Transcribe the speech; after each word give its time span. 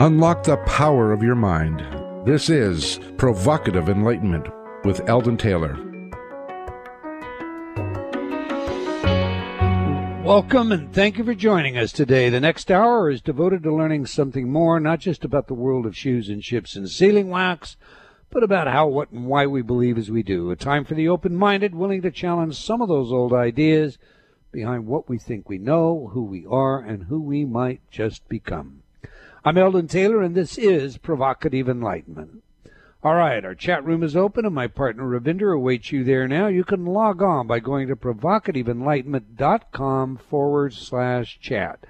Unlock 0.00 0.44
the 0.44 0.58
power 0.58 1.12
of 1.12 1.24
your 1.24 1.34
mind. 1.34 1.80
This 2.24 2.48
is 2.48 3.00
Provocative 3.16 3.88
Enlightenment 3.88 4.46
with 4.84 5.00
Eldon 5.08 5.36
Taylor. 5.36 5.74
Welcome 10.22 10.70
and 10.70 10.92
thank 10.92 11.18
you 11.18 11.24
for 11.24 11.34
joining 11.34 11.76
us 11.76 11.90
today. 11.90 12.28
The 12.28 12.38
next 12.38 12.70
hour 12.70 13.10
is 13.10 13.20
devoted 13.20 13.64
to 13.64 13.74
learning 13.74 14.06
something 14.06 14.48
more, 14.48 14.78
not 14.78 15.00
just 15.00 15.24
about 15.24 15.48
the 15.48 15.54
world 15.54 15.84
of 15.84 15.96
shoes 15.96 16.28
and 16.28 16.44
ships 16.44 16.76
and 16.76 16.88
sealing 16.88 17.28
wax, 17.28 17.76
but 18.30 18.44
about 18.44 18.68
how, 18.68 18.86
what, 18.86 19.10
and 19.10 19.26
why 19.26 19.46
we 19.46 19.62
believe 19.62 19.98
as 19.98 20.12
we 20.12 20.22
do. 20.22 20.52
A 20.52 20.56
time 20.56 20.84
for 20.84 20.94
the 20.94 21.08
open 21.08 21.34
minded, 21.34 21.74
willing 21.74 22.02
to 22.02 22.12
challenge 22.12 22.54
some 22.54 22.80
of 22.80 22.88
those 22.88 23.10
old 23.10 23.32
ideas 23.32 23.98
behind 24.52 24.86
what 24.86 25.08
we 25.08 25.18
think 25.18 25.48
we 25.48 25.58
know, 25.58 26.12
who 26.12 26.22
we 26.22 26.46
are, 26.48 26.78
and 26.78 27.06
who 27.06 27.20
we 27.20 27.44
might 27.44 27.80
just 27.90 28.28
become. 28.28 28.77
I'm 29.48 29.56
Eldon 29.56 29.88
Taylor, 29.88 30.20
and 30.20 30.34
this 30.34 30.58
is 30.58 30.98
Provocative 30.98 31.70
Enlightenment. 31.70 32.42
All 33.02 33.14
right, 33.14 33.42
our 33.42 33.54
chat 33.54 33.82
room 33.82 34.02
is 34.02 34.14
open, 34.14 34.44
and 34.44 34.54
my 34.54 34.66
partner 34.66 35.04
Ravinder 35.04 35.56
awaits 35.56 35.90
you 35.90 36.04
there 36.04 36.28
now. 36.28 36.48
You 36.48 36.64
can 36.64 36.84
log 36.84 37.22
on 37.22 37.46
by 37.46 37.58
going 37.58 37.88
to 37.88 37.96
provocativeenlightenment.com 37.96 40.18
forward 40.18 40.74
slash 40.74 41.40
chat. 41.40 41.86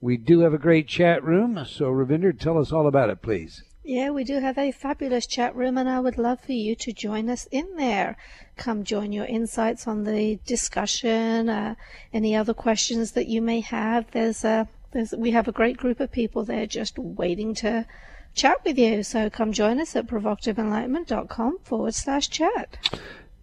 We 0.00 0.16
do 0.16 0.40
have 0.40 0.54
a 0.54 0.58
great 0.58 0.88
chat 0.88 1.22
room, 1.22 1.62
so 1.68 1.90
Ravinder, 1.90 2.32
tell 2.32 2.56
us 2.56 2.72
all 2.72 2.86
about 2.86 3.10
it, 3.10 3.20
please. 3.20 3.62
Yeah, 3.84 4.08
we 4.08 4.24
do 4.24 4.40
have 4.40 4.56
a 4.56 4.72
fabulous 4.72 5.26
chat 5.26 5.54
room, 5.54 5.76
and 5.76 5.90
I 5.90 6.00
would 6.00 6.16
love 6.16 6.40
for 6.40 6.52
you 6.52 6.74
to 6.76 6.94
join 6.94 7.28
us 7.28 7.46
in 7.50 7.76
there. 7.76 8.16
Come 8.56 8.84
join 8.84 9.12
your 9.12 9.26
insights 9.26 9.86
on 9.86 10.04
the 10.04 10.38
discussion, 10.46 11.50
uh, 11.50 11.74
any 12.14 12.34
other 12.34 12.54
questions 12.54 13.12
that 13.12 13.28
you 13.28 13.42
may 13.42 13.60
have. 13.60 14.12
There's 14.12 14.46
a 14.46 14.66
there's, 14.92 15.12
we 15.12 15.32
have 15.32 15.48
a 15.48 15.52
great 15.52 15.76
group 15.76 16.00
of 16.00 16.12
people 16.12 16.44
there 16.44 16.66
just 16.66 16.98
waiting 16.98 17.54
to 17.56 17.86
chat 18.34 18.58
with 18.64 18.78
you. 18.78 19.02
So 19.02 19.30
come 19.30 19.52
join 19.52 19.80
us 19.80 19.96
at 19.96 20.06
provocativeenlightenment.com 20.06 21.58
forward 21.64 21.94
slash 21.94 22.28
chat. 22.28 22.78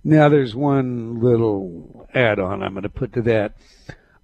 Now, 0.03 0.29
there's 0.29 0.55
one 0.55 1.19
little 1.19 2.07
add 2.13 2.39
on 2.39 2.63
I'm 2.63 2.73
going 2.73 2.83
to 2.83 2.89
put 2.89 3.13
to 3.13 3.21
that. 3.23 3.53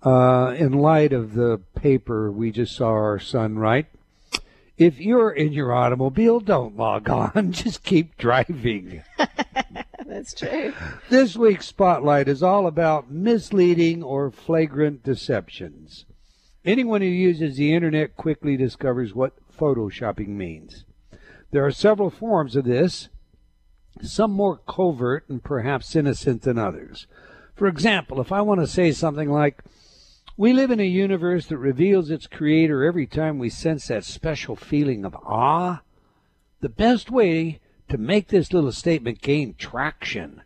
Uh, 0.01 0.53
in 0.57 0.71
light 0.73 1.11
of 1.11 1.33
the 1.33 1.59
paper 1.73 2.31
we 2.31 2.51
just 2.51 2.75
saw 2.75 2.89
our 2.89 3.19
son 3.19 3.57
write, 3.57 3.87
if 4.77 4.99
you're 4.99 5.31
in 5.31 5.53
your 5.53 5.73
automobile, 5.73 6.39
don't 6.39 6.75
log 6.75 7.09
on. 7.09 7.51
Just 7.53 7.83
keep 7.83 8.17
driving. 8.17 9.03
That's 10.05 10.33
true. 10.33 10.73
This 11.09 11.37
week's 11.37 11.67
spotlight 11.67 12.27
is 12.27 12.43
all 12.43 12.67
about 12.67 13.09
misleading 13.09 14.03
or 14.03 14.31
flagrant 14.31 15.01
deceptions. 15.03 16.05
Anyone 16.65 17.01
who 17.01 17.07
uses 17.07 17.57
the 17.57 17.73
internet 17.73 18.17
quickly 18.17 18.57
discovers 18.57 19.13
what 19.13 19.33
photoshopping 19.55 20.29
means. 20.29 20.83
There 21.51 21.63
are 21.63 21.71
several 21.71 22.09
forms 22.09 22.55
of 22.55 22.65
this, 22.65 23.09
some 24.01 24.31
more 24.31 24.59
covert 24.67 25.29
and 25.29 25.43
perhaps 25.43 25.95
innocent 25.95 26.41
than 26.41 26.57
others. 26.57 27.05
For 27.55 27.67
example, 27.67 28.19
if 28.19 28.31
I 28.31 28.41
want 28.41 28.61
to 28.61 28.67
say 28.67 28.91
something 28.91 29.31
like, 29.31 29.63
we 30.37 30.53
live 30.53 30.71
in 30.71 30.79
a 30.79 30.85
universe 30.85 31.45
that 31.45 31.57
reveals 31.59 32.09
its 32.09 32.25
creator 32.25 32.83
every 32.83 33.05
time 33.05 33.37
we 33.37 33.49
sense 33.49 33.87
that 33.87 34.03
special 34.03 34.55
feeling 34.55 35.05
of 35.05 35.15
awe, 35.15 35.81
the 36.61 36.67
best 36.67 37.11
way 37.11 37.59
to 37.89 37.97
make 37.97 38.29
this 38.29 38.51
little 38.51 38.71
statement 38.71 39.21
gain 39.21 39.53
traction 39.57 40.41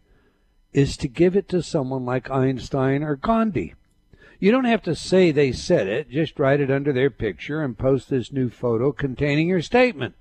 is 0.73 0.97
to 0.97 1.07
give 1.07 1.35
it 1.35 1.47
to 1.49 1.63
someone 1.63 2.05
like 2.05 2.29
Einstein 2.29 3.03
or 3.03 3.15
Gandhi. 3.15 3.73
You 4.39 4.51
don't 4.51 4.65
have 4.65 4.83
to 4.83 4.95
say 4.95 5.31
they 5.31 5.51
said 5.51 5.87
it, 5.87 6.09
just 6.09 6.39
write 6.39 6.61
it 6.61 6.71
under 6.71 6.93
their 6.93 7.09
picture 7.09 7.61
and 7.61 7.77
post 7.77 8.09
this 8.09 8.31
new 8.31 8.49
photo 8.49 8.93
containing 8.93 9.49
your 9.49 9.61
statement. 9.61 10.15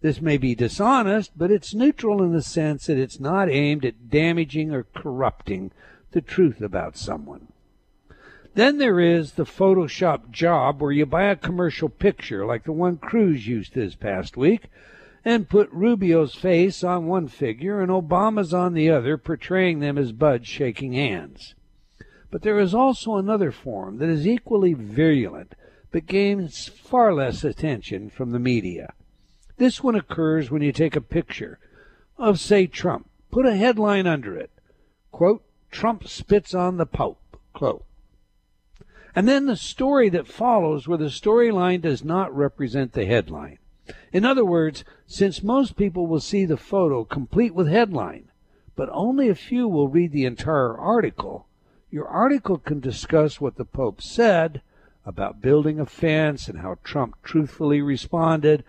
This 0.00 0.20
may 0.20 0.38
be 0.38 0.54
dishonest, 0.54 1.36
but 1.36 1.50
it's 1.50 1.74
neutral 1.74 2.22
in 2.22 2.32
the 2.32 2.42
sense 2.42 2.86
that 2.86 2.98
it's 2.98 3.18
not 3.18 3.50
aimed 3.50 3.84
at 3.84 4.10
damaging 4.10 4.72
or 4.72 4.84
corrupting 4.94 5.72
the 6.12 6.20
truth 6.20 6.60
about 6.60 6.96
someone. 6.96 7.48
Then 8.54 8.78
there 8.78 9.00
is 9.00 9.32
the 9.32 9.44
Photoshop 9.44 10.30
job 10.30 10.80
where 10.80 10.92
you 10.92 11.04
buy 11.04 11.24
a 11.24 11.36
commercial 11.36 11.88
picture 11.88 12.46
like 12.46 12.62
the 12.64 12.72
one 12.72 12.96
Cruz 12.96 13.48
used 13.48 13.74
this 13.74 13.96
past 13.96 14.36
week 14.36 14.68
and 15.24 15.48
put 15.48 15.68
Rubio's 15.72 16.34
face 16.34 16.84
on 16.84 17.06
one 17.06 17.26
figure 17.26 17.80
and 17.80 17.90
Obama's 17.90 18.54
on 18.54 18.74
the 18.74 18.88
other, 18.88 19.18
portraying 19.18 19.80
them 19.80 19.98
as 19.98 20.12
buds 20.12 20.46
shaking 20.46 20.92
hands. 20.92 21.54
But 22.30 22.42
there 22.42 22.58
is 22.58 22.74
also 22.74 23.16
another 23.16 23.50
form 23.50 23.98
that 23.98 24.08
is 24.08 24.26
equally 24.26 24.74
virulent, 24.74 25.54
but 25.90 26.06
gains 26.06 26.68
far 26.68 27.14
less 27.14 27.42
attention 27.44 28.10
from 28.10 28.32
the 28.32 28.38
media. 28.38 28.92
This 29.56 29.82
one 29.82 29.94
occurs 29.94 30.50
when 30.50 30.62
you 30.62 30.72
take 30.72 30.94
a 30.94 31.00
picture 31.00 31.58
of, 32.18 32.38
say, 32.38 32.66
Trump. 32.66 33.08
Put 33.30 33.46
a 33.46 33.56
headline 33.56 34.06
under 34.06 34.36
it. 34.36 34.50
Quote, 35.10 35.42
Trump 35.70 36.06
spits 36.06 36.54
on 36.54 36.76
the 36.76 36.86
Pope. 36.86 37.38
Quote. 37.52 37.84
And 39.14 39.26
then 39.26 39.46
the 39.46 39.56
story 39.56 40.08
that 40.10 40.28
follows 40.28 40.86
where 40.86 40.98
the 40.98 41.06
storyline 41.06 41.80
does 41.80 42.04
not 42.04 42.34
represent 42.34 42.92
the 42.92 43.06
headline. 43.06 43.58
In 44.12 44.24
other 44.24 44.44
words, 44.44 44.84
since 45.06 45.42
most 45.42 45.76
people 45.76 46.06
will 46.06 46.20
see 46.20 46.44
the 46.44 46.56
photo 46.56 47.04
complete 47.04 47.54
with 47.54 47.68
headline, 47.68 48.30
but 48.76 48.88
only 48.92 49.28
a 49.28 49.34
few 49.34 49.66
will 49.66 49.88
read 49.88 50.12
the 50.12 50.24
entire 50.24 50.76
article, 50.76 51.47
your 51.90 52.06
article 52.06 52.58
can 52.58 52.80
discuss 52.80 53.40
what 53.40 53.56
the 53.56 53.64
Pope 53.64 54.02
said 54.02 54.60
about 55.06 55.40
building 55.40 55.80
a 55.80 55.86
fence 55.86 56.48
and 56.48 56.58
how 56.58 56.76
Trump 56.84 57.16
truthfully 57.22 57.80
responded, 57.80 58.62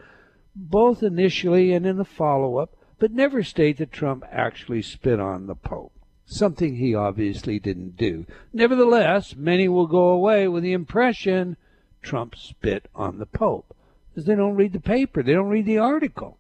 both 0.56 1.04
initially 1.04 1.74
and 1.74 1.86
in 1.86 1.98
the 1.98 2.06
follow 2.06 2.58
up, 2.58 2.76
but 2.98 3.12
never 3.12 3.44
state 3.44 3.78
that 3.78 3.92
Trump 3.92 4.24
actually 4.32 4.82
spit 4.82 5.20
on 5.20 5.48
the 5.48 5.56
Pope, 5.56 5.92
something 6.26 6.76
he 6.76 6.96
obviously 6.96 7.60
didn't 7.60 7.98
do. 7.98 8.26
Nevertheless, 8.54 9.36
many 9.36 9.68
will 9.68 9.88
go 9.88 10.10
away 10.10 10.48
with 10.48 10.64
the 10.64 10.74
impression 10.74 11.58
Trump 12.02 12.36
spit 12.36 12.88
on 12.96 13.20
the 13.20 13.26
Pope, 13.26 13.76
because 14.10 14.26
they 14.26 14.36
don't 14.36 14.56
read 14.56 14.74
the 14.74 14.80
paper, 14.80 15.22
they 15.22 15.34
don't 15.34 15.50
read 15.50 15.66
the 15.66 15.78
article. 15.78 16.38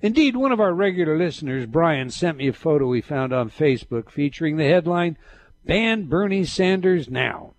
Indeed, 0.00 0.36
one 0.36 0.52
of 0.52 0.60
our 0.60 0.72
regular 0.72 1.18
listeners, 1.18 1.66
Brian, 1.66 2.10
sent 2.10 2.38
me 2.38 2.48
a 2.48 2.52
photo 2.52 2.92
he 2.92 3.00
found 3.00 3.32
on 3.32 3.50
Facebook 3.50 4.10
featuring 4.10 4.56
the 4.56 4.64
headline, 4.64 5.18
Ban 5.68 6.04
Bernie 6.04 6.46
Sanders 6.46 7.10
now, 7.10 7.52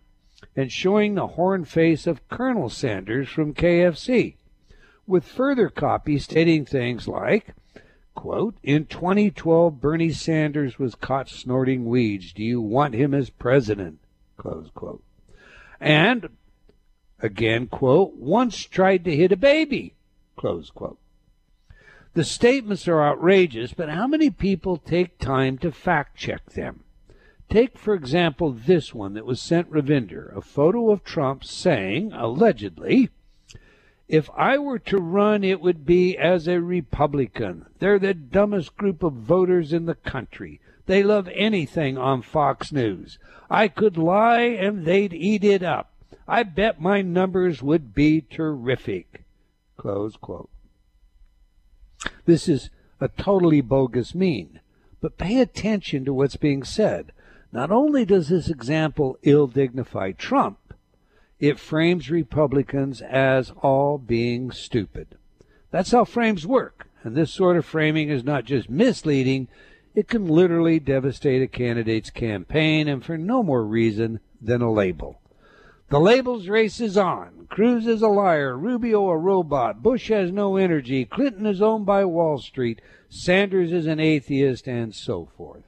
and 0.55 0.71
showing 0.71 1.13
the 1.13 1.27
horn 1.27 1.63
face 1.63 2.07
of 2.07 2.27
Colonel 2.27 2.67
Sanders 2.67 3.29
from 3.29 3.53
KFC, 3.53 4.33
with 5.05 5.23
further 5.23 5.69
copy 5.69 6.17
stating 6.17 6.65
things 6.65 7.07
like, 7.07 7.53
quote, 8.15 8.55
In 8.63 8.87
2012, 8.87 9.79
Bernie 9.79 10.11
Sanders 10.11 10.79
was 10.79 10.95
caught 10.95 11.29
snorting 11.29 11.85
weeds. 11.85 12.33
Do 12.33 12.43
you 12.43 12.59
want 12.59 12.95
him 12.95 13.13
as 13.13 13.29
president? 13.29 13.99
Close 14.37 14.71
quote. 14.73 15.03
And, 15.79 16.29
again, 17.19 17.67
quote, 17.67 18.15
once 18.15 18.63
tried 18.63 19.05
to 19.05 19.15
hit 19.15 19.31
a 19.31 19.37
baby. 19.37 19.93
Close 20.35 20.71
quote. 20.71 20.97
The 22.15 22.23
statements 22.23 22.87
are 22.87 23.03
outrageous, 23.03 23.75
but 23.75 23.89
how 23.89 24.07
many 24.07 24.31
people 24.31 24.77
take 24.77 25.19
time 25.19 25.59
to 25.59 25.71
fact 25.71 26.17
check 26.17 26.53
them? 26.53 26.85
Take, 27.49 27.79
for 27.79 27.95
example, 27.95 28.51
this 28.51 28.93
one 28.93 29.15
that 29.15 29.25
was 29.25 29.41
sent 29.41 29.71
Ravinder, 29.71 30.35
a 30.35 30.41
photo 30.41 30.91
of 30.91 31.03
Trump 31.03 31.43
saying, 31.43 32.13
allegedly, 32.13 33.09
if 34.07 34.29
I 34.35 34.57
were 34.57 34.79
to 34.79 34.97
run, 34.97 35.43
it 35.43 35.59
would 35.59 35.85
be 35.85 36.17
as 36.17 36.47
a 36.47 36.61
Republican. 36.61 37.65
They're 37.79 37.99
the 37.99 38.13
dumbest 38.13 38.77
group 38.77 39.03
of 39.03 39.13
voters 39.13 39.73
in 39.73 39.85
the 39.85 39.95
country. 39.95 40.59
They 40.85 41.03
love 41.03 41.27
anything 41.33 41.97
on 41.97 42.21
Fox 42.21 42.71
News. 42.71 43.19
I 43.49 43.67
could 43.67 43.97
lie 43.97 44.41
and 44.41 44.85
they'd 44.85 45.13
eat 45.13 45.43
it 45.43 45.63
up. 45.63 45.91
I 46.27 46.43
bet 46.43 46.81
my 46.81 47.01
numbers 47.01 47.61
would 47.61 47.93
be 47.93 48.21
terrific. 48.21 49.23
Close 49.77 50.15
quote. 50.15 50.49
This 52.25 52.47
is 52.47 52.69
a 52.99 53.07
totally 53.07 53.61
bogus 53.61 54.13
mean, 54.13 54.59
but 55.01 55.17
pay 55.17 55.39
attention 55.39 56.05
to 56.05 56.13
what's 56.13 56.35
being 56.35 56.63
said. 56.63 57.11
Not 57.51 57.71
only 57.71 58.05
does 58.05 58.29
this 58.29 58.49
example 58.49 59.17
ill 59.23 59.47
dignify 59.47 60.11
Trump, 60.11 60.73
it 61.39 61.59
frames 61.59 62.11
Republicans 62.11 63.01
as 63.01 63.51
all 63.61 63.97
being 63.97 64.51
stupid. 64.51 65.17
That's 65.71 65.91
how 65.91 66.05
frames 66.05 66.45
work. 66.45 66.87
And 67.03 67.15
this 67.15 67.31
sort 67.31 67.57
of 67.57 67.65
framing 67.65 68.09
is 68.09 68.23
not 68.23 68.45
just 68.45 68.69
misleading, 68.69 69.47
it 69.95 70.07
can 70.07 70.27
literally 70.27 70.79
devastate 70.79 71.41
a 71.41 71.47
candidate's 71.47 72.09
campaign, 72.09 72.87
and 72.87 73.03
for 73.03 73.17
no 73.17 73.41
more 73.41 73.63
reason 73.63 74.19
than 74.41 74.61
a 74.61 74.71
label. 74.71 75.19
The 75.89 75.99
label's 75.99 76.47
race 76.47 76.79
is 76.79 76.97
on. 76.97 77.47
Cruz 77.49 77.87
is 77.87 78.03
a 78.03 78.07
liar. 78.07 78.55
Rubio 78.55 79.09
a 79.09 79.17
robot. 79.17 79.81
Bush 79.81 80.09
has 80.09 80.31
no 80.31 80.55
energy. 80.55 81.03
Clinton 81.05 81.47
is 81.47 81.61
owned 81.61 81.87
by 81.87 82.05
Wall 82.05 82.37
Street. 82.37 82.79
Sanders 83.09 83.71
is 83.71 83.87
an 83.87 83.99
atheist, 83.99 84.67
and 84.67 84.93
so 84.93 85.29
forth. 85.35 85.63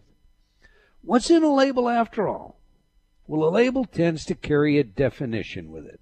What's 1.03 1.31
in 1.31 1.44
a 1.44 1.53
label 1.53 1.89
after 1.89 2.27
all? 2.27 2.57
Well, 3.27 3.48
a 3.48 3.50
label 3.50 3.86
tends 3.86 4.24
to 4.25 4.36
carry 4.36 4.77
a 4.77 4.83
definition 4.83 5.71
with 5.71 5.86
it. 5.86 6.00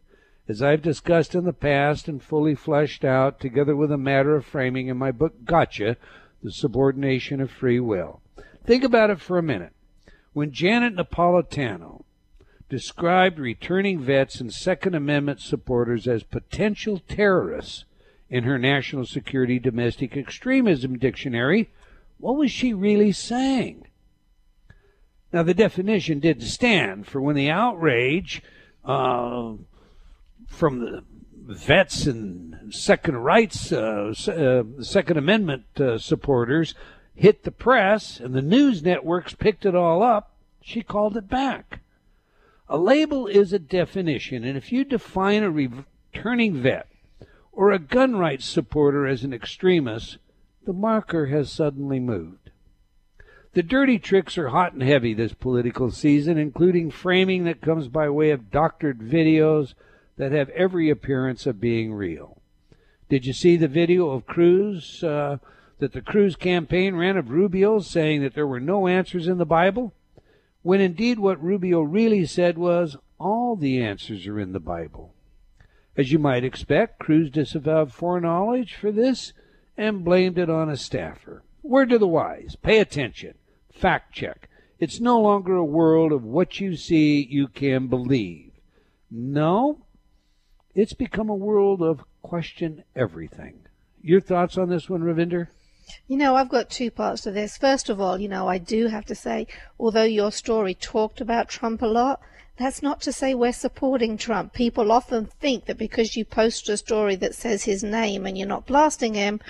as 0.48 0.62
I've 0.62 0.82
discussed 0.82 1.36
in 1.36 1.46
the 1.46 1.54
past 1.54 2.08
and 2.08 2.22
fully 2.22 2.56
fleshed 2.56 3.06
out, 3.06 3.40
together 3.40 3.76
with 3.76 3.92
a 3.92 3.98
matter 3.98 4.36
of 4.36 4.46
framing 4.46 4.88
in 4.88 4.98
my 4.98 5.12
book 5.12 5.46
Gotcha, 5.46 5.96
The 6.44 6.52
Subordination 6.52 7.40
of 7.40 7.52
Free 7.52 7.80
Will. 7.80 8.22
Think 8.66 8.84
about 8.84 9.10
it 9.10 9.22
for 9.22 9.38
a 9.38 9.44
minute. 9.44 9.74
When 10.34 10.52
Janet 10.52 10.96
Napolitano 10.96 12.04
described 12.68 13.40
returning 13.40 14.00
vets 14.00 14.42
and 14.42 14.54
Second 14.54 14.96
Amendment 14.96 15.40
supporters 15.40 16.08
as 16.08 16.24
potential 16.24 17.00
terrorists 17.08 17.86
in 18.30 18.44
her 18.44 18.58
National 18.58 19.06
Security 19.06 19.60
Domestic 19.60 20.18
Extremism 20.18 20.98
Dictionary, 20.98 21.70
what 22.18 22.36
was 22.36 22.52
she 22.52 22.74
really 22.74 23.12
saying? 23.12 23.86
Now, 25.32 25.44
the 25.44 25.54
definition 25.54 26.20
did 26.20 26.42
stand 26.42 27.08
for 27.08 27.22
when 27.22 27.36
the 27.36 27.50
outrage 27.50 28.42
uh, 28.84 29.54
from 30.48 30.80
the 30.80 31.04
vets 31.54 32.06
and 32.06 32.74
second 32.74 33.18
rights, 33.18 33.72
uh, 33.72 34.14
uh, 34.28 34.84
Second 34.84 35.18
Amendment 35.18 35.66
uh, 35.80 35.98
supporters 35.98 36.74
hit 37.16 37.44
the 37.44 37.52
press 37.52 38.20
and 38.20 38.34
the 38.34 38.42
news 38.42 38.82
networks 38.82 39.34
picked 39.34 39.66
it 39.66 39.76
all 39.76 40.02
up, 40.02 40.32
she 40.62 40.82
called 40.82 41.18
it 41.18 41.30
back. 41.30 41.80
A 42.68 42.78
label 42.78 43.26
is 43.26 43.52
a 43.52 43.60
definition, 43.60 44.44
and 44.44 44.56
if 44.56 44.72
you 44.72 44.84
define 44.84 45.42
a 45.42 45.50
returning 45.50 46.62
vet 46.62 46.88
or 47.52 47.72
a 47.72 47.80
gun 47.80 48.16
rights 48.16 48.46
supporter 48.46 49.08
as 49.08 49.24
an 49.24 49.34
extremist, 49.34 50.18
the 50.66 50.74
marker 50.74 51.28
has 51.28 51.52
suddenly 51.52 52.00
moved. 52.00 52.39
The 53.54 53.64
dirty 53.64 53.98
tricks 53.98 54.38
are 54.38 54.50
hot 54.50 54.74
and 54.74 54.84
heavy 54.84 55.14
this 55.16 55.34
political 55.34 55.90
season, 55.90 56.38
including 56.38 56.92
framing 56.92 57.46
that 57.46 57.62
comes 57.62 57.88
by 57.88 58.08
way 58.10 58.30
of 58.30 58.52
doctored 58.52 59.00
videos 59.00 59.74
that 60.18 60.32
have 60.32 60.50
every 60.50 60.90
appearance 60.90 61.48
of 61.48 61.60
being 61.60 61.94
real. 61.94 62.40
Did 63.10 63.26
you 63.26 63.34
see 63.34 63.58
the 63.58 63.68
video 63.68 64.12
of 64.12 64.28
Cruz 64.28 65.04
uh, 65.04 65.38
that 65.80 65.94
the 65.94 66.02
Cruz 66.02 66.36
campaign 66.36 66.96
ran 66.96 67.18
of 67.18 67.32
Rubio 67.32 67.80
saying 67.80 68.22
that 68.22 68.36
there 68.36 68.46
were 68.46 68.60
no 68.60 68.86
answers 68.86 69.28
in 69.28 69.40
the 69.40 69.46
Bible? 69.46 69.94
When 70.62 70.80
indeed 70.80 71.18
what 71.18 71.44
Rubio 71.44 71.82
really 71.82 72.28
said 72.28 72.58
was, 72.58 72.98
all 73.18 73.56
the 73.56 73.82
answers 73.82 74.28
are 74.28 74.40
in 74.40 74.52
the 74.52 74.60
Bible. 74.60 75.14
As 75.98 76.12
you 76.12 76.20
might 76.20 76.44
expect, 76.44 77.00
Cruz 77.00 77.32
disavowed 77.32 77.92
foreknowledge 77.92 78.76
for 78.76 78.92
this 78.92 79.34
and 79.76 80.06
blamed 80.06 80.38
it 80.38 80.52
on 80.52 80.70
a 80.70 80.78
staffer. 80.78 81.42
Word 81.64 81.90
to 81.90 81.98
the 81.98 82.08
wise 82.08 82.56
pay 82.62 82.80
attention, 82.80 83.36
fact 83.72 84.14
check. 84.14 84.50
It's 84.80 85.00
no 85.00 85.20
longer 85.20 85.56
a 85.56 85.66
world 85.66 86.12
of 86.12 86.24
what 86.24 86.60
you 86.60 86.78
see 86.78 87.22
you 87.30 87.48
can 87.48 87.88
believe. 87.88 88.52
No, 89.12 89.82
it's 90.74 90.94
become 90.94 91.30
a 91.30 91.36
world 91.36 91.82
of 91.82 92.04
question 92.22 92.84
everything. 92.96 93.60
Your 94.02 94.22
thoughts 94.22 94.58
on 94.58 94.70
this 94.70 94.90
one, 94.90 95.02
Ravinder? 95.02 95.48
You 96.08 96.18
know, 96.18 96.36
I've 96.36 96.50
got 96.50 96.70
two 96.70 96.92
parts 96.92 97.24
to 97.24 97.32
this. 97.32 97.58
First 97.58 97.90
of 97.90 98.00
all, 98.00 98.20
you 98.20 98.30
know, 98.30 98.48
I 98.48 98.58
do 98.58 98.88
have 98.88 99.06
to 99.08 99.16
say, 99.16 99.48
although 99.80 100.04
your 100.04 100.32
story 100.32 100.74
talked 100.76 101.20
about 101.20 101.50
Trump 101.50 101.82
a 101.82 101.88
lot, 101.88 102.22
that's 102.58 102.82
not 102.82 103.02
to 103.02 103.12
say 103.12 103.34
we're 103.34 103.52
supporting 103.52 104.18
Trump. 104.18 104.54
People 104.54 104.92
often 104.92 105.26
think 105.26 105.66
that 105.66 105.78
because 105.78 106.16
you 106.16 106.26
post 106.26 106.70
a 106.70 106.78
story 106.78 107.16
that 107.16 107.36
says 107.36 107.64
his 107.64 107.84
name 107.84 108.26
and 108.26 108.38
you're 108.38 108.48
not 108.48 108.68
blasting 108.68 109.16
him, 109.16 109.42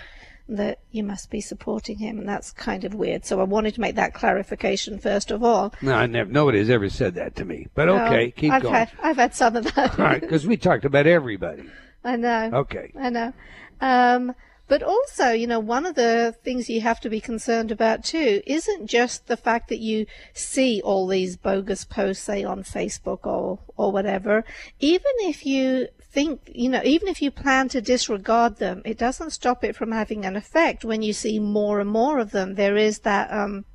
that 0.50 0.80
you 0.92 1.04
must 1.04 1.30
be 1.30 1.42
supporting 1.42 2.00
him, 2.00 2.20
and 2.20 2.28
that's 2.28 2.52
kind 2.52 2.84
of 2.84 2.94
weird. 2.94 3.26
So 3.26 3.40
I 3.40 3.44
wanted 3.44 3.76
to 3.76 3.82
make 3.82 3.96
that 3.96 4.14
clarification 4.14 5.00
first 5.00 5.32
of 5.32 5.44
all. 5.44 5.74
No, 5.82 5.94
I 5.94 6.08
never, 6.08 6.30
nobody's 6.30 6.70
ever 6.70 6.90
said 6.90 7.16
that 7.16 7.36
to 7.38 7.46
me. 7.46 7.68
But 7.76 7.90
okay, 7.90 8.28
oh, 8.28 8.40
keep 8.40 8.52
I've 8.52 8.64
going. 8.64 8.74
Had, 8.74 8.92
I've 9.02 9.18
had 9.18 9.36
some 9.36 9.56
of 9.56 9.74
that. 9.76 10.00
all 10.00 10.06
right, 10.06 10.22
because 10.22 10.48
we 10.48 10.58
talked 10.58 10.86
about 10.86 11.08
everybody. 11.08 11.64
I 12.04 12.16
know. 12.16 12.52
Okay. 12.54 12.92
I 13.00 13.10
know. 13.10 13.34
Um, 13.82 14.34
but 14.68 14.84
also, 14.84 15.32
you 15.32 15.48
know, 15.48 15.60
one 15.60 15.86
of 15.86 15.96
the 15.96 16.36
things 16.44 16.70
you 16.70 16.82
have 16.82 17.00
to 17.02 17.10
be 17.10 17.20
concerned 17.20 17.72
about 17.72 18.04
too 18.04 18.42
isn't 18.46 18.88
just 18.88 19.28
the 19.28 19.36
fact 19.36 19.68
that 19.70 19.80
you 19.80 20.06
see 20.34 20.80
all 20.84 21.08
these 21.08 21.38
bogus 21.38 21.86
posts, 21.86 22.24
say 22.24 22.44
on 22.44 22.64
Facebook 22.64 23.26
or, 23.26 23.60
or 23.78 23.92
whatever. 23.92 24.46
Even 24.80 25.12
if 25.22 25.46
you 25.46 25.88
think, 26.12 26.52
you 26.54 26.70
know, 26.70 26.82
even 26.84 27.08
if 27.08 27.22
you 27.22 27.32
plan 27.32 27.70
to 27.70 27.82
disregard 27.82 28.58
them, 28.58 28.82
it 28.86 28.98
doesn't 28.98 29.32
stop 29.32 29.64
it 29.64 29.76
from 29.76 29.92
having 29.92 30.26
an 30.26 30.36
effect 30.36 30.84
when 30.84 31.02
you 31.02 31.14
see 31.14 31.40
more 31.40 31.80
and 31.80 31.90
more 31.90 32.20
of 32.20 32.32
them. 32.32 32.56
There 32.56 32.76
is 32.76 33.00
that, 33.00 33.32
um, 33.32 33.66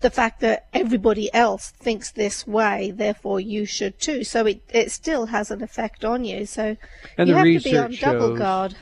the 0.00 0.10
fact 0.10 0.40
that 0.40 0.66
everybody 0.72 1.32
else 1.34 1.70
thinks 1.70 2.10
this 2.10 2.46
way, 2.46 2.90
therefore 2.90 3.38
you 3.38 3.66
should 3.66 3.98
too. 3.98 4.24
So 4.24 4.46
it, 4.46 4.62
it 4.70 4.90
still 4.90 5.26
has 5.26 5.50
an 5.50 5.62
effect 5.62 6.04
on 6.04 6.24
you. 6.24 6.46
So 6.46 6.76
and 7.18 7.28
you 7.28 7.34
have 7.34 7.44
to 7.44 7.60
be 7.60 7.76
on 7.76 7.92
double 7.92 8.30
shows, 8.30 8.38
guard. 8.38 8.76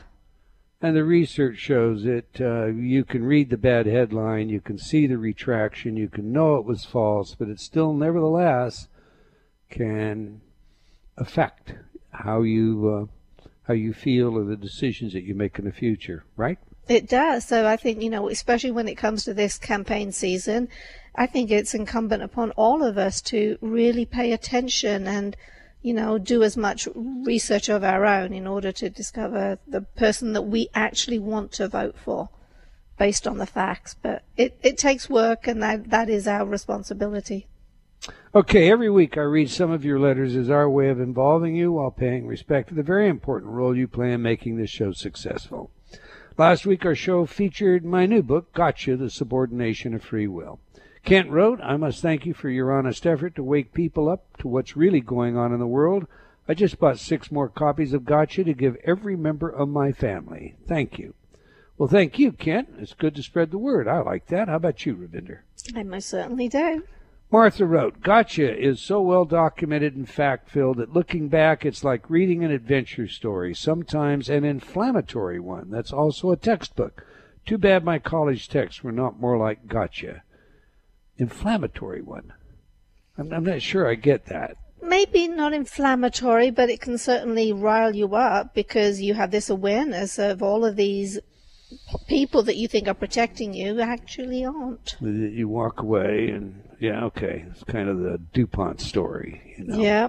And 0.80 0.96
the 0.96 1.02
research 1.02 1.58
shows 1.58 2.04
that 2.04 2.40
uh, 2.40 2.66
you 2.66 3.04
can 3.04 3.24
read 3.24 3.50
the 3.50 3.56
bad 3.56 3.86
headline, 3.86 4.48
you 4.48 4.60
can 4.60 4.78
see 4.78 5.08
the 5.08 5.18
retraction, 5.18 5.96
you 5.96 6.08
can 6.08 6.32
know 6.32 6.54
it 6.54 6.64
was 6.64 6.84
false, 6.84 7.34
but 7.34 7.48
it 7.48 7.58
still, 7.58 7.92
nevertheless, 7.92 8.86
can 9.70 10.40
affect 11.16 11.74
how 12.10 12.42
you 12.42 13.08
uh, 13.42 13.48
how 13.62 13.74
you 13.74 13.92
feel 13.92 14.36
or 14.36 14.44
the 14.44 14.56
decisions 14.56 15.12
that 15.12 15.24
you 15.24 15.34
make 15.34 15.58
in 15.58 15.64
the 15.64 15.72
future. 15.72 16.24
Right? 16.36 16.58
It 16.88 17.08
does. 17.08 17.46
So 17.46 17.66
I 17.66 17.76
think 17.76 18.02
you 18.02 18.10
know, 18.10 18.28
especially 18.28 18.70
when 18.70 18.88
it 18.88 18.96
comes 18.96 19.24
to 19.24 19.34
this 19.34 19.58
campaign 19.58 20.12
season, 20.12 20.68
I 21.14 21.26
think 21.26 21.50
it's 21.50 21.74
incumbent 21.74 22.22
upon 22.22 22.52
all 22.52 22.82
of 22.82 22.98
us 22.98 23.20
to 23.22 23.58
really 23.60 24.06
pay 24.06 24.32
attention 24.32 25.06
and 25.06 25.36
you 25.82 25.94
know, 25.94 26.18
do 26.18 26.42
as 26.42 26.56
much 26.56 26.88
research 26.94 27.68
of 27.68 27.84
our 27.84 28.04
own 28.04 28.32
in 28.32 28.46
order 28.46 28.72
to 28.72 28.90
discover 28.90 29.58
the 29.66 29.80
person 29.80 30.32
that 30.32 30.42
we 30.42 30.68
actually 30.74 31.18
want 31.18 31.52
to 31.52 31.68
vote 31.68 31.96
for 31.96 32.28
based 32.98 33.26
on 33.28 33.38
the 33.38 33.46
facts. 33.46 33.94
But 34.02 34.22
it, 34.36 34.58
it 34.62 34.76
takes 34.76 35.08
work, 35.08 35.46
and 35.46 35.62
that, 35.62 35.90
that 35.90 36.08
is 36.08 36.26
our 36.26 36.44
responsibility. 36.44 37.46
Okay, 38.34 38.70
every 38.70 38.90
week 38.90 39.16
I 39.16 39.22
read 39.22 39.48
some 39.48 39.70
of 39.70 39.86
your 39.86 39.98
letters 39.98 40.36
as 40.36 40.50
our 40.50 40.68
way 40.68 40.90
of 40.90 41.00
involving 41.00 41.56
you 41.56 41.72
while 41.72 41.90
paying 41.90 42.26
respect 42.26 42.68
to 42.68 42.74
the 42.74 42.82
very 42.82 43.08
important 43.08 43.52
role 43.52 43.74
you 43.74 43.88
play 43.88 44.12
in 44.12 44.20
making 44.20 44.58
this 44.58 44.68
show 44.68 44.92
successful. 44.92 45.70
Last 46.36 46.66
week 46.66 46.84
our 46.84 46.94
show 46.94 47.24
featured 47.24 47.86
my 47.86 48.04
new 48.04 48.22
book, 48.22 48.52
Gotcha, 48.52 48.98
The 48.98 49.08
Subordination 49.08 49.94
of 49.94 50.04
Free 50.04 50.26
Will. 50.26 50.60
Kent 51.06 51.30
wrote, 51.30 51.58
I 51.62 51.78
must 51.78 52.02
thank 52.02 52.26
you 52.26 52.34
for 52.34 52.50
your 52.50 52.70
honest 52.70 53.06
effort 53.06 53.34
to 53.36 53.42
wake 53.42 53.72
people 53.72 54.10
up 54.10 54.36
to 54.40 54.48
what's 54.48 54.76
really 54.76 55.00
going 55.00 55.38
on 55.38 55.54
in 55.54 55.58
the 55.58 55.66
world. 55.66 56.06
I 56.46 56.52
just 56.52 56.78
bought 56.78 56.98
six 56.98 57.32
more 57.32 57.48
copies 57.48 57.94
of 57.94 58.04
Gotcha 58.04 58.44
to 58.44 58.52
give 58.52 58.76
every 58.84 59.16
member 59.16 59.48
of 59.48 59.70
my 59.70 59.90
family. 59.90 60.54
Thank 60.66 60.98
you. 60.98 61.14
Well, 61.78 61.88
thank 61.88 62.18
you, 62.18 62.32
Kent. 62.32 62.74
It's 62.78 62.92
good 62.92 63.14
to 63.14 63.22
spread 63.22 63.52
the 63.52 63.58
word. 63.58 63.88
I 63.88 64.00
like 64.00 64.26
that. 64.26 64.48
How 64.48 64.56
about 64.56 64.84
you, 64.84 64.96
Ravinder? 64.96 65.38
I 65.74 65.82
most 65.82 66.10
certainly 66.10 66.48
do. 66.48 66.82
Martha 67.30 67.66
wrote, 67.66 68.00
Gotcha 68.00 68.58
is 68.58 68.80
so 68.80 69.02
well 69.02 69.26
documented 69.26 69.94
and 69.94 70.08
fact 70.08 70.48
filled 70.48 70.78
that 70.78 70.94
looking 70.94 71.28
back, 71.28 71.66
it's 71.66 71.84
like 71.84 72.08
reading 72.08 72.42
an 72.42 72.50
adventure 72.50 73.06
story, 73.06 73.54
sometimes 73.54 74.30
an 74.30 74.44
inflammatory 74.44 75.38
one. 75.38 75.70
That's 75.70 75.92
also 75.92 76.30
a 76.30 76.36
textbook. 76.36 77.04
Too 77.44 77.58
bad 77.58 77.84
my 77.84 77.98
college 77.98 78.48
texts 78.48 78.82
were 78.82 78.92
not 78.92 79.20
more 79.20 79.36
like 79.36 79.66
Gotcha 79.66 80.22
inflammatory 81.18 82.00
one. 82.00 82.32
I'm, 83.18 83.32
I'm 83.32 83.44
not 83.44 83.60
sure 83.60 83.90
I 83.90 83.94
get 83.94 84.26
that. 84.26 84.56
Maybe 84.80 85.26
not 85.26 85.52
inflammatory, 85.52 86.50
but 86.50 86.70
it 86.70 86.80
can 86.80 86.96
certainly 86.98 87.52
rile 87.52 87.94
you 87.94 88.14
up 88.14 88.54
because 88.54 89.00
you 89.00 89.14
have 89.14 89.32
this 89.32 89.50
awareness 89.50 90.18
of 90.18 90.42
all 90.42 90.64
of 90.64 90.76
these 90.76 91.18
people 92.06 92.42
that 92.44 92.56
you 92.56 92.68
think 92.68 92.86
are 92.88 92.94
protecting 92.94 93.52
you 93.52 93.80
actually 93.80 94.44
aren't. 94.44 94.96
You 95.00 95.48
walk 95.48 95.80
away 95.80 96.28
and 96.28 96.62
yeah, 96.78 97.04
okay, 97.06 97.46
it's 97.50 97.64
kind 97.64 97.88
of 97.88 97.98
the 97.98 98.18
DuPont 98.32 98.80
story, 98.80 99.54
you 99.58 99.64
know. 99.64 99.80
Yeah. 99.80 100.08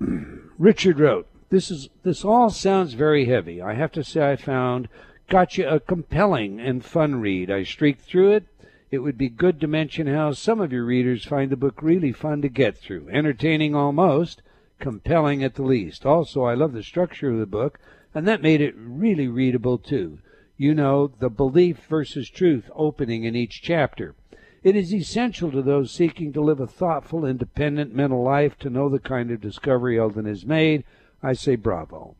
Richard 0.58 0.98
wrote, 0.98 1.26
"This 1.48 1.70
is 1.70 1.88
this 2.02 2.24
all 2.24 2.50
sounds 2.50 2.94
very 2.94 3.26
heavy. 3.26 3.60
I 3.62 3.74
have 3.74 3.92
to 3.92 4.04
say 4.04 4.30
I 4.30 4.36
found 4.36 4.88
Gotcha 5.28 5.72
a 5.72 5.80
compelling 5.80 6.60
and 6.60 6.84
fun 6.84 7.20
read. 7.20 7.50
I 7.50 7.62
streaked 7.62 8.02
through 8.02 8.32
it 8.32 8.44
it 8.90 8.98
would 8.98 9.16
be 9.16 9.28
good 9.28 9.60
to 9.60 9.68
mention 9.68 10.08
how 10.08 10.32
some 10.32 10.60
of 10.60 10.72
your 10.72 10.84
readers 10.84 11.24
find 11.24 11.50
the 11.50 11.56
book 11.56 11.80
really 11.80 12.12
fun 12.12 12.42
to 12.42 12.48
get 12.48 12.76
through, 12.76 13.08
entertaining 13.10 13.74
almost, 13.74 14.42
compelling 14.80 15.44
at 15.44 15.54
the 15.54 15.62
least. 15.62 16.04
Also, 16.04 16.42
I 16.42 16.54
love 16.54 16.72
the 16.72 16.82
structure 16.82 17.30
of 17.30 17.38
the 17.38 17.46
book, 17.46 17.78
and 18.14 18.26
that 18.26 18.42
made 18.42 18.60
it 18.60 18.74
really 18.76 19.28
readable 19.28 19.78
too. 19.78 20.18
You 20.56 20.74
know, 20.74 21.06
the 21.06 21.30
belief 21.30 21.78
versus 21.88 22.28
truth 22.28 22.68
opening 22.74 23.22
in 23.22 23.36
each 23.36 23.62
chapter. 23.62 24.16
It 24.62 24.76
is 24.76 24.92
essential 24.92 25.50
to 25.52 25.62
those 25.62 25.90
seeking 25.90 26.32
to 26.34 26.40
live 26.40 26.60
a 26.60 26.66
thoughtful, 26.66 27.24
independent 27.24 27.94
mental 27.94 28.22
life 28.22 28.58
to 28.58 28.70
know 28.70 28.88
the 28.88 28.98
kind 28.98 29.30
of 29.30 29.40
discovery 29.40 29.98
Eldon 29.98 30.26
has 30.26 30.44
made. 30.44 30.84
I 31.22 31.32
say 31.32 31.56
bravo. 31.56 32.16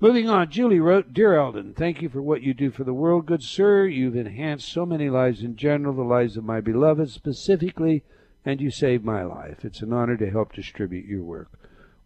Moving 0.00 0.28
on, 0.28 0.50
Julie 0.50 0.80
wrote, 0.80 1.12
Dear 1.12 1.34
Eldon, 1.34 1.74
thank 1.74 2.00
you 2.00 2.08
for 2.08 2.22
what 2.22 2.42
you 2.42 2.54
do 2.54 2.70
for 2.70 2.84
the 2.84 2.94
world, 2.94 3.26
good 3.26 3.42
sir. 3.42 3.86
You've 3.86 4.16
enhanced 4.16 4.72
so 4.72 4.86
many 4.86 5.10
lives 5.10 5.42
in 5.42 5.56
general, 5.56 5.94
the 5.94 6.02
lives 6.02 6.36
of 6.36 6.44
my 6.44 6.60
beloved 6.60 7.10
specifically, 7.10 8.02
and 8.44 8.60
you 8.60 8.70
saved 8.70 9.04
my 9.04 9.22
life. 9.22 9.64
It's 9.64 9.82
an 9.82 9.92
honor 9.92 10.16
to 10.16 10.30
help 10.30 10.54
distribute 10.54 11.04
your 11.04 11.22
work. 11.22 11.50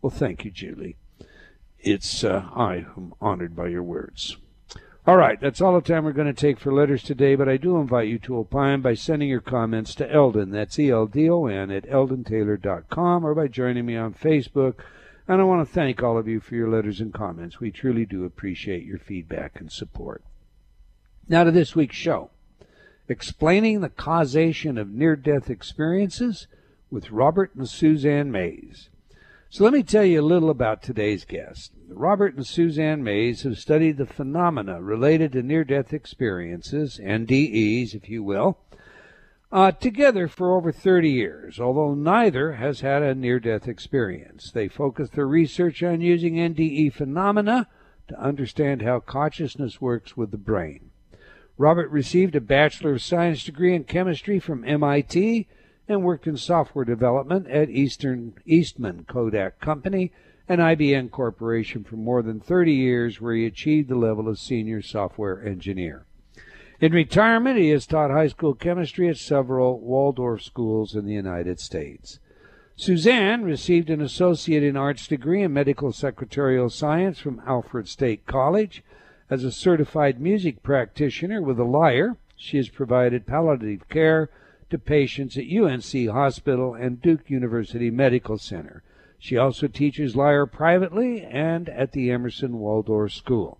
Well, 0.02 0.10
thank 0.10 0.44
you, 0.44 0.50
Julie. 0.50 0.96
it's 1.78 2.24
uh, 2.24 2.48
I 2.54 2.80
whom 2.80 3.14
honored 3.20 3.54
by 3.54 3.68
your 3.68 3.82
words. 3.82 4.36
All 5.06 5.18
right, 5.18 5.38
that's 5.38 5.60
all 5.60 5.74
the 5.74 5.82
time 5.82 6.04
we're 6.04 6.12
going 6.12 6.32
to 6.34 6.40
take 6.40 6.58
for 6.58 6.72
letters 6.72 7.02
today, 7.02 7.34
but 7.34 7.46
I 7.46 7.58
do 7.58 7.76
invite 7.76 8.08
you 8.08 8.18
to 8.20 8.38
opine 8.38 8.80
by 8.80 8.94
sending 8.94 9.28
your 9.28 9.42
comments 9.42 9.94
to 9.96 10.10
Eldon, 10.10 10.50
that's 10.50 10.78
E-L-D-O-N, 10.78 11.70
at 11.70 11.84
eldontaylor.com, 11.84 13.26
or 13.26 13.34
by 13.34 13.46
joining 13.48 13.84
me 13.84 13.98
on 13.98 14.14
Facebook. 14.14 14.76
And 15.28 15.42
I 15.42 15.44
want 15.44 15.66
to 15.66 15.74
thank 15.74 16.02
all 16.02 16.16
of 16.16 16.26
you 16.26 16.40
for 16.40 16.54
your 16.54 16.70
letters 16.70 17.02
and 17.02 17.12
comments. 17.12 17.60
We 17.60 17.70
truly 17.70 18.06
do 18.06 18.24
appreciate 18.24 18.86
your 18.86 18.98
feedback 18.98 19.60
and 19.60 19.70
support. 19.70 20.24
Now 21.28 21.44
to 21.44 21.50
this 21.50 21.76
week's 21.76 21.96
show. 21.96 22.30
Explaining 23.06 23.82
the 23.82 23.90
causation 23.90 24.78
of 24.78 24.88
near-death 24.88 25.50
experiences 25.50 26.46
with 26.90 27.10
Robert 27.10 27.54
and 27.54 27.68
Suzanne 27.68 28.32
Mays. 28.32 28.88
So 29.54 29.62
let 29.62 29.72
me 29.72 29.84
tell 29.84 30.04
you 30.04 30.20
a 30.20 30.26
little 30.26 30.50
about 30.50 30.82
today's 30.82 31.24
guest. 31.24 31.70
Robert 31.88 32.34
and 32.34 32.44
Suzanne 32.44 33.04
Mays 33.04 33.44
have 33.44 33.56
studied 33.56 33.98
the 33.98 34.04
phenomena 34.04 34.82
related 34.82 35.30
to 35.30 35.44
near 35.44 35.62
death 35.62 35.92
experiences, 35.92 36.98
NDEs, 37.00 37.94
if 37.94 38.08
you 38.08 38.24
will, 38.24 38.58
uh, 39.52 39.70
together 39.70 40.26
for 40.26 40.56
over 40.56 40.72
30 40.72 41.08
years, 41.08 41.60
although 41.60 41.94
neither 41.94 42.54
has 42.54 42.80
had 42.80 43.04
a 43.04 43.14
near 43.14 43.38
death 43.38 43.68
experience. 43.68 44.50
They 44.50 44.66
focus 44.66 45.10
their 45.10 45.28
research 45.28 45.84
on 45.84 46.00
using 46.00 46.34
NDE 46.34 46.92
phenomena 46.92 47.68
to 48.08 48.20
understand 48.20 48.82
how 48.82 48.98
consciousness 48.98 49.80
works 49.80 50.16
with 50.16 50.32
the 50.32 50.36
brain. 50.36 50.90
Robert 51.56 51.90
received 51.90 52.34
a 52.34 52.40
Bachelor 52.40 52.94
of 52.94 53.02
Science 53.02 53.44
degree 53.44 53.72
in 53.72 53.84
chemistry 53.84 54.40
from 54.40 54.64
MIT 54.64 55.46
and 55.88 56.02
worked 56.02 56.26
in 56.26 56.36
software 56.36 56.84
development 56.84 57.46
at 57.48 57.70
Eastern 57.70 58.34
Eastman 58.46 59.04
Kodak 59.06 59.60
Company 59.60 60.12
and 60.48 60.60
IBM 60.60 61.10
Corporation 61.10 61.84
for 61.84 61.96
more 61.96 62.22
than 62.22 62.40
30 62.40 62.72
years, 62.72 63.20
where 63.20 63.34
he 63.34 63.46
achieved 63.46 63.88
the 63.88 63.96
level 63.96 64.28
of 64.28 64.38
senior 64.38 64.82
software 64.82 65.44
engineer. 65.44 66.04
In 66.80 66.92
retirement, 66.92 67.58
he 67.58 67.70
has 67.70 67.86
taught 67.86 68.10
high 68.10 68.28
school 68.28 68.54
chemistry 68.54 69.08
at 69.08 69.16
several 69.16 69.78
Waldorf 69.80 70.42
schools 70.42 70.94
in 70.94 71.06
the 71.06 71.14
United 71.14 71.60
States. 71.60 72.18
Suzanne 72.76 73.44
received 73.44 73.88
an 73.88 74.00
associate 74.00 74.64
in 74.64 74.76
arts 74.76 75.06
degree 75.06 75.42
in 75.42 75.52
medical 75.52 75.92
secretarial 75.92 76.68
science 76.68 77.20
from 77.20 77.40
Alfred 77.46 77.88
State 77.88 78.26
College. 78.26 78.82
As 79.30 79.44
a 79.44 79.52
certified 79.52 80.20
music 80.20 80.62
practitioner 80.62 81.40
with 81.40 81.58
a 81.58 81.64
lyre, 81.64 82.16
she 82.36 82.56
has 82.56 82.68
provided 82.68 83.26
palliative 83.26 83.88
care 83.88 84.28
to 84.74 84.78
patients 84.80 85.38
at 85.38 85.44
UNC 85.44 86.08
Hospital 86.10 86.74
and 86.74 87.00
Duke 87.00 87.30
University 87.30 87.92
Medical 87.92 88.36
Center. 88.36 88.82
She 89.20 89.36
also 89.36 89.68
teaches 89.68 90.16
lyre 90.16 90.46
privately 90.46 91.22
and 91.22 91.68
at 91.68 91.92
the 91.92 92.10
Emerson 92.10 92.58
Waldorf 92.58 93.12
School. 93.12 93.58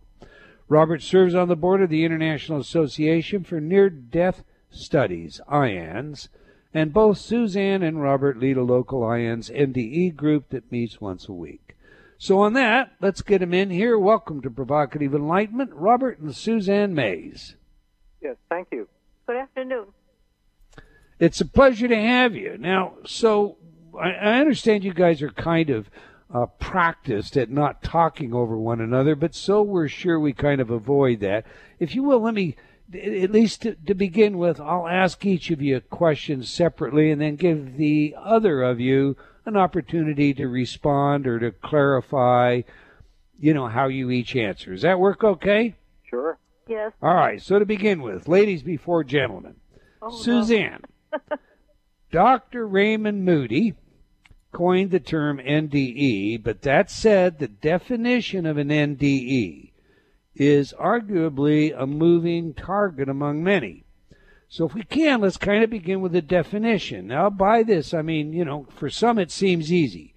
Robert 0.69 1.03
serves 1.03 1.33
on 1.33 1.47
the 1.47 1.55
board 1.55 1.81
of 1.83 1.89
the 1.89 2.05
International 2.05 2.59
Association 2.59 3.45
for 3.45 3.61
Near 3.61 3.91
Death 3.91 4.43
Studies, 4.71 5.41
IANDS, 5.49 6.31
and 6.75 6.93
both 6.93 7.19
Suzanne 7.19 7.85
and 7.85 8.03
Robert 8.03 8.41
lead 8.41 8.57
a 8.57 8.65
local 8.65 9.03
IANDS 9.03 9.55
NDE 9.55 10.17
group 10.17 10.49
that 10.49 10.73
meets 10.73 11.01
once 11.01 11.29
a 11.29 11.33
week. 11.33 11.77
So, 12.19 12.41
on 12.41 12.55
that, 12.55 12.91
let's 13.01 13.23
get 13.23 13.39
them 13.39 13.55
in 13.55 13.71
here. 13.71 13.97
Welcome 13.97 14.43
to 14.43 14.51
Provocative 14.51 15.15
Enlightenment, 15.15 15.71
Robert 15.75 16.19
and 16.19 16.35
Suzanne 16.35 16.93
Mays. 16.93 17.55
Yes, 18.21 18.35
thank 18.49 18.67
you. 18.73 18.89
Good 19.29 19.37
afternoon. 19.37 19.87
It's 21.19 21.41
a 21.41 21.47
pleasure 21.47 21.89
to 21.89 21.97
have 21.97 22.35
you. 22.35 22.57
Now, 22.59 22.95
so 23.07 23.57
I, 23.99 24.11
I 24.11 24.39
understand 24.41 24.85
you 24.85 24.93
guys 24.93 25.23
are 25.23 25.31
kind 25.31 25.71
of 25.71 25.91
uh, 26.33 26.47
practiced 26.59 27.37
at 27.37 27.51
not 27.51 27.83
talking 27.83 28.35
over 28.35 28.57
one 28.57 28.81
another, 28.81 29.15
but 29.15 29.35
so 29.35 29.63
we're 29.63 29.89
sure 29.89 30.19
we 30.19 30.33
kind 30.33 30.61
of 30.61 30.71
avoid 30.71 31.21
that. 31.21 31.47
If 31.79 31.95
you 31.95 32.03
will, 32.03 32.21
let 32.21 32.35
me, 32.35 32.57
at 32.93 33.31
least 33.31 33.63
to, 33.63 33.77
to 33.87 33.95
begin 33.95 34.39
with, 34.39 34.61
I'll 34.61 34.89
ask 34.89 35.25
each 35.25 35.51
of 35.51 35.63
you 35.63 35.77
a 35.77 35.81
question 35.81 36.43
separately 36.43 37.11
and 37.11 37.21
then 37.21 37.37
give 37.37 37.77
the 37.77 38.17
other 38.19 38.63
of 38.63 38.81
you 38.81 39.17
an 39.47 39.57
opportunity 39.57 40.35
to 40.35 40.49
respond 40.49 41.27
or 41.27 41.39
to 41.39 41.53
clarify, 41.53 42.63
you 43.39 43.55
know, 43.55 43.69
how 43.69 43.87
you 43.87 44.11
each 44.11 44.35
answer. 44.35 44.73
Does 44.73 44.83
that 44.83 44.99
work 44.99 45.23
okay? 45.23 45.77
Sure. 46.03 46.39
Yes. 46.67 46.93
All 47.03 47.15
right. 47.15 47.41
So 47.41 47.59
to 47.59 47.67
begin 47.67 48.03
with, 48.03 48.27
ladies 48.27 48.63
before 48.63 49.05
gentlemen. 49.05 49.57
Oh, 50.01 50.09
no. 50.09 50.17
Suzanne, 50.17 50.83
Dr. 52.11 52.67
Raymond 52.67 53.25
Moody 53.25 53.75
coined 54.53 54.91
the 54.91 55.01
term 55.01 55.39
NDE, 55.39 56.43
but 56.43 56.63
that 56.63 56.91
said, 56.91 57.39
the 57.39 57.49
definition 57.49 58.47
of 58.47 58.57
an 58.57 58.69
NDE 58.69 59.73
is 60.35 60.73
arguably 60.81 61.75
a 61.77 61.87
moving 61.87 62.55
target 62.55 63.09
among 63.09 63.43
many. 63.43 63.85
So 64.49 64.67
if 64.67 64.75
we 64.75 64.85
can, 64.85 65.21
let's 65.21 65.37
kind 65.37 65.65
of 65.65 65.71
begin 65.71 66.01
with 66.01 66.13
the 66.13 66.23
definition. 66.23 67.09
Now, 67.09 67.31
by 67.31 67.65
this, 67.65 67.93
I 67.93 68.03
mean, 68.03 68.33
you 68.33 68.45
know, 68.45 68.67
for 68.71 68.89
some 68.89 69.19
it 69.19 69.33
seems 69.33 69.73
easy, 69.73 70.15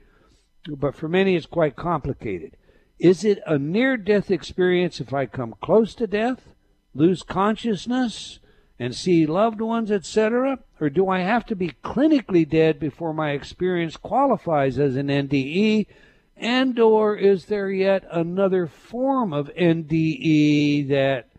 but 0.67 0.95
for 0.95 1.07
many 1.09 1.35
it's 1.35 1.45
quite 1.45 1.75
complicated. 1.75 2.55
Is 2.99 3.23
it 3.23 3.39
a 3.45 3.57
near 3.57 3.97
death 3.97 4.29
experience 4.29 4.99
if 4.99 5.13
I 5.13 5.25
come 5.25 5.55
close 5.61 5.95
to 5.95 6.07
death, 6.07 6.53
lose 6.93 7.23
consciousness, 7.23 8.39
and 8.79 8.95
see 8.95 9.25
loved 9.25 9.61
ones, 9.61 9.91
etc.? 9.91 10.59
Or 10.79 10.89
do 10.89 11.09
I 11.09 11.21
have 11.21 11.45
to 11.47 11.55
be 11.55 11.71
clinically 11.83 12.47
dead 12.47 12.79
before 12.79 13.13
my 13.13 13.31
experience 13.31 13.97
qualifies 13.97 14.77
as 14.77 14.95
an 14.95 15.07
NDE? 15.07 15.87
And 16.35 16.79
or 16.79 17.15
is 17.15 17.45
there 17.45 17.71
yet 17.71 18.05
another 18.11 18.67
form 18.67 19.33
of 19.33 19.49
NDE 19.55 20.87
that 20.89 21.29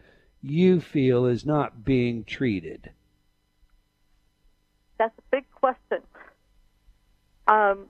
you 0.43 0.81
feel 0.81 1.27
is 1.27 1.47
not 1.47 1.85
being 1.85 2.25
treated? 2.25 2.91
That's 4.99 5.17
a 5.17 5.23
big 5.31 5.45
question. 5.53 6.03
Um, 7.47 7.87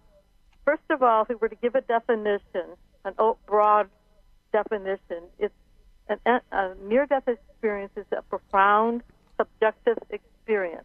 first 0.67 0.83
of 0.91 1.03
all, 1.03 1.23
if 1.23 1.31
we 1.31 1.35
were 1.37 1.49
to 1.49 1.57
give 1.57 1.75
a 1.75 1.81
definition, 1.81 2.77
an 3.07 3.15
broad 3.47 3.89
definition, 4.53 5.23
it's 5.39 5.55
an, 6.09 6.41
a 6.53 6.75
near-death 6.85 7.27
experience 7.27 7.93
is 7.97 8.05
a 8.13 8.23
profound 8.23 9.03
subjective 9.39 9.99
experience. 10.11 10.85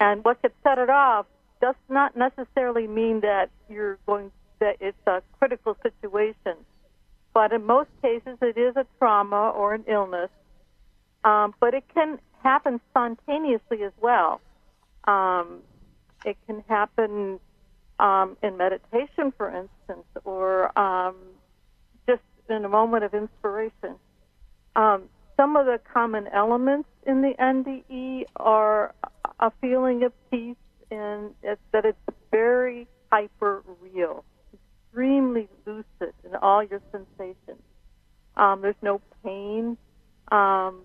And 0.00 0.24
what 0.24 0.40
could 0.42 0.52
set 0.62 0.78
it 0.78 0.90
off 0.90 1.26
does 1.60 1.74
not 1.88 2.16
necessarily 2.16 2.86
mean 2.86 3.20
that 3.20 3.50
you're 3.68 3.98
going 4.06 4.30
that 4.58 4.76
it's 4.80 5.06
a 5.06 5.22
critical 5.38 5.76
situation. 5.82 6.56
But 7.34 7.52
in 7.52 7.64
most 7.64 7.90
cases, 8.00 8.38
it 8.40 8.56
is 8.56 8.76
a 8.76 8.86
trauma 8.98 9.50
or 9.50 9.74
an 9.74 9.84
illness. 9.86 10.30
Um, 11.24 11.54
but 11.60 11.74
it 11.74 11.84
can 11.92 12.18
happen 12.42 12.80
spontaneously 12.90 13.82
as 13.82 13.92
well. 14.00 14.40
Um, 15.04 15.60
it 16.24 16.36
can 16.46 16.64
happen 16.68 17.38
um, 17.98 18.36
in 18.42 18.56
meditation, 18.56 19.32
for 19.36 19.48
instance, 19.48 20.06
or 20.24 20.76
um, 20.78 21.16
just 22.08 22.22
in 22.48 22.64
a 22.64 22.68
moment 22.68 23.04
of 23.04 23.14
inspiration. 23.14 23.96
Um, 24.74 25.04
some 25.36 25.56
of 25.56 25.66
the 25.66 25.78
common 25.92 26.28
elements 26.28 26.88
in 27.06 27.20
the 27.20 27.34
NDE 27.38 28.24
are 28.36 28.94
a 29.38 29.50
feeling 29.60 30.02
of 30.02 30.12
peace 30.30 30.56
and 30.90 31.32
it's, 31.42 31.60
that 31.72 31.84
it's 31.84 31.98
very 32.30 32.86
hyper 33.10 33.62
real, 33.80 34.24
extremely 34.54 35.48
lucid 35.66 36.14
in 36.24 36.36
all 36.40 36.62
your 36.62 36.80
sensations. 36.90 37.62
Um, 38.36 38.60
there's 38.62 38.74
no 38.82 39.00
pain, 39.24 39.76
um, 40.30 40.82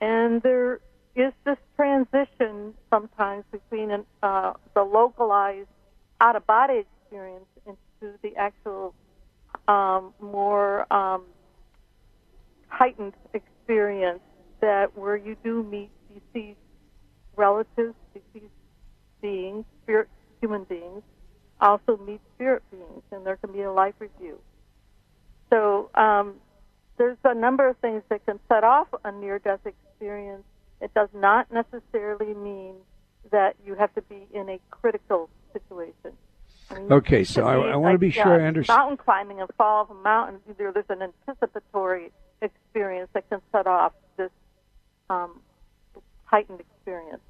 and 0.00 0.42
there 0.42 0.80
is 1.14 1.32
this 1.44 1.58
transition 1.76 2.74
sometimes 2.90 3.44
between 3.52 3.90
an, 3.90 4.04
uh, 4.22 4.54
the 4.74 4.82
localized 4.82 5.68
out 6.20 6.36
of 6.36 6.46
body 6.46 6.84
experience 7.02 7.46
into 7.66 8.18
the 8.22 8.36
actual 8.36 8.94
um, 9.68 10.12
more 10.20 10.92
um, 10.92 11.22
heightened 12.68 13.12
experience 13.26 13.51
that 14.62 14.96
where 14.96 15.16
you 15.16 15.36
do 15.44 15.62
meet 15.62 15.90
deceased 16.08 16.58
relatives, 17.36 17.94
deceased 18.14 18.52
beings, 19.20 19.64
spirit 19.82 20.08
human 20.40 20.64
beings, 20.64 21.02
also 21.60 21.96
meet 21.98 22.20
spirit 22.34 22.62
beings, 22.70 23.02
and 23.10 23.26
there 23.26 23.36
can 23.36 23.52
be 23.52 23.62
a 23.62 23.72
life 23.72 23.94
review. 23.98 24.38
So 25.50 25.90
um, 25.94 26.34
there's 26.96 27.18
a 27.24 27.34
number 27.34 27.68
of 27.68 27.76
things 27.78 28.02
that 28.08 28.24
can 28.24 28.40
set 28.50 28.64
off 28.64 28.88
a 29.04 29.12
near-death 29.12 29.60
experience. 29.66 30.44
It 30.80 30.92
does 30.94 31.10
not 31.14 31.52
necessarily 31.52 32.34
mean 32.34 32.74
that 33.30 33.54
you 33.64 33.74
have 33.74 33.94
to 33.94 34.02
be 34.02 34.26
in 34.32 34.48
a 34.48 34.58
critical 34.70 35.28
situation. 35.52 36.16
I 36.70 36.74
mean, 36.78 36.92
okay, 36.92 37.24
so 37.24 37.46
I, 37.46 37.72
I 37.72 37.76
want 37.76 37.94
to 37.94 37.98
be 37.98 38.10
sure 38.10 38.40
uh, 38.40 38.44
I 38.44 38.46
understand. 38.46 38.78
Mountain 38.78 38.96
climbing 38.96 39.40
and 39.40 39.48
fall 39.56 39.82
of 39.82 39.90
a 39.90 39.94
mountain, 40.02 40.40
either 40.48 40.72
there's 40.72 40.86
an 40.88 41.02
anticipatory 41.02 42.10
experience 42.42 43.08
that 43.14 43.28
can 43.28 43.40
set 43.50 43.66
off 43.66 43.92
this 44.16 44.30
um, 45.08 45.40
heightened 46.24 46.60
experience. 46.60 47.22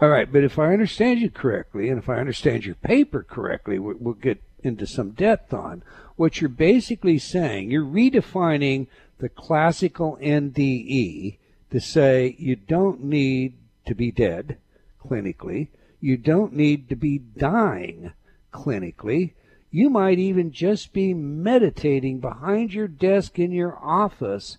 All 0.00 0.08
right, 0.08 0.32
but 0.32 0.44
if 0.44 0.58
I 0.58 0.72
understand 0.72 1.20
you 1.20 1.30
correctly, 1.30 1.90
and 1.90 1.98
if 1.98 2.08
I 2.08 2.16
understand 2.16 2.64
your 2.64 2.76
paper 2.76 3.22
correctly, 3.22 3.78
we'll 3.78 4.14
get 4.14 4.42
into 4.62 4.86
some 4.86 5.10
depth 5.10 5.52
on. 5.52 5.82
What 6.16 6.40
you're 6.40 6.48
basically 6.48 7.18
saying, 7.18 7.70
you're 7.70 7.84
redefining 7.84 8.86
the 9.18 9.28
classical 9.28 10.18
NDE 10.22 11.36
to 11.70 11.80
say 11.80 12.34
you 12.38 12.56
don't 12.56 13.04
need 13.04 13.54
to 13.86 13.94
be 13.94 14.10
dead 14.10 14.56
clinically, 15.04 15.68
you 16.00 16.16
don't 16.16 16.54
need 16.54 16.88
to 16.88 16.96
be 16.96 17.18
dying 17.18 18.12
clinically. 18.52 19.32
You 19.70 19.88
might 19.88 20.18
even 20.18 20.50
just 20.50 20.92
be 20.92 21.14
meditating 21.14 22.20
behind 22.20 22.72
your 22.72 22.88
desk 22.88 23.38
in 23.38 23.52
your 23.52 23.78
office 23.78 24.58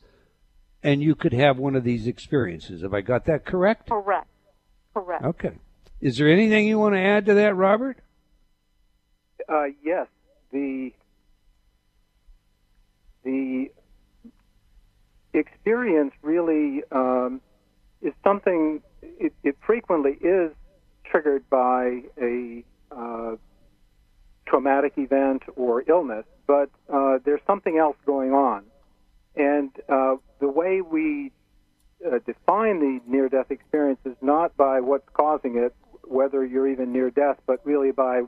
and 0.84 1.02
you 1.02 1.16
could 1.16 1.34
have 1.34 1.58
one 1.58 1.76
of 1.76 1.84
these 1.84 2.08
experiences. 2.08 2.82
Have 2.82 2.94
I 2.94 3.02
got 3.02 3.26
that 3.26 3.46
correct? 3.46 3.90
Correct. 3.90 4.28
Correct. 4.94 5.24
Okay. 5.24 5.54
Is 6.00 6.18
there 6.18 6.30
anything 6.30 6.68
you 6.68 6.80
want 6.80 6.96
to 6.96 7.00
add 7.00 7.26
to 7.28 7.34
that, 7.36 7.56
Robert? 7.56 7.98
Uh, 9.48 9.66
yes. 9.84 10.08
The 10.52 10.92
the 13.24 13.72
experience 15.34 16.14
really 16.22 16.82
um, 16.92 17.42
is 18.02 18.14
something. 18.24 18.82
It, 19.02 19.34
it, 19.44 19.56
frequently 19.66 20.14
is 20.14 20.52
triggered 21.06 21.48
by 21.50 22.02
a 22.20 22.64
uh, 22.92 23.36
traumatic 24.52 24.94
event 24.98 25.42
or 25.56 25.74
illness, 25.94 26.26
but 26.54 26.70
uh, 26.98 27.16
there's 27.26 27.46
something 27.52 27.76
else 27.86 27.98
going 28.06 28.32
on, 28.34 28.60
and 29.36 29.70
uh, 29.88 30.16
the 30.40 30.52
way 30.60 30.74
we 30.82 31.32
uh, 32.06 32.20
define 32.32 32.76
the 32.80 32.94
near-death 33.14 33.50
experience 33.58 34.02
is 34.06 34.18
not 34.22 34.50
by 34.58 34.76
what's 34.90 35.10
causing 35.14 35.54
it, 35.66 35.74
whether 36.04 36.40
you're 36.52 36.70
even 36.76 36.92
near 36.98 37.10
death, 37.24 37.38
but 37.50 37.58
really 37.72 37.92
by 37.92 38.24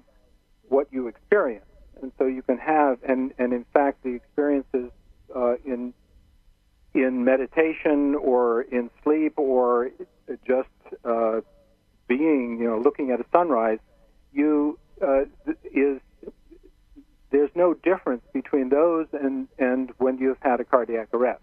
what 0.69 0.87
you 0.95 1.07
experience. 1.13 1.65
And 2.01 2.11
so 2.17 2.23
you 2.25 2.43
can 2.49 2.57
have, 2.57 2.93
and, 3.11 3.33
and 3.37 3.49
in 3.59 3.65
fact, 3.73 4.03
the 4.03 4.13
experiences 4.21 4.89
uh, 5.35 5.55
in 5.65 5.93
in 6.93 7.25
meditation 7.33 8.15
or 8.31 8.61
in 8.61 8.89
sleep 9.03 9.33
or 9.37 9.89
just 10.45 10.69
uh, 11.03 11.41
being, 12.07 12.59
you 12.59 12.67
know, 12.69 12.79
looking 12.79 13.09
at 13.09 13.19
a 13.19 13.25
sunrise, 13.31 13.79
you 14.31 14.77
uh, 15.01 15.23
is 15.85 15.99
there's 17.33 17.49
no 17.55 17.73
difference 17.73 18.21
between 18.31 18.69
those 18.69 19.07
and 19.11 19.49
and 19.57 19.91
when 19.97 20.17
you've 20.19 20.37
had 20.41 20.61
a 20.61 20.63
cardiac 20.63 21.09
arrest. 21.13 21.41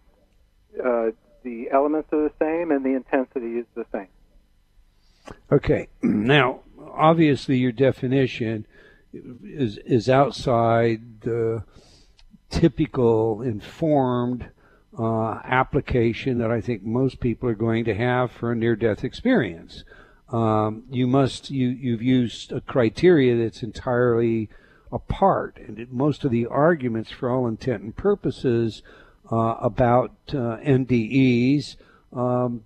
Uh, 0.83 1.11
the 1.43 1.69
elements 1.71 2.09
are 2.13 2.29
the 2.29 2.33
same 2.39 2.71
and 2.71 2.85
the 2.85 2.95
intensity 2.95 3.59
is 3.59 3.67
the 3.75 3.85
same. 3.93 4.09
Okay. 5.53 5.89
Now, 6.03 6.61
obviously, 6.95 7.59
your 7.59 7.73
definition 7.73 8.67
is 9.13 9.79
is 9.79 10.09
outside 10.09 11.23
the 11.23 11.65
typical 12.51 13.43
informed 13.43 14.51
uh, 14.97 15.41
application 15.45 16.39
that 16.39 16.53
I 16.53 16.61
think 16.61 16.85
most 16.85 17.19
people 17.19 17.49
are 17.49 17.55
going 17.55 17.85
to 17.87 17.95
have 17.95 18.31
for 18.31 18.53
a 18.53 18.57
near-death 18.57 19.03
experience. 19.03 19.83
Um, 20.29 20.85
you 20.89 21.09
must 21.09 21.51
you 21.51 21.69
you've 21.69 22.03
used 22.03 22.53
a 22.53 22.61
criteria 22.61 23.37
that's 23.37 23.65
entirely 23.65 24.49
apart, 24.93 25.59
and 25.59 25.79
it, 25.79 25.93
most 25.93 26.25
of 26.25 26.31
the 26.31 26.47
arguments, 26.47 27.11
for 27.11 27.31
all 27.31 27.47
intent 27.47 27.83
and 27.83 27.97
purposes, 27.97 28.83
uh, 29.31 29.57
about 29.61 30.13
uh, 30.31 30.59
NDEs 30.59 31.77
um, 32.13 32.65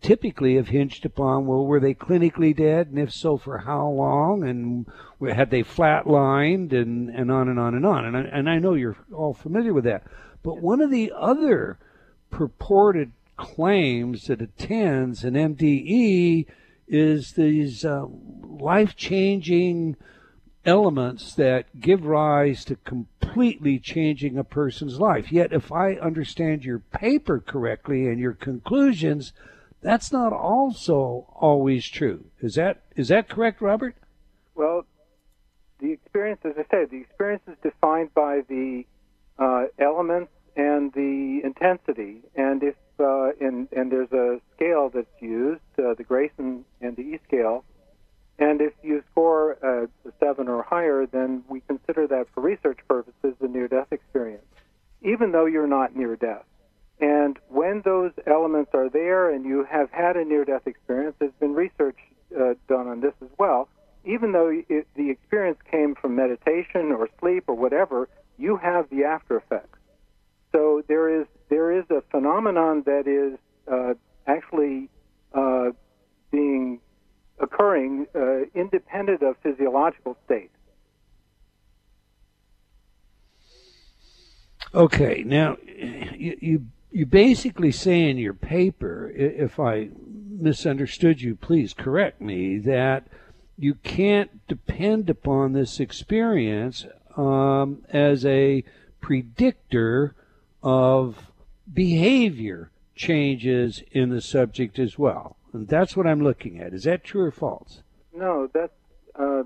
typically 0.00 0.56
have 0.56 0.68
hinged 0.68 1.04
upon 1.04 1.46
well, 1.46 1.66
were 1.66 1.80
they 1.80 1.92
clinically 1.92 2.56
dead, 2.56 2.88
and 2.88 2.98
if 2.98 3.12
so, 3.12 3.36
for 3.36 3.58
how 3.58 3.86
long, 3.88 4.44
and 4.44 4.86
had 5.34 5.50
they 5.50 5.62
flatlined, 5.62 6.72
and, 6.72 7.10
and 7.10 7.30
on 7.30 7.48
and 7.48 7.58
on 7.58 7.74
and 7.74 7.84
on. 7.84 8.06
And 8.06 8.16
I, 8.16 8.20
and 8.20 8.48
I 8.48 8.58
know 8.58 8.74
you're 8.74 8.96
all 9.12 9.34
familiar 9.34 9.74
with 9.74 9.84
that. 9.84 10.04
But 10.42 10.62
one 10.62 10.80
of 10.80 10.90
the 10.90 11.12
other 11.14 11.78
purported 12.30 13.12
claims 13.36 14.26
that 14.26 14.40
attends 14.40 15.22
an 15.22 15.34
NDE 15.34 16.46
is 16.88 17.32
these 17.32 17.84
uh, 17.84 18.06
life 18.42 18.96
changing 18.96 19.96
elements 20.64 21.34
that 21.34 21.80
give 21.80 22.04
rise 22.04 22.64
to 22.64 22.76
completely 22.76 23.78
changing 23.78 24.38
a 24.38 24.44
person's 24.44 25.00
life. 25.00 25.32
Yet, 25.32 25.52
if 25.52 25.72
I 25.72 25.94
understand 25.94 26.64
your 26.64 26.78
paper 26.78 27.40
correctly 27.40 28.06
and 28.06 28.18
your 28.18 28.34
conclusions, 28.34 29.32
that's 29.80 30.12
not 30.12 30.32
also 30.32 31.26
always 31.34 31.88
true. 31.88 32.26
Is 32.40 32.54
that 32.54 32.82
is 32.96 33.08
that 33.08 33.28
correct, 33.28 33.60
Robert? 33.60 33.96
Well, 34.54 34.86
the 35.80 35.90
experience, 35.90 36.40
as 36.44 36.52
I 36.56 36.64
said, 36.70 36.90
the 36.90 37.00
experience 37.00 37.42
is 37.48 37.56
defined 37.62 38.14
by 38.14 38.42
the 38.48 38.84
uh, 39.38 39.64
elements 39.78 40.30
and 40.56 40.92
the 40.92 41.40
intensity. 41.42 42.20
And 42.36 42.62
if 42.62 42.76
uh, 43.00 43.30
and 43.40 43.68
and 43.72 43.90
there's 43.90 44.12
a 44.12 44.40
scale 44.54 44.90
that's 44.94 45.20
used, 45.20 45.60
uh, 45.78 45.94
the 45.94 46.04
Grayson 46.04 46.64
and 46.80 46.96
the 46.96 47.02
E 47.02 47.20
scale, 47.26 47.64
and 48.38 48.60
if 48.60 48.72
you 48.82 49.02
score 49.10 49.52
a, 49.52 49.84
a 50.08 50.12
seven 50.18 50.48
or 50.48 50.62
higher, 50.62 51.06
then 51.06 51.44
we 51.48 51.60
consider 51.60 52.06
that 52.08 52.26
for 52.34 52.40
research 52.40 52.78
purposes 52.88 53.34
a 53.40 53.48
near 53.48 53.68
death 53.68 53.88
experience, 53.90 54.44
even 55.02 55.32
though 55.32 55.46
you're 55.46 55.66
not 55.66 55.94
near 55.94 56.16
death. 56.16 56.44
And 57.00 57.38
when 57.48 57.82
those 57.84 58.12
elements 58.26 58.70
are 58.74 58.88
there 58.88 59.30
and 59.30 59.44
you 59.44 59.64
have 59.64 59.90
had 59.90 60.16
a 60.16 60.24
near 60.24 60.44
death 60.44 60.66
experience, 60.66 61.16
there's 61.18 61.32
been 61.40 61.54
research 61.54 61.98
uh, 62.34 62.54
done 62.68 62.86
on 62.86 63.00
this 63.00 63.14
as 63.22 63.30
well. 63.38 63.68
Even 64.04 64.32
though 64.32 64.48
it, 64.68 64.86
the 64.96 65.10
experience 65.10 65.58
came 65.70 65.94
from 65.94 66.16
meditation 66.16 66.92
or 66.92 67.08
sleep 67.20 67.44
or 67.46 67.54
whatever, 67.54 68.08
you 68.38 68.56
have 68.56 68.88
the 68.90 69.04
after 69.04 69.36
effects. 69.36 69.78
So 70.52 70.82
there 70.86 71.20
is 71.20 71.26
there 71.48 71.72
is 71.72 71.84
a 71.90 72.02
phenomenon 72.10 72.82
that 72.86 73.06
is 73.06 73.38
uh, 73.70 73.94
actually 74.26 74.88
uh, 75.34 75.70
being 76.30 76.80
occurring 77.42 78.06
uh, 78.14 78.44
independent 78.54 79.22
of 79.22 79.36
physiological 79.42 80.16
state. 80.24 80.50
Okay, 84.74 85.22
now 85.26 85.58
you, 85.66 86.36
you 86.40 86.66
you 86.90 87.06
basically 87.06 87.72
say 87.72 88.08
in 88.08 88.18
your 88.18 88.34
paper, 88.34 89.10
if 89.14 89.58
I 89.58 89.88
misunderstood 90.30 91.20
you, 91.20 91.34
please 91.34 91.72
correct 91.74 92.20
me, 92.20 92.58
that 92.58 93.06
you 93.58 93.74
can't 93.74 94.46
depend 94.46 95.08
upon 95.08 95.52
this 95.52 95.80
experience 95.80 96.86
um, 97.16 97.84
as 97.90 98.24
a 98.26 98.64
predictor 99.00 100.14
of 100.62 101.30
behavior 101.72 102.70
changes 102.94 103.82
in 103.90 104.10
the 104.10 104.20
subject 104.20 104.78
as 104.78 104.98
well. 104.98 105.36
And 105.52 105.68
that's 105.68 105.96
what 105.96 106.06
I'm 106.06 106.22
looking 106.22 106.60
at. 106.60 106.72
Is 106.72 106.84
that 106.84 107.04
true 107.04 107.22
or 107.22 107.30
false? 107.30 107.82
No, 108.14 108.48
that's 108.52 108.72
uh, 109.14 109.42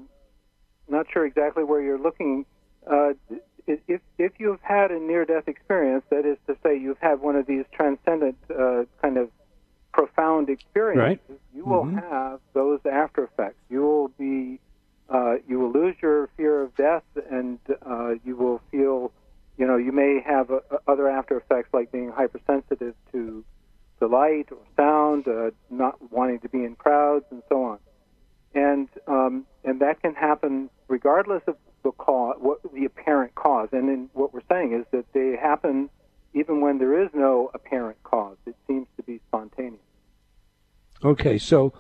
not 0.89 1.07
sure 1.13 1.27
exactly 1.27 1.65
where 1.65 1.83
you're 1.83 1.99
looking. 1.99 2.47
Uh, 2.87 3.15
if 3.67 4.01
if 4.19 4.33
you've 4.39 4.61
had 4.63 4.91
a 4.91 4.99
near-death 4.99 5.49
experience, 5.49 6.05
that 6.11 6.25
is 6.25 6.39
to 6.47 6.57
say, 6.63 6.79
you've 6.79 6.99
had 7.01 7.21
one 7.21 7.37
of 7.37 7.47
these 7.47 7.65
transcendent 7.73 8.37
uh, 8.51 8.85
kind 9.03 9.17
of 9.17 9.31
profound 9.93 10.51
experiences, 10.51 11.21
right. 11.29 11.41
you 11.55 11.65
will 11.65 11.85
mm-hmm. 11.85 11.99
have 11.99 12.39
those 12.53 12.81
after 12.91 13.25
effects. 13.25 13.59
You 13.71 13.83
will 13.83 14.09
be 14.09 14.61
uh, 15.09 15.37
you 15.49 15.59
will 15.59 15.73
lose 15.73 15.97
your 16.03 16.29
fear 16.37 16.63
of 16.63 16.75
death, 16.77 17.05
and 17.31 17.59
uh, 17.85 18.15
you 18.25 18.37
will 18.37 18.61
feel, 18.71 19.13
you 19.57 19.67
know, 19.67 19.77
you 19.77 19.93
may 19.93 20.21
have 20.25 20.51
uh, 20.51 20.61
other 20.87 21.09
after 21.09 21.37
effects 21.37 21.69
like 21.73 21.91
being 21.93 22.11
hypersensitive 22.11 22.95
to 23.13 23.45
the 23.99 24.07
light 24.07 24.47
or 24.51 24.59
sound, 24.77 25.27
uh, 25.29 25.51
not 25.71 25.97
wanting 26.11 26.41
to 26.41 26.49
be 26.49 26.65
in 26.65 26.77
crowds, 26.77 27.25
and 27.31 27.43
so 27.49 27.65
on. 27.65 27.79
And 28.55 28.89
um, 29.07 29.47
and 29.65 29.81
that 29.81 30.01
can 30.03 30.15
happen 30.15 30.71
regardless 30.89 31.43
of 31.47 31.57
the 31.83 31.93
cause, 31.93 32.37
what 32.39 32.61
the 32.73 32.85
apparent 32.85 33.35
cause. 33.35 33.69
And 33.73 33.89
then 33.89 34.11
what 34.13 34.33
we're 34.33 34.41
saying 34.49 34.73
is 34.73 34.87
that 34.93 35.05
they 35.13 35.37
happen 35.41 35.89
even 36.35 36.61
when 36.61 36.79
there 36.79 37.03
is 37.03 37.11
no 37.15 37.51
apparent 37.55 38.03
cause. 38.03 38.37
It 38.47 38.57
seems 38.67 38.87
to 38.97 39.03
be 39.03 39.21
spontaneous. 39.29 39.81
Okay, 41.05 41.39
so 41.39 41.73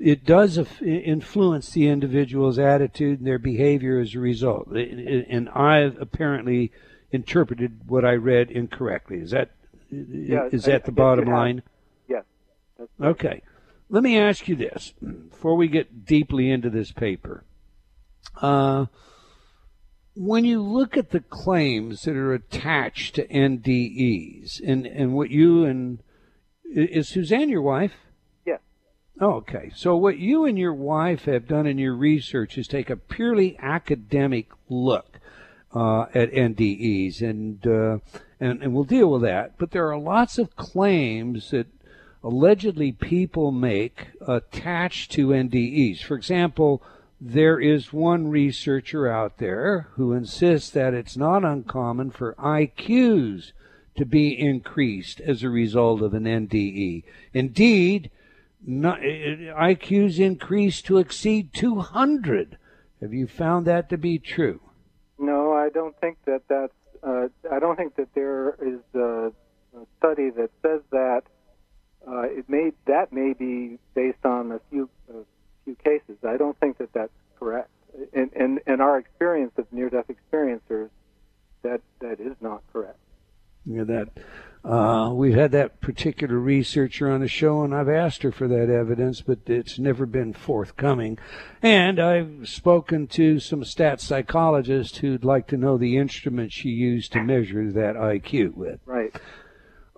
it 0.00 0.24
does 0.24 0.58
influence 0.80 1.70
the 1.70 1.88
individual's 1.88 2.58
attitude 2.58 3.18
and 3.18 3.26
their 3.26 3.38
behavior 3.38 4.00
as 4.00 4.14
a 4.14 4.20
result. 4.20 4.68
And 4.68 5.48
I've 5.50 6.00
apparently 6.00 6.72
interpreted 7.10 7.88
what 7.88 8.04
I 8.04 8.14
read 8.14 8.50
incorrectly. 8.50 9.18
Is 9.18 9.30
that 9.30 9.50
yeah, 9.90 10.48
is 10.52 10.64
that 10.64 10.82
I, 10.82 10.86
the 10.86 10.92
bottom 10.92 11.26
line? 11.26 11.62
Yes. 12.08 12.24
Okay. 13.00 13.42
Let 13.90 14.02
me 14.02 14.18
ask 14.18 14.48
you 14.48 14.56
this 14.56 14.92
before 15.30 15.56
we 15.56 15.68
get 15.68 16.04
deeply 16.04 16.50
into 16.50 16.68
this 16.68 16.92
paper. 16.92 17.44
Uh, 18.40 18.86
when 20.14 20.44
you 20.44 20.60
look 20.60 20.96
at 20.96 21.10
the 21.10 21.20
claims 21.20 22.02
that 22.02 22.16
are 22.16 22.34
attached 22.34 23.14
to 23.14 23.26
NDEs, 23.28 24.60
and, 24.64 24.86
and 24.86 25.14
what 25.14 25.30
you 25.30 25.64
and 25.64 26.02
is 26.64 27.08
Suzanne 27.08 27.48
your 27.48 27.62
wife? 27.62 27.94
Yes. 28.44 28.60
Okay, 29.22 29.70
so 29.74 29.96
what 29.96 30.18
you 30.18 30.44
and 30.44 30.58
your 30.58 30.74
wife 30.74 31.24
have 31.24 31.48
done 31.48 31.66
in 31.66 31.78
your 31.78 31.94
research 31.94 32.58
is 32.58 32.66
take 32.66 32.90
a 32.90 32.96
purely 32.96 33.56
academic 33.60 34.48
look 34.68 35.20
uh, 35.74 36.06
at 36.14 36.32
NDEs, 36.32 37.22
and, 37.22 37.66
uh, 37.66 37.98
and 38.40 38.62
and 38.62 38.74
we'll 38.74 38.84
deal 38.84 39.10
with 39.10 39.22
that. 39.22 39.58
But 39.58 39.70
there 39.70 39.90
are 39.90 39.98
lots 39.98 40.38
of 40.38 40.56
claims 40.56 41.50
that 41.50 41.66
allegedly 42.22 42.92
people 42.92 43.52
make 43.52 44.08
attached 44.26 45.12
to 45.12 45.28
NDEs. 45.28 46.02
For 46.02 46.16
example, 46.16 46.82
there 47.20 47.58
is 47.58 47.92
one 47.92 48.28
researcher 48.28 49.08
out 49.08 49.38
there 49.38 49.88
who 49.92 50.12
insists 50.12 50.70
that 50.70 50.94
it's 50.94 51.16
not 51.16 51.44
uncommon 51.44 52.10
for 52.10 52.34
IQs 52.34 53.52
to 53.96 54.04
be 54.04 54.38
increased 54.38 55.20
as 55.20 55.42
a 55.42 55.50
result 55.50 56.02
of 56.02 56.14
an 56.14 56.24
NDE. 56.24 57.02
Indeed, 57.34 58.10
not, 58.64 59.00
IQs 59.00 60.20
increased 60.20 60.86
to 60.86 60.98
exceed 60.98 61.52
200. 61.52 62.56
Have 63.00 63.12
you 63.12 63.26
found 63.26 63.66
that 63.66 63.88
to 63.90 63.98
be 63.98 64.18
true? 64.18 64.60
No, 65.18 65.52
I 65.52 65.68
don't 65.68 65.98
think 66.00 66.18
that 66.26 66.42
that's. 66.48 66.72
Uh, 67.02 67.28
I 67.50 67.58
don't 67.58 67.76
think 67.76 67.96
that 67.96 68.08
there 68.14 68.56
is 68.60 68.80
a, 68.94 69.32
a 69.76 69.86
study 69.98 70.30
that 70.30 70.50
says 70.62 70.80
that. 70.90 71.22
Uh, 72.06 72.22
it 72.22 72.48
may 72.48 72.70
that 72.86 73.12
may 73.12 73.32
be 73.32 73.76
based 73.94 74.24
on 74.24 74.52
a 74.52 74.60
few 74.70 74.88
a 75.10 75.24
few 75.64 75.74
cases. 75.74 76.16
I 76.26 76.36
don't 76.36 76.58
think 76.60 76.78
that 76.78 76.92
that's 76.92 77.12
correct. 77.38 77.70
In 78.12 78.30
in, 78.34 78.60
in 78.66 78.80
our 78.80 78.98
experience 78.98 79.52
of 79.58 79.66
near-death 79.72 80.06
experiencers, 80.08 80.90
that 81.62 81.80
that 82.00 82.20
is 82.20 82.36
not 82.40 82.62
correct. 82.72 82.98
Yeah, 83.66 83.84
that 83.84 84.08
uh, 84.64 85.10
we've 85.14 85.34
had 85.34 85.52
that 85.52 85.80
particular 85.80 86.38
researcher 86.38 87.10
on 87.10 87.20
the 87.20 87.28
show, 87.28 87.62
and 87.62 87.74
I've 87.74 87.88
asked 87.88 88.22
her 88.22 88.32
for 88.32 88.48
that 88.48 88.68
evidence, 88.68 89.20
but 89.20 89.38
it's 89.46 89.78
never 89.78 90.04
been 90.04 90.32
forthcoming. 90.32 91.18
And 91.62 92.00
I've 92.00 92.48
spoken 92.48 93.06
to 93.08 93.38
some 93.38 93.64
stat 93.64 94.00
psychologists 94.00 94.98
who'd 94.98 95.24
like 95.24 95.46
to 95.48 95.56
know 95.56 95.78
the 95.78 95.96
instrument 95.96 96.52
she 96.52 96.70
used 96.70 97.12
to 97.12 97.22
measure 97.22 97.70
that 97.72 97.94
IQ 97.94 98.54
with. 98.54 98.80
Right. 98.84 99.14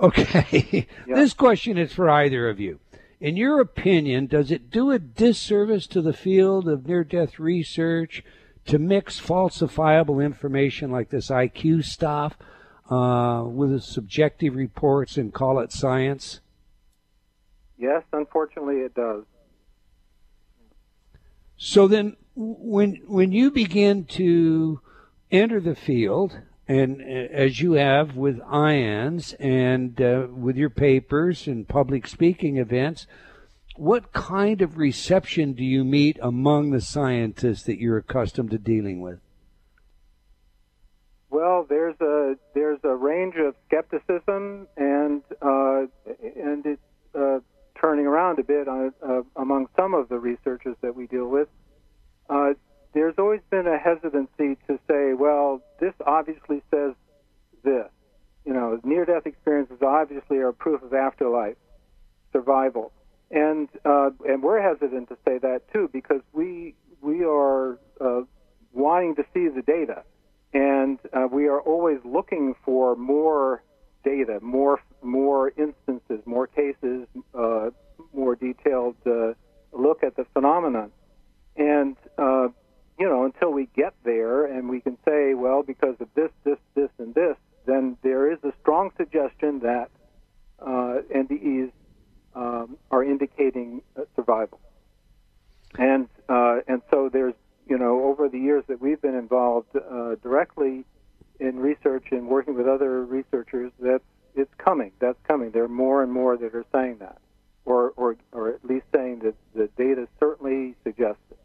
Okay. 0.00 0.86
Yeah. 1.06 1.16
This 1.16 1.34
question 1.34 1.76
is 1.76 1.92
for 1.92 2.08
either 2.08 2.48
of 2.48 2.60
you. 2.60 2.78
In 3.20 3.36
your 3.36 3.60
opinion, 3.60 4.26
does 4.26 4.50
it 4.50 4.70
do 4.70 4.90
a 4.90 4.98
disservice 4.98 5.86
to 5.88 6.00
the 6.00 6.12
field 6.12 6.68
of 6.68 6.86
near 6.86 7.04
death 7.04 7.38
research 7.38 8.22
to 8.66 8.78
mix 8.78 9.20
falsifiable 9.20 10.24
information 10.24 10.90
like 10.90 11.10
this 11.10 11.28
IQ 11.28 11.84
stuff 11.84 12.36
uh, 12.90 13.44
with 13.46 13.82
subjective 13.82 14.54
reports 14.54 15.16
and 15.16 15.32
call 15.32 15.60
it 15.60 15.72
science? 15.72 16.40
Yes, 17.78 18.02
unfortunately, 18.12 18.80
it 18.80 18.94
does. 18.94 19.24
So 21.56 21.86
then, 21.88 22.16
when 22.34 23.02
when 23.06 23.32
you 23.32 23.50
begin 23.50 24.04
to 24.06 24.80
enter 25.30 25.60
the 25.60 25.74
field, 25.74 26.40
and 26.66 27.00
uh, 27.00 27.04
as 27.04 27.60
you 27.60 27.72
have 27.72 28.16
with 28.16 28.40
IANDS 28.40 29.34
and 29.38 30.00
uh, 30.00 30.26
with 30.30 30.56
your 30.56 30.70
papers 30.70 31.46
and 31.46 31.68
public 31.68 32.06
speaking 32.06 32.56
events, 32.56 33.06
what 33.76 34.12
kind 34.12 34.62
of 34.62 34.78
reception 34.78 35.52
do 35.52 35.64
you 35.64 35.84
meet 35.84 36.18
among 36.20 36.70
the 36.70 36.80
scientists 36.80 37.62
that 37.64 37.78
you're 37.78 37.98
accustomed 37.98 38.50
to 38.50 38.58
dealing 38.58 39.00
with? 39.00 39.20
Well, 41.30 41.64
there's 41.68 41.94
a 42.00 42.36
there's 42.54 42.80
a 42.82 42.94
range 42.94 43.36
of 43.36 43.54
skepticism 43.66 44.66
and 44.76 45.22
uh, 45.40 45.82
and 46.36 46.66
it's 46.66 46.82
uh, 47.14 47.38
turning 47.80 48.06
around 48.06 48.38
a 48.40 48.42
bit 48.42 48.66
on, 48.68 48.92
uh, 49.06 49.22
among 49.36 49.68
some 49.76 49.94
of 49.94 50.08
the 50.08 50.18
researchers 50.18 50.76
that 50.82 50.94
we 50.94 51.06
deal 51.06 51.28
with. 51.28 51.48
Uh, 52.28 52.54
there's 52.94 53.14
always 53.18 53.40
been 53.48 53.68
a 53.68 53.78
hesitancy 53.78 54.58
to 54.66 54.78
say, 54.88 55.14
well, 55.14 55.62
this 55.78 55.94
obviously 56.04 56.62
says 56.70 56.94
this. 57.62 57.86
You 58.44 58.52
know, 58.52 58.80
near-death 58.82 59.26
experiences 59.26 59.78
obviously 59.82 60.38
are 60.38 60.52
proof 60.52 60.82
of 60.82 60.92
afterlife 60.94 61.56
survival, 62.32 62.92
and 63.30 63.68
uh, 63.84 64.10
and 64.26 64.42
we're 64.42 64.60
hesitant 64.60 65.08
to 65.10 65.16
say 65.24 65.38
that 65.38 65.62
too 65.72 65.88
because 65.92 66.22
we 66.32 66.74
we 67.00 67.24
are 67.24 67.78
uh, 68.00 68.22
wanting 68.72 69.14
to 69.16 69.24
see 69.32 69.48
the 69.48 69.62
data 69.62 70.02
and 70.52 70.98
uh, 71.12 71.28
we 71.30 71.46
are 71.46 71.60
always 71.60 71.98
looking 72.04 72.54
for 72.64 72.96
more 72.96 73.62
data, 74.04 74.38
more 74.40 74.80
more 75.02 75.50
instances, 75.56 76.20
more 76.26 76.46
cases, 76.46 77.06
uh, 77.34 77.70
more 78.12 78.34
detailed 78.34 78.96
uh, 79.06 79.32
look 79.72 80.02
at 80.02 80.16
the 80.16 80.24
phenomenon, 80.32 80.90
and 81.56 81.96
uh, 82.18 82.48
you 82.98 83.08
know 83.08 83.24
until 83.24 83.52
we 83.52 83.68
get 83.76 83.94
there 84.04 84.44
and 84.44 84.68
we 84.68 84.80
can 84.80 84.96
say, 85.04 85.34
well, 85.34 85.62
because 85.62 85.96
of 86.00 86.08
this, 86.14 86.30
this, 86.44 86.58
this, 86.74 86.90
and 86.98 87.14
this, 87.14 87.36
then 87.66 87.96
there 88.02 88.30
is 88.30 88.38
a 88.42 88.52
strong 88.60 88.90
suggestion 88.96 89.60
that 89.60 89.90
uh, 90.60 90.98
NDEs 91.14 91.70
um, 92.34 92.76
are 92.90 93.04
indicating 93.04 93.82
uh, 93.96 94.02
survival, 94.16 94.60
and 95.78 96.08
and 96.28 96.82
so 96.90 97.08
there's 97.12 97.34
you 97.70 97.78
know, 97.78 98.04
over 98.04 98.28
the 98.28 98.38
years 98.38 98.64
that 98.66 98.80
we've 98.82 99.00
been 99.00 99.14
involved 99.14 99.68
uh, 99.76 100.16
directly 100.16 100.84
in 101.38 101.58
research 101.58 102.08
and 102.10 102.26
working 102.26 102.56
with 102.56 102.66
other 102.66 103.04
researchers, 103.04 103.70
that 103.78 104.02
it's 104.34 104.52
coming. 104.58 104.90
That's 104.98 105.18
coming. 105.26 105.52
There 105.52 105.64
are 105.64 105.68
more 105.68 106.02
and 106.02 106.12
more 106.12 106.36
that 106.36 106.54
are 106.54 106.64
saying 106.72 106.98
that, 106.98 107.18
or 107.64 107.92
or 107.96 108.16
or 108.32 108.48
at 108.50 108.64
least 108.64 108.86
saying 108.94 109.20
that 109.20 109.34
the 109.54 109.68
data 109.78 110.08
certainly 110.18 110.74
suggests 110.82 111.22
it. 111.30 111.38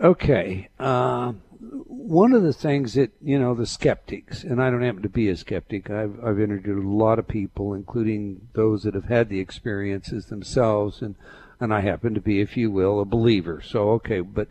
Okay. 0.00 0.68
Uh, 0.80 1.32
one 1.60 2.32
of 2.32 2.42
the 2.42 2.52
things 2.52 2.94
that 2.94 3.12
you 3.22 3.38
know 3.38 3.54
the 3.54 3.66
skeptics, 3.66 4.42
and 4.42 4.60
I 4.60 4.68
don't 4.70 4.82
happen 4.82 5.02
to 5.02 5.08
be 5.08 5.28
a 5.28 5.36
skeptic. 5.36 5.90
I've 5.90 6.18
I've 6.24 6.40
interviewed 6.40 6.84
a 6.84 6.88
lot 6.88 7.20
of 7.20 7.28
people, 7.28 7.72
including 7.72 8.48
those 8.54 8.82
that 8.82 8.94
have 8.94 9.04
had 9.04 9.28
the 9.28 9.38
experiences 9.38 10.26
themselves, 10.26 11.02
and 11.02 11.14
and 11.62 11.72
I 11.72 11.80
happen 11.80 12.14
to 12.14 12.20
be, 12.20 12.40
if 12.40 12.56
you 12.56 12.72
will, 12.72 13.00
a 13.00 13.04
believer. 13.04 13.62
So 13.64 13.90
okay, 13.90 14.20
but 14.20 14.48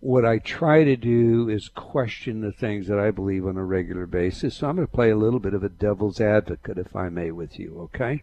what 0.00 0.24
I 0.24 0.38
try 0.38 0.82
to 0.82 0.96
do 0.96 1.50
is 1.50 1.68
question 1.68 2.40
the 2.40 2.52
things 2.52 2.88
that 2.88 2.98
I 2.98 3.10
believe 3.10 3.46
on 3.46 3.58
a 3.58 3.64
regular 3.64 4.06
basis. 4.06 4.56
So 4.56 4.68
I'm 4.68 4.76
going 4.76 4.88
to 4.88 4.92
play 4.92 5.10
a 5.10 5.16
little 5.16 5.40
bit 5.40 5.52
of 5.52 5.62
a 5.62 5.68
devil's 5.68 6.22
advocate, 6.22 6.78
if 6.78 6.96
I 6.96 7.10
may, 7.10 7.30
with 7.30 7.58
you. 7.58 7.80
Okay. 7.94 8.22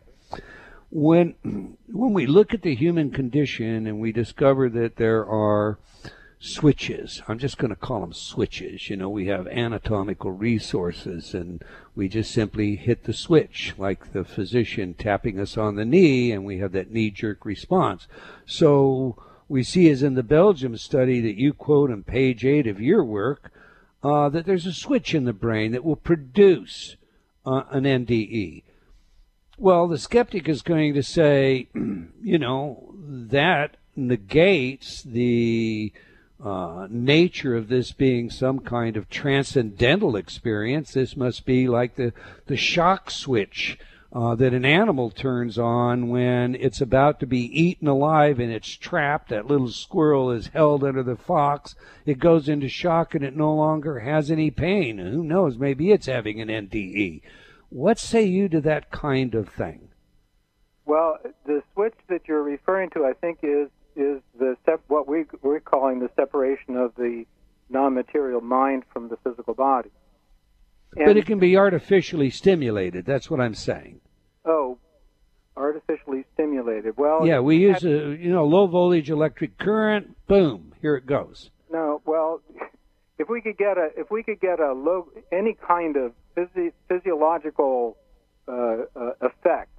When 0.90 1.36
when 1.88 2.14
we 2.14 2.26
look 2.26 2.52
at 2.52 2.64
the 2.64 2.74
human 2.74 3.12
condition 3.12 3.86
and 3.86 4.00
we 4.00 4.12
discover 4.12 4.70
that 4.70 4.96
there 4.96 5.24
are 5.24 5.78
switches. 6.42 7.22
I'm 7.28 7.38
just 7.38 7.60
going 7.60 7.70
to 7.70 7.76
call 7.76 8.02
them 8.02 8.14
switches. 8.14 8.90
You 8.90 8.98
know, 8.98 9.10
we 9.10 9.28
have 9.28 9.48
anatomical 9.48 10.32
resources 10.32 11.36
and 11.36 11.64
we 11.96 12.10
just 12.10 12.32
simply 12.32 12.76
hit 12.76 13.04
the 13.04 13.14
switch 13.14 13.76
like 13.78 14.12
the 14.12 14.26
physician 14.26 14.96
tapping 14.96 15.40
us 15.40 15.56
on 15.56 15.76
the 15.76 15.86
knee 15.86 16.32
and 16.32 16.44
we 16.44 16.58
have 16.58 16.72
that 16.72 16.92
knee 16.92 17.12
jerk 17.12 17.46
response. 17.46 18.08
So 18.48 19.22
we 19.48 19.62
see 19.64 19.90
as 19.92 20.02
in 20.02 20.16
the 20.16 20.24
Belgium 20.24 20.76
study 20.78 21.22
that 21.22 21.38
you 21.38 21.54
quote 21.54 21.92
on 21.92 22.04
page 22.04 22.44
eight 22.44 22.66
of 22.66 22.82
your 22.82 23.04
work, 23.04 23.52
uh, 24.04 24.28
that 24.30 24.48
there's 24.48 24.66
a 24.66 24.74
switch 24.74 25.14
in 25.14 25.26
the 25.26 25.34
brain 25.34 25.74
that 25.74 25.86
will 25.86 25.96
produce 25.96 26.96
uh, 27.46 27.64
an 27.70 27.84
NDE. 27.84 28.64
Well, 29.60 29.88
the 29.88 30.00
skeptic 30.00 30.50
is 30.50 30.64
going 30.64 30.96
to 30.96 31.04
say, 31.04 31.68
you 31.76 32.40
know, 32.40 32.96
that 32.98 33.78
negates 33.96 35.04
the 35.04 35.94
uh, 36.44 36.88
nature 36.90 37.56
of 37.56 37.68
this 37.68 37.92
being 37.92 38.30
some 38.30 38.60
kind 38.60 38.98
of 38.98 39.10
transcendental 39.10 40.16
experience. 40.16 40.94
This 40.94 41.16
must 41.16 41.46
be 41.46 41.68
like 41.68 41.96
the, 41.96 42.14
the 42.48 42.58
shock 42.58 43.12
switch 43.12 43.78
uh, 44.14 44.36
that 44.36 44.54
an 44.54 44.66
animal 44.66 45.10
turns 45.10 45.58
on 45.58 46.10
when 46.10 46.56
it's 46.56 46.82
about 46.82 47.20
to 47.20 47.26
be 47.26 47.40
eaten 47.40 47.88
alive 47.88 48.40
and 48.40 48.52
it's 48.52 48.76
trapped. 48.76 49.30
That 49.30 49.48
little 49.48 49.70
squirrel 49.70 50.32
is 50.32 50.48
held 50.48 50.84
under 50.84 51.04
the 51.04 51.16
fox. 51.16 51.76
It 52.06 52.20
goes 52.20 52.50
into 52.50 52.68
shock 52.68 53.16
and 53.16 53.24
it 53.24 53.36
no 53.36 53.54
longer 53.54 54.00
has 54.00 54.30
any 54.30 54.52
pain. 54.52 54.98
Who 54.98 55.24
knows? 55.24 55.58
Maybe 55.58 55.92
it's 55.92 56.08
having 56.08 56.42
an 56.42 56.50
NDE. 56.50 57.22
What 57.70 58.00
say 58.00 58.24
you 58.24 58.50
to 58.50 58.60
that 58.62 58.92
kind 58.92 59.34
of 59.34 59.48
thing? 59.48 59.90
Well, 60.86 61.20
the 61.46 61.64
switch 61.74 61.96
that 62.10 62.28
you're 62.28 62.44
referring 62.44 62.90
to, 62.90 63.06
I 63.06 63.14
think, 63.14 63.40
is 63.44 63.70
is 63.96 64.22
the 64.38 64.56
sep- 64.66 64.84
what 64.88 65.08
we 65.08 65.26
we're 65.42 65.60
calling 65.60 66.00
the 66.00 66.10
separation 66.16 66.78
of 66.78 66.94
the 66.96 67.26
non-material 67.70 68.42
mind 68.42 68.84
from 68.92 69.10
the 69.10 69.18
physical 69.24 69.54
body. 69.54 69.90
And, 70.96 71.06
but 71.06 71.18
it 71.18 71.26
can 71.26 71.40
be 71.40 71.56
artificially 71.56 72.30
stimulated. 72.30 73.06
That's 73.06 73.30
what 73.30 73.40
I'm 73.40 73.56
saying. 73.56 74.02
Oh, 74.46 74.78
artificially 75.56 76.26
stimulated. 76.34 76.98
Well, 76.98 77.26
yeah, 77.26 77.40
we 77.40 77.58
use 77.58 77.84
a 77.84 78.16
you 78.16 78.32
know 78.32 78.46
low 78.46 78.68
voltage 78.68 79.10
electric 79.10 79.58
current. 79.58 80.16
Boom, 80.28 80.74
here 80.82 80.96
it 80.96 81.06
goes. 81.06 81.50
No, 81.72 82.02
well, 82.06 82.42
if 83.18 83.30
we 83.30 83.42
could 83.42 83.58
get 83.58 83.78
a 83.78 83.90
if 83.96 84.12
we 84.12 84.24
could 84.24 84.42
get 84.42 84.60
a 84.60 84.74
low 84.74 85.08
any 85.32 85.56
kind 85.66 85.96
of 85.96 86.14
physi- 86.36 86.74
physiological 86.90 87.98
uh, 88.48 88.52
uh, 88.96 89.12
effect 89.22 89.70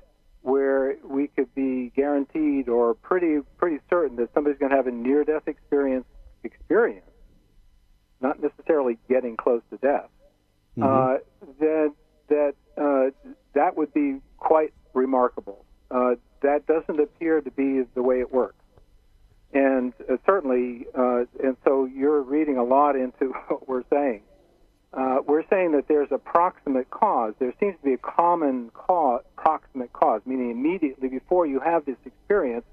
where 0.43 0.97
we 1.05 1.29
could 1.29 1.55
be 1.55 1.93
guaranteed 1.97 2.69
or 2.69 2.95
pretty 2.95 3.39
pretty 3.57 3.79
certain 3.89 4.17
that 4.17 4.33
somebody's 4.35 4.59
going 4.59 4.71
to 4.71 4.77
have 4.77 4.87
a 4.87 4.93
near 4.93 5.25
death 5.25 5.47
experience 5.47 6.07
experience, 6.45 7.07
not 8.21 8.43
necessarily 8.43 8.99
getting 9.09 9.37
close 9.37 9.63
to 9.71 9.77
death, 9.79 10.11
Mm-hmm. 10.79 10.83
uh, 10.83 11.19
then 11.61 11.93
that 12.29 12.55
uh, 12.79 13.11
that 13.55 13.77
would 13.77 13.93
be 13.93 14.21
quite 14.39 14.73
remarkable. 14.95 15.65
Uh, 15.91 16.15
that 16.41 16.67
doesn't 16.67 16.99
appear 16.99 17.43
to 17.43 17.51
be 17.51 17.83
the 17.95 18.03
way 18.03 18.21
it 18.21 18.33
works, 18.33 18.65
and 19.53 19.93
uh, 20.11 20.17
certainly, 20.25 20.87
uh, 20.97 21.25
and 21.45 21.57
so 21.65 21.85
you're 21.85 22.23
reading 22.23 22.57
a 22.57 22.65
lot 22.65 22.97
into 22.97 23.35
what 23.49 23.69
we're 23.69 23.85
saying. 23.91 24.23
Uh, 24.95 25.19
we're 25.27 25.45
saying 25.49 25.73
that 25.73 25.89
there's 25.89 26.11
a 26.13 26.19
proximate 26.19 26.91
cause. 26.91 27.33
There 27.39 27.53
seems 27.59 27.77
to 27.79 27.83
be 27.85 27.95
a 27.95 27.99
common 27.99 28.71
cause, 28.75 29.23
proximate 29.37 29.93
cause, 29.95 30.21
meaning 30.27 30.51
immediately 30.51 31.09
before 31.09 31.47
you 31.47 31.61
have 31.61 31.87
this 31.87 31.97
experience, 32.05 32.65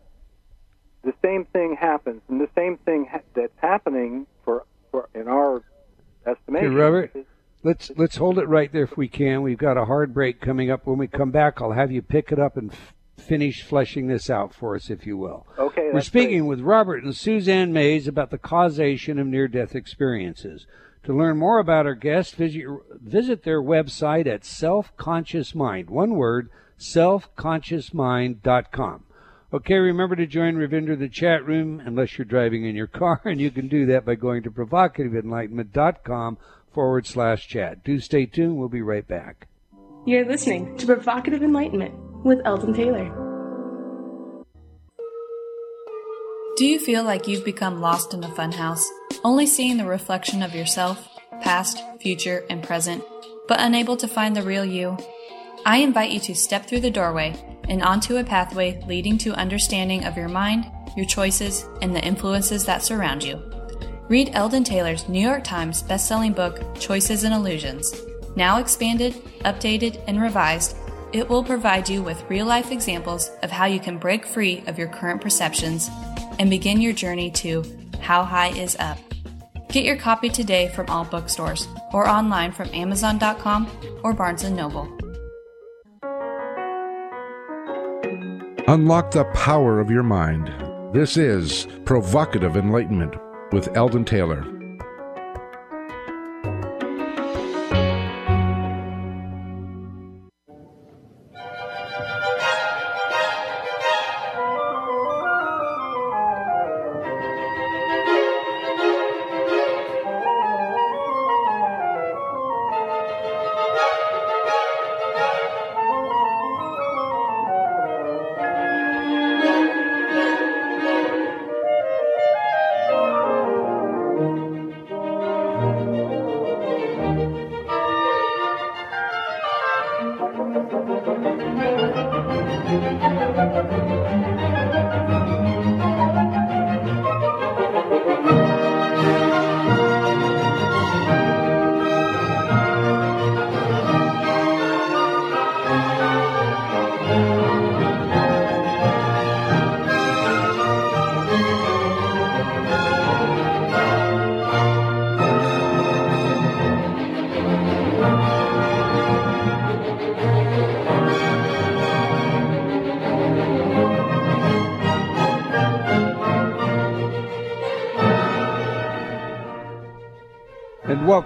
the 1.03 1.13
same 1.23 1.45
thing 1.45 1.77
happens, 1.79 2.21
and 2.27 2.41
the 2.41 2.49
same 2.57 2.77
thing 2.85 3.07
ha- 3.09 3.19
that's 3.35 3.53
happening 3.61 4.27
for, 4.43 4.65
for 4.91 5.07
in 5.15 5.29
our 5.29 5.63
estimation. 6.27 6.71
Hey, 6.71 6.75
Robert. 6.75 7.11
is- 7.15 7.25
Let's 7.61 7.91
let's 7.97 8.15
hold 8.15 8.39
it 8.39 8.47
right 8.47 8.71
there 8.71 8.83
if 8.83 8.95
we 8.95 9.09
can. 9.09 9.41
We've 9.41 9.57
got 9.57 9.75
a 9.77 9.83
hard 9.83 10.13
break 10.13 10.39
coming 10.39 10.71
up. 10.71 10.85
When 10.87 10.97
we 10.97 11.07
come 11.07 11.29
back, 11.31 11.61
I'll 11.61 11.73
have 11.73 11.91
you 11.91 12.01
pick 12.01 12.31
it 12.31 12.39
up 12.39 12.55
and 12.55 12.71
f- 12.71 12.93
finish 13.17 13.63
fleshing 13.63 14.07
this 14.07 14.29
out 14.29 14.53
for 14.53 14.75
us, 14.77 14.89
if 14.89 15.05
you 15.05 15.17
will. 15.17 15.45
Okay, 15.57 15.89
We're 15.91 15.99
speaking 15.99 16.39
great. 16.43 16.47
with 16.47 16.61
Robert 16.61 17.03
and 17.03 17.13
Suzanne 17.13 17.73
Mays 17.73 18.07
about 18.07 18.29
the 18.31 18.37
causation 18.37 19.19
of 19.19 19.27
near-death 19.27 19.75
experiences. 19.75 20.67
To 21.09 21.15
learn 21.15 21.37
more 21.39 21.57
about 21.57 21.87
our 21.87 21.95
guests, 21.95 22.35
visit, 22.35 22.67
visit 23.01 23.41
their 23.41 23.63
website 23.63 24.27
at 24.27 24.45
Self-Conscious 24.45 25.55
Mind. 25.55 25.89
One 25.89 26.11
word, 26.11 26.51
selfconsciousmind.com. 26.77 29.03
Okay, 29.51 29.73
remember 29.73 30.15
to 30.15 30.27
join 30.27 30.53
Ravinder 30.53 30.93
in 30.93 30.99
the 30.99 31.09
chat 31.09 31.43
room 31.43 31.81
unless 31.83 32.19
you're 32.19 32.25
driving 32.25 32.63
in 32.63 32.75
your 32.75 32.85
car, 32.85 33.19
and 33.25 33.41
you 33.41 33.49
can 33.49 33.67
do 33.67 33.87
that 33.87 34.05
by 34.05 34.13
going 34.13 34.43
to 34.43 34.51
provocativeenlightenment.com 34.51 36.37
forward 36.71 37.07
slash 37.07 37.47
chat. 37.47 37.83
Do 37.83 37.99
stay 37.99 38.27
tuned. 38.27 38.59
We'll 38.59 38.69
be 38.69 38.83
right 38.83 39.07
back. 39.07 39.47
You're 40.05 40.27
listening 40.27 40.77
to 40.77 40.85
Provocative 40.85 41.41
Enlightenment 41.41 41.95
with 42.23 42.39
Eldon 42.45 42.75
Taylor. 42.75 43.09
Do 46.55 46.67
you 46.67 46.77
feel 46.77 47.03
like 47.03 47.27
you've 47.27 47.45
become 47.45 47.81
lost 47.81 48.13
in 48.13 48.23
a 48.23 48.29
funhouse, 48.29 48.85
only 49.23 49.45
seeing 49.45 49.77
the 49.77 49.85
reflection 49.85 50.41
of 50.41 50.55
yourself, 50.55 51.07
past, 51.41 51.83
future, 51.99 52.43
and 52.49 52.63
present, 52.63 53.03
but 53.47 53.59
unable 53.59 53.97
to 53.97 54.07
find 54.07 54.35
the 54.35 54.41
real 54.41 54.65
you? 54.65 54.97
I 55.65 55.77
invite 55.77 56.11
you 56.11 56.19
to 56.21 56.35
step 56.35 56.65
through 56.65 56.81
the 56.81 56.91
doorway 56.91 57.35
and 57.67 57.83
onto 57.83 58.17
a 58.17 58.23
pathway 58.23 58.81
leading 58.87 59.17
to 59.19 59.33
understanding 59.33 60.05
of 60.05 60.17
your 60.17 60.29
mind, 60.29 60.65
your 60.95 61.05
choices, 61.05 61.67
and 61.81 61.95
the 61.95 62.03
influences 62.03 62.65
that 62.65 62.83
surround 62.83 63.23
you. 63.23 63.41
Read 64.07 64.31
Eldon 64.33 64.63
Taylor's 64.63 65.07
New 65.07 65.21
York 65.21 65.43
Times 65.43 65.83
bestselling 65.83 66.35
book, 66.35 66.75
Choices 66.79 67.23
and 67.23 67.33
Illusions. 67.33 67.93
Now 68.35 68.59
expanded, 68.59 69.13
updated, 69.41 70.01
and 70.07 70.21
revised, 70.21 70.75
it 71.11 71.27
will 71.27 71.43
provide 71.43 71.89
you 71.89 72.01
with 72.01 72.23
real 72.29 72.45
life 72.45 72.71
examples 72.71 73.31
of 73.43 73.51
how 73.51 73.65
you 73.65 73.79
can 73.79 73.97
break 73.97 74.25
free 74.25 74.63
of 74.67 74.77
your 74.77 74.87
current 74.87 75.21
perceptions 75.21 75.89
and 76.39 76.49
begin 76.49 76.81
your 76.81 76.93
journey 76.93 77.29
to 77.31 77.63
How 77.99 78.23
High 78.23 78.49
is 78.49 78.75
Up. 78.79 78.97
Get 79.71 79.85
your 79.85 79.97
copy 79.97 80.29
today 80.29 80.69
from 80.69 80.87
all 80.89 81.05
bookstores 81.05 81.67
or 81.93 82.09
online 82.09 82.51
from 82.51 82.69
Amazon.com 82.73 83.69
or 84.03 84.13
Barnes 84.13 84.43
& 84.43 84.49
Noble. 84.49 84.87
Unlock 88.67 89.11
the 89.11 89.25
power 89.33 89.79
of 89.79 89.91
your 89.91 90.03
mind. 90.03 90.47
This 90.93 91.17
is 91.17 91.67
Provocative 91.85 92.57
Enlightenment 92.57 93.15
with 93.51 93.75
Eldon 93.75 94.05
Taylor. 94.05 94.58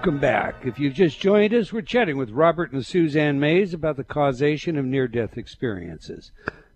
Welcome 0.04 0.20
back. 0.20 0.66
If 0.66 0.80
you've 0.80 0.96
just 0.96 1.22
joined 1.22 1.54
us, 1.54 1.72
we're 1.72 1.82
chatting 1.82 2.18
with 2.18 2.32
Robert 2.32 2.74
and 2.74 2.86
Suzanne 2.86 3.40
Mays 3.40 3.74
about 3.74 3.96
the 3.96 4.04
causation 4.04 4.78
of 4.78 4.84
near 4.84 5.08
death 5.08 5.38
experiences. 5.38 6.34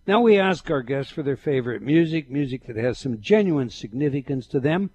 Now 0.07 0.21
we 0.21 0.39
ask 0.39 0.71
our 0.71 0.81
guests 0.81 1.11
for 1.11 1.23
their 1.23 1.35
favorite 1.35 1.81
music, 1.81 2.31
music 2.31 2.67
that 2.67 2.77
has 2.77 2.97
some 2.97 3.19
genuine 3.19 3.69
significance 3.69 4.47
to 4.47 4.61
them. 4.61 4.91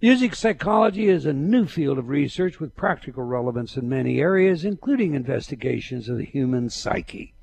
Music 0.00 0.34
psychology 0.34 1.08
is 1.08 1.26
a 1.26 1.34
new 1.34 1.66
field 1.66 1.98
of 1.98 2.08
research 2.08 2.58
with 2.58 2.74
practical 2.74 3.24
relevance 3.24 3.76
in 3.76 3.86
many 3.86 4.18
areas, 4.18 4.64
including 4.64 5.12
investigations 5.12 6.08
of 6.08 6.16
the 6.16 6.24
human 6.24 6.70
psyche. 6.70 7.34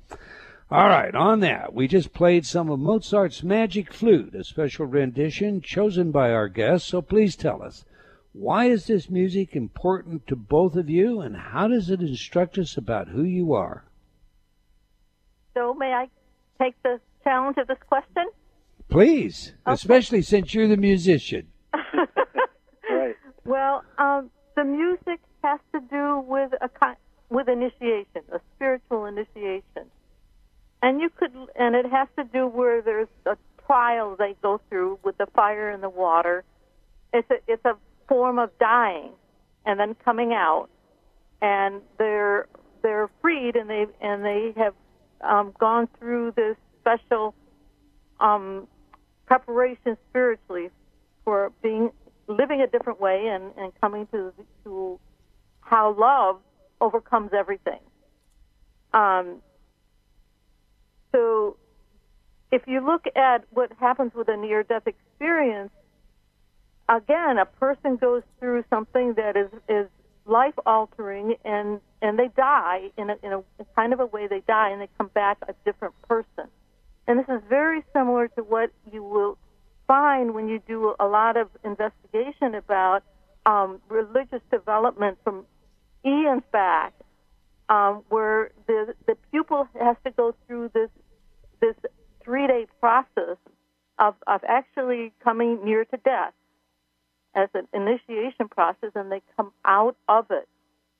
All 0.72 0.88
right, 0.88 1.14
on 1.14 1.38
that, 1.38 1.72
we 1.72 1.86
just 1.86 2.12
played 2.12 2.44
some 2.44 2.68
of 2.68 2.80
Mozart's 2.80 3.44
Magic 3.44 3.92
Flute, 3.92 4.34
a 4.34 4.42
special 4.42 4.86
rendition 4.86 5.60
chosen 5.60 6.10
by 6.10 6.32
our 6.32 6.48
guests, 6.48 6.88
so 6.88 7.00
please 7.00 7.36
tell 7.36 7.62
us. 7.62 7.84
Why 8.38 8.66
is 8.66 8.86
this 8.86 9.08
music 9.08 9.56
important 9.56 10.26
to 10.26 10.36
both 10.36 10.76
of 10.76 10.90
you, 10.90 11.22
and 11.22 11.34
how 11.34 11.68
does 11.68 11.88
it 11.88 12.00
instruct 12.00 12.58
us 12.58 12.76
about 12.76 13.08
who 13.08 13.22
you 13.24 13.54
are? 13.54 13.86
So, 15.54 15.72
may 15.72 15.94
I 15.94 16.10
take 16.62 16.74
the 16.82 17.00
challenge 17.24 17.56
of 17.56 17.66
this 17.66 17.78
question? 17.88 18.26
Please, 18.90 19.54
Okay. 19.66 19.72
especially 19.72 20.20
since 20.20 20.52
you're 20.52 20.68
the 20.68 20.76
musician. 20.76 21.48
Right. 22.88 23.16
Well, 23.44 23.82
um, 23.98 24.30
the 24.54 24.64
music 24.64 25.20
has 25.42 25.58
to 25.72 25.80
do 25.80 26.20
with 26.20 26.52
a 26.60 26.70
with 27.30 27.48
initiation, 27.48 28.22
a 28.32 28.40
spiritual 28.54 29.06
initiation, 29.06 29.90
and 30.82 31.00
you 31.00 31.10
could, 31.10 31.32
and 31.56 31.74
it 31.74 31.86
has 31.86 32.06
to 32.16 32.24
do 32.24 32.46
where 32.46 32.80
there's 32.82 33.08
a 33.24 33.36
trial 33.66 34.14
they 34.16 34.36
go 34.40 34.60
through 34.68 35.00
with 35.02 35.18
the 35.18 35.26
fire 35.34 35.70
and 35.70 35.82
the 35.82 35.88
water. 35.88 36.44
It's 37.12 37.28
a 37.30 37.36
it's 37.48 37.64
a 37.64 37.76
form 38.08 38.38
of 38.38 38.50
dying 38.58 39.10
and 39.64 39.78
then 39.78 39.94
coming 40.04 40.32
out, 40.32 40.68
and 41.42 41.80
they're 41.98 42.46
they're 42.82 43.10
freed 43.20 43.56
and 43.56 43.68
they 43.68 43.86
and 44.00 44.24
they 44.24 44.52
have 44.56 44.74
um, 45.22 45.52
gone 45.58 45.88
through 45.98 46.32
this 46.36 46.56
special 46.80 47.34
um, 48.20 48.66
preparation 49.26 49.96
spiritually 50.10 50.70
for 51.24 51.52
being 51.62 51.90
living 52.28 52.60
a 52.60 52.66
different 52.66 53.00
way 53.00 53.26
and, 53.28 53.52
and 53.56 53.72
coming 53.80 54.06
to 54.08 54.32
to 54.64 54.98
how 55.60 55.94
love 55.98 56.40
overcomes 56.80 57.30
everything. 57.36 57.80
Um, 58.92 59.42
so, 61.12 61.56
if 62.52 62.62
you 62.66 62.84
look 62.84 63.04
at 63.16 63.44
what 63.50 63.72
happens 63.78 64.12
with 64.14 64.28
a 64.28 64.36
near-death 64.36 64.86
experience, 64.86 65.70
again, 66.88 67.38
a 67.38 67.46
person 67.46 67.96
goes 67.96 68.22
through 68.38 68.64
something 68.70 69.14
that 69.14 69.36
is 69.36 69.50
is 69.68 69.88
life 70.24 70.54
altering, 70.64 71.36
and 71.44 71.80
and 72.02 72.18
they 72.18 72.28
die 72.36 72.90
in 72.96 73.10
a, 73.10 73.16
in 73.22 73.32
a 73.32 73.64
kind 73.76 73.92
of 73.92 74.00
a 74.00 74.06
way 74.06 74.26
they 74.26 74.42
die, 74.46 74.70
and 74.70 74.80
they 74.80 74.88
come 74.98 75.10
back 75.14 75.38
a 75.48 75.54
different 75.64 75.94
person. 76.02 76.48
And 77.06 77.18
this 77.18 77.28
is 77.28 77.40
very 77.48 77.84
similar 77.92 78.28
to 78.28 78.42
what 78.42 78.70
you 78.92 79.02
will 79.02 79.38
find 79.86 80.34
when 80.34 80.48
you 80.48 80.60
do 80.66 80.94
a 80.98 81.06
lot 81.06 81.36
of 81.36 81.48
investigation 81.64 82.54
about 82.56 83.04
um, 83.44 83.80
religious 83.88 84.42
development 84.50 85.18
from 85.22 85.46
eons 86.04 86.42
back, 86.50 86.92
um, 87.68 88.02
where 88.08 88.50
the 88.66 88.94
the 89.06 89.16
pupil 89.30 89.68
has 89.80 89.96
to 90.04 90.10
go 90.10 90.34
through 90.46 90.70
this 90.74 90.90
this 91.60 91.76
three 92.22 92.46
day 92.46 92.66
process 92.80 93.36
of 93.98 94.14
of 94.26 94.40
actually 94.46 95.12
coming 95.22 95.64
near 95.64 95.84
to 95.84 95.96
death 95.98 96.32
as 97.36 97.48
an 97.54 97.68
initiation 97.72 98.48
process, 98.48 98.90
and 98.94 99.12
they 99.12 99.22
come 99.36 99.52
out 99.64 99.96
of 100.08 100.26
it 100.30 100.48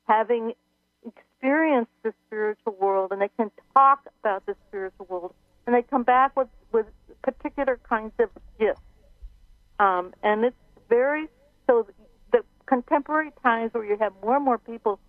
having 0.07 0.53
experienced 1.05 1.91
the 2.03 2.13
spiritual 2.27 2.75
world, 2.81 3.11
and 3.11 3.21
they 3.21 3.31
can 3.37 3.51
talk 3.75 4.01
about 4.21 4.45
the 4.47 4.55
spiritual 4.69 5.07
world, 5.07 5.35
and 5.67 5.75
they 5.75 5.83
come 5.83 6.05
back 6.05 6.37
with 6.37 6.49
with 6.73 6.87
particular 7.23 7.81
kinds 7.89 8.13
of 8.21 8.29
gifts. 8.61 8.81
Um, 9.81 10.15
and 10.23 10.45
it's 10.45 10.57
very 10.89 11.29
so 11.67 11.87
the 12.33 12.43
contemporary 12.67 13.33
times 13.43 13.73
where 13.75 13.85
you 13.85 13.97
have 13.99 14.13
more 14.23 14.37
and 14.37 14.45
more 14.45 14.59
people 14.59 15.01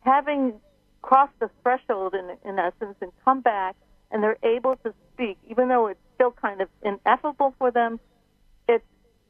having 0.00 0.54
crossed 1.02 1.38
the 1.40 1.50
threshold 1.62 2.14
in 2.14 2.36
in 2.48 2.58
essence 2.58 2.96
and 3.00 3.10
come 3.24 3.40
back 3.40 3.76
and 4.10 4.22
they're 4.22 4.38
able 4.42 4.76
to 4.76 4.94
speak, 5.12 5.38
even 5.48 5.68
though 5.68 5.86
it's 5.88 6.00
still 6.14 6.30
kind 6.30 6.60
of 6.60 6.68
ineffable 6.82 7.54
for 7.58 7.70
them. 7.70 7.98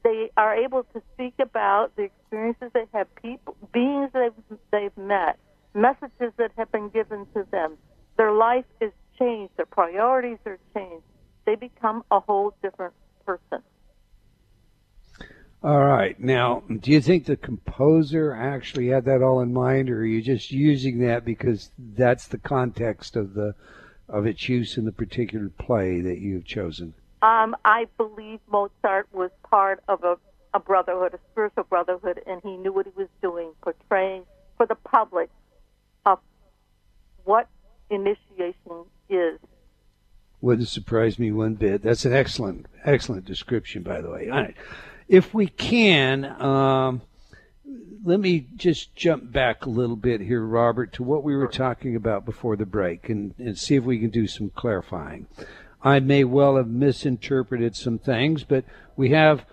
They 0.07 0.31
are 0.37 0.55
able 0.55 0.83
to 0.93 1.01
speak 1.13 1.33
about 1.37 1.97
the 1.97 2.03
experiences 2.03 2.71
they 2.73 2.85
have, 2.93 3.13
people, 3.15 3.57
beings 3.73 4.09
they've 4.13 4.57
they've 4.71 4.97
met, 4.97 5.37
messages 5.73 6.31
that 6.37 6.51
have 6.57 6.71
been 6.71 6.87
given 6.87 7.25
to 7.33 7.45
them. 7.51 7.77
Their 8.15 8.31
life 8.31 8.63
is 8.79 8.93
changed. 9.19 9.51
Their 9.57 9.65
priorities 9.65 10.37
are 10.45 10.59
changed. 10.73 11.03
They 11.45 11.55
become 11.55 12.05
a 12.09 12.21
whole 12.21 12.55
different 12.63 12.93
person. 13.25 13.61
All 15.61 15.83
right. 15.83 16.17
Now, 16.17 16.63
do 16.79 16.89
you 16.89 17.01
think 17.01 17.25
the 17.25 17.35
composer 17.35 18.33
actually 18.33 18.87
had 18.87 19.03
that 19.05 19.21
all 19.21 19.41
in 19.41 19.51
mind, 19.51 19.89
or 19.89 19.97
are 19.97 20.05
you 20.05 20.21
just 20.21 20.53
using 20.53 20.99
that 20.99 21.25
because 21.25 21.71
that's 21.77 22.27
the 22.27 22.37
context 22.37 23.17
of 23.17 23.33
the 23.33 23.55
of 24.07 24.25
its 24.25 24.47
use 24.47 24.77
in 24.77 24.85
the 24.85 24.93
particular 24.93 25.49
play 25.49 25.99
that 25.99 26.19
you've 26.19 26.45
chosen? 26.45 26.93
Um, 27.21 27.55
I 27.65 27.87
believe 27.97 28.39
Mozart 28.49 29.07
was 29.11 29.31
part 29.49 29.83
of 29.87 30.03
a, 30.03 30.17
a 30.53 30.59
brotherhood, 30.59 31.13
a 31.13 31.19
spiritual 31.31 31.63
brotherhood, 31.63 32.21
and 32.27 32.41
he 32.43 32.57
knew 32.57 32.71
what 32.71 32.85
he 32.85 32.91
was 32.95 33.09
doing, 33.21 33.51
portraying 33.61 34.23
for 34.55 34.65
the 34.65 34.75
public 34.75 35.29
of 36.05 36.19
what 37.23 37.47
initiation 37.89 38.85
is. 39.09 39.39
Wouldn't 40.41 40.67
surprise 40.67 41.17
me 41.17 41.31
one 41.31 41.55
bit. 41.55 41.81
That's 41.81 42.05
an 42.05 42.13
excellent, 42.13 42.67
excellent 42.85 43.25
description, 43.25 43.81
by 43.81 44.01
the 44.01 44.09
way. 44.09 44.29
All 44.29 44.37
right 44.37 44.55
if 45.07 45.33
we 45.33 45.47
can, 45.47 46.25
um, 46.41 47.01
let 48.03 48.19
me 48.19 48.47
just 48.55 48.95
jump 48.95 49.31
back 49.31 49.65
a 49.65 49.69
little 49.69 49.95
bit 49.95 50.21
here, 50.21 50.43
Robert, 50.43 50.93
to 50.93 51.03
what 51.03 51.23
we 51.23 51.35
were 51.35 51.47
talking 51.47 51.95
about 51.95 52.25
before 52.25 52.55
the 52.55 52.65
break 52.65 53.09
and, 53.09 53.33
and 53.37 53.57
see 53.57 53.75
if 53.75 53.83
we 53.83 53.99
can 53.99 54.09
do 54.09 54.27
some 54.27 54.49
clarifying. 54.49 55.27
I 55.81 55.99
may 55.99 56.23
well 56.23 56.57
have 56.57 56.67
misinterpreted 56.67 57.75
some 57.75 57.99
things, 57.99 58.43
but 58.43 58.65
we 58.95 59.11
have, 59.11 59.45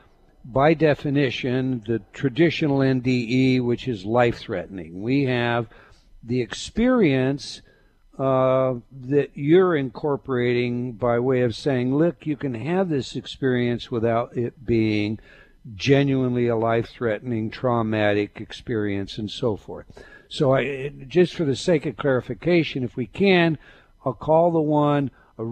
by 0.44 0.74
definition, 0.74 1.82
the 1.86 2.00
traditional 2.12 2.78
NDE, 2.78 3.62
which 3.62 3.86
is 3.86 4.04
life 4.04 4.38
threatening. 4.38 5.02
We 5.02 5.24
have 5.24 5.68
the 6.22 6.40
experience 6.40 7.60
uh, 8.18 8.74
that 8.92 9.30
you're 9.34 9.76
incorporating 9.76 10.92
by 10.92 11.18
way 11.18 11.42
of 11.42 11.54
saying, 11.54 11.94
look, 11.94 12.26
you 12.26 12.36
can 12.36 12.54
have 12.54 12.88
this 12.88 13.16
experience 13.16 13.90
without 13.90 14.36
it 14.36 14.64
being 14.64 15.18
genuinely 15.74 16.46
a 16.46 16.56
life 16.56 16.88
threatening, 16.90 17.50
traumatic 17.50 18.40
experience 18.40 19.18
and 19.18 19.30
so 19.30 19.56
forth. 19.56 19.86
So, 20.28 20.54
I, 20.54 20.88
just 21.08 21.34
for 21.34 21.44
the 21.44 21.56
sake 21.56 21.86
of 21.86 21.96
clarification, 21.96 22.84
if 22.84 22.96
we 22.96 23.06
can, 23.06 23.58
I'll 24.04 24.14
call 24.14 24.50
the 24.50 24.60
one 24.60 25.10
a, 25.38 25.42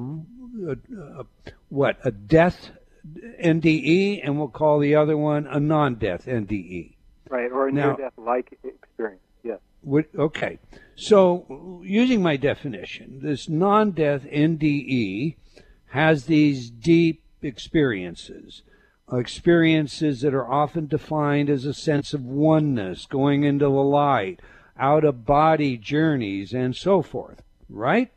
a, 0.66 0.72
a, 1.20 1.26
what 1.68 1.98
a 2.04 2.10
death 2.10 2.70
NDE, 3.42 4.20
and 4.22 4.38
we'll 4.38 4.48
call 4.48 4.78
the 4.78 4.94
other 4.94 5.16
one 5.16 5.46
a 5.46 5.58
non-death 5.58 6.26
NDE. 6.26 6.94
Right, 7.28 7.50
or 7.50 7.68
a 7.68 7.72
near-death-like 7.72 8.58
experience. 8.62 9.22
Yes. 9.42 9.58
Okay. 10.16 10.58
So, 10.94 11.82
using 11.84 12.22
my 12.22 12.36
definition, 12.36 13.20
this 13.22 13.48
non-death 13.48 14.22
NDE 14.24 15.36
has 15.86 16.26
these 16.26 16.70
deep 16.70 17.22
experiences 17.42 18.62
experiences 19.12 20.22
that 20.22 20.34
are 20.34 20.50
often 20.50 20.86
defined 20.86 21.50
as 21.50 21.64
a 21.64 21.74
sense 21.74 22.14
of 22.14 22.24
oneness, 22.24 23.06
going 23.06 23.44
into 23.44 23.66
the 23.66 23.70
light, 23.70 24.40
out 24.78 25.04
of 25.04 25.26
body 25.26 25.76
journeys, 25.76 26.52
and 26.52 26.74
so 26.74 27.02
forth. 27.02 27.42
Right. 27.68 28.10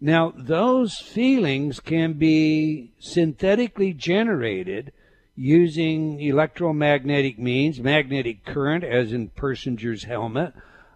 Now, 0.00 0.32
those 0.36 0.98
feelings 0.98 1.80
can 1.80 2.14
be 2.14 2.92
synthetically 2.98 3.92
generated 3.92 4.92
using 5.36 6.20
electromagnetic 6.20 7.38
means, 7.38 7.80
magnetic 7.80 8.44
current, 8.44 8.84
as 8.84 9.12
in 9.12 9.30
Persinger's 9.30 10.04
helmet, 10.04 10.52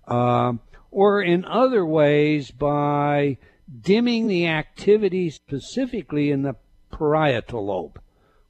uh, 0.07 0.53
or 0.91 1.23
in 1.23 1.45
other 1.45 1.85
ways 1.85 2.51
by 2.51 3.39
dimming 3.81 4.27
the 4.29 4.47
activity 4.47 5.31
specifically 5.31 6.31
in 6.31 6.43
the 6.43 6.57
parietal 6.91 7.67
lobe 7.67 8.01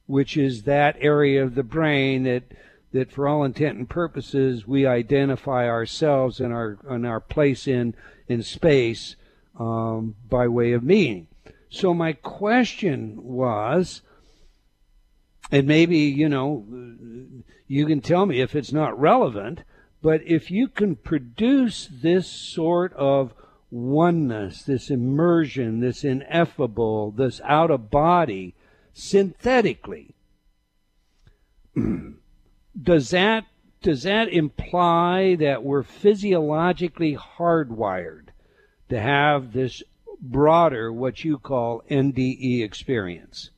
which 0.09 0.35
is 0.35 0.63
that 0.63 0.97
area 0.99 1.43
of 1.43 1.53
the 1.53 1.63
brain 1.63 2.23
that 2.23 2.43
that 2.91 3.11
for 3.11 3.27
all 3.27 3.43
intent 3.43 3.77
and 3.77 3.87
purposes 3.87 4.65
we 4.65 4.83
identify 4.83 5.67
ourselves 5.67 6.39
and 6.39 6.51
our 6.51 6.79
and 6.89 7.05
our 7.05 7.19
place 7.19 7.67
in 7.67 7.93
in 8.27 8.41
space 8.41 9.15
um, 9.59 10.15
by 10.29 10.47
way 10.47 10.71
of 10.71 10.83
meaning. 10.83 11.27
So 11.69 11.93
my 11.93 12.13
question 12.13 13.21
was, 13.21 14.01
and 15.51 15.67
maybe 15.67 15.97
you 15.97 16.29
know, 16.29 16.65
you 17.67 17.85
can 17.85 18.01
tell 18.01 18.25
me 18.25 18.41
if 18.41 18.55
it's 18.55 18.71
not 18.71 18.99
relevant, 18.99 19.63
but 20.01 20.21
if 20.25 20.49
you 20.49 20.67
can 20.67 20.95
produce 20.95 21.89
this 21.91 22.27
sort 22.27 22.93
of 22.93 23.33
oneness, 23.69 24.63
this 24.63 24.89
immersion, 24.89 25.79
this 25.81 26.03
ineffable, 26.03 27.11
this 27.11 27.41
out 27.43 27.69
of 27.69 27.91
body 27.91 28.55
synthetically. 28.93 30.15
does 32.81 33.09
that 33.09 33.45
does 33.81 34.03
that 34.03 34.27
imply 34.29 35.35
that 35.35 35.63
we're 35.63 35.83
physiologically 35.83 37.15
hardwired 37.15 38.28
to 38.89 38.99
have 38.99 39.53
this 39.53 39.83
broader 40.21 40.91
what 40.91 41.23
you 41.23 41.37
call 41.37 41.83
NDE 41.89 42.63
experience? 42.63 43.51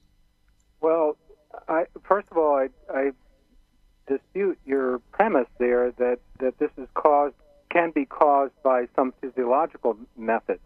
Well, 0.79 1.17
I, 1.67 1.85
first 2.03 2.27
of 2.31 2.37
all, 2.37 2.55
I, 2.55 2.69
I 2.93 3.11
dispute 4.07 4.59
your 4.65 4.99
premise 5.11 5.47
there 5.57 5.91
that, 5.91 6.19
that 6.39 6.57
this 6.59 6.71
is 6.77 6.87
caused 6.93 7.35
can 7.71 7.91
be 7.91 8.05
caused 8.05 8.53
by 8.63 8.87
some 8.95 9.13
physiological 9.21 9.97
method. 10.17 10.59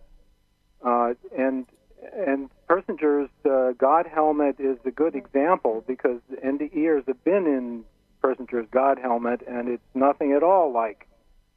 Uh, 0.84 1.14
and 1.38 1.66
and 2.14 2.50
Persinger's 2.70 3.30
uh, 3.46 3.74
God 3.78 4.06
helmet 4.06 4.60
is 4.60 4.78
a 4.86 4.92
good 4.92 5.16
example 5.16 5.84
because 5.88 6.20
NDEers 6.44 7.08
have 7.08 7.24
been 7.24 7.48
in 7.48 7.84
Persinger's 8.22 8.68
God 8.72 9.00
helmet, 9.00 9.42
and 9.48 9.70
it's 9.70 9.84
nothing 9.94 10.34
at 10.34 10.44
all 10.44 10.72
like 10.72 11.08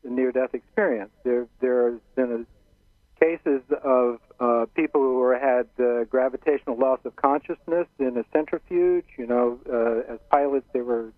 the 0.02 0.10
near-death 0.10 0.54
experience. 0.54 1.10
There, 1.24 1.46
there's 1.60 2.00
been 2.14 2.32
a, 2.46 2.57
cases 3.20 3.62
of 3.82 4.20
uh, 4.40 4.66
people 4.74 5.00
who 5.00 5.30
had 5.30 5.66
uh, 5.78 6.04
gravitational 6.04 6.76
loss 6.76 7.00
of 7.04 7.16
consciousness 7.16 7.86
in 7.98 8.16
a 8.16 8.24
centrifuge. 8.32 9.04
You 9.16 9.26
know, 9.26 9.58
uh, 9.70 10.14
as 10.14 10.20
pilots, 10.30 10.66
they 10.72 10.80
were, 10.80 11.12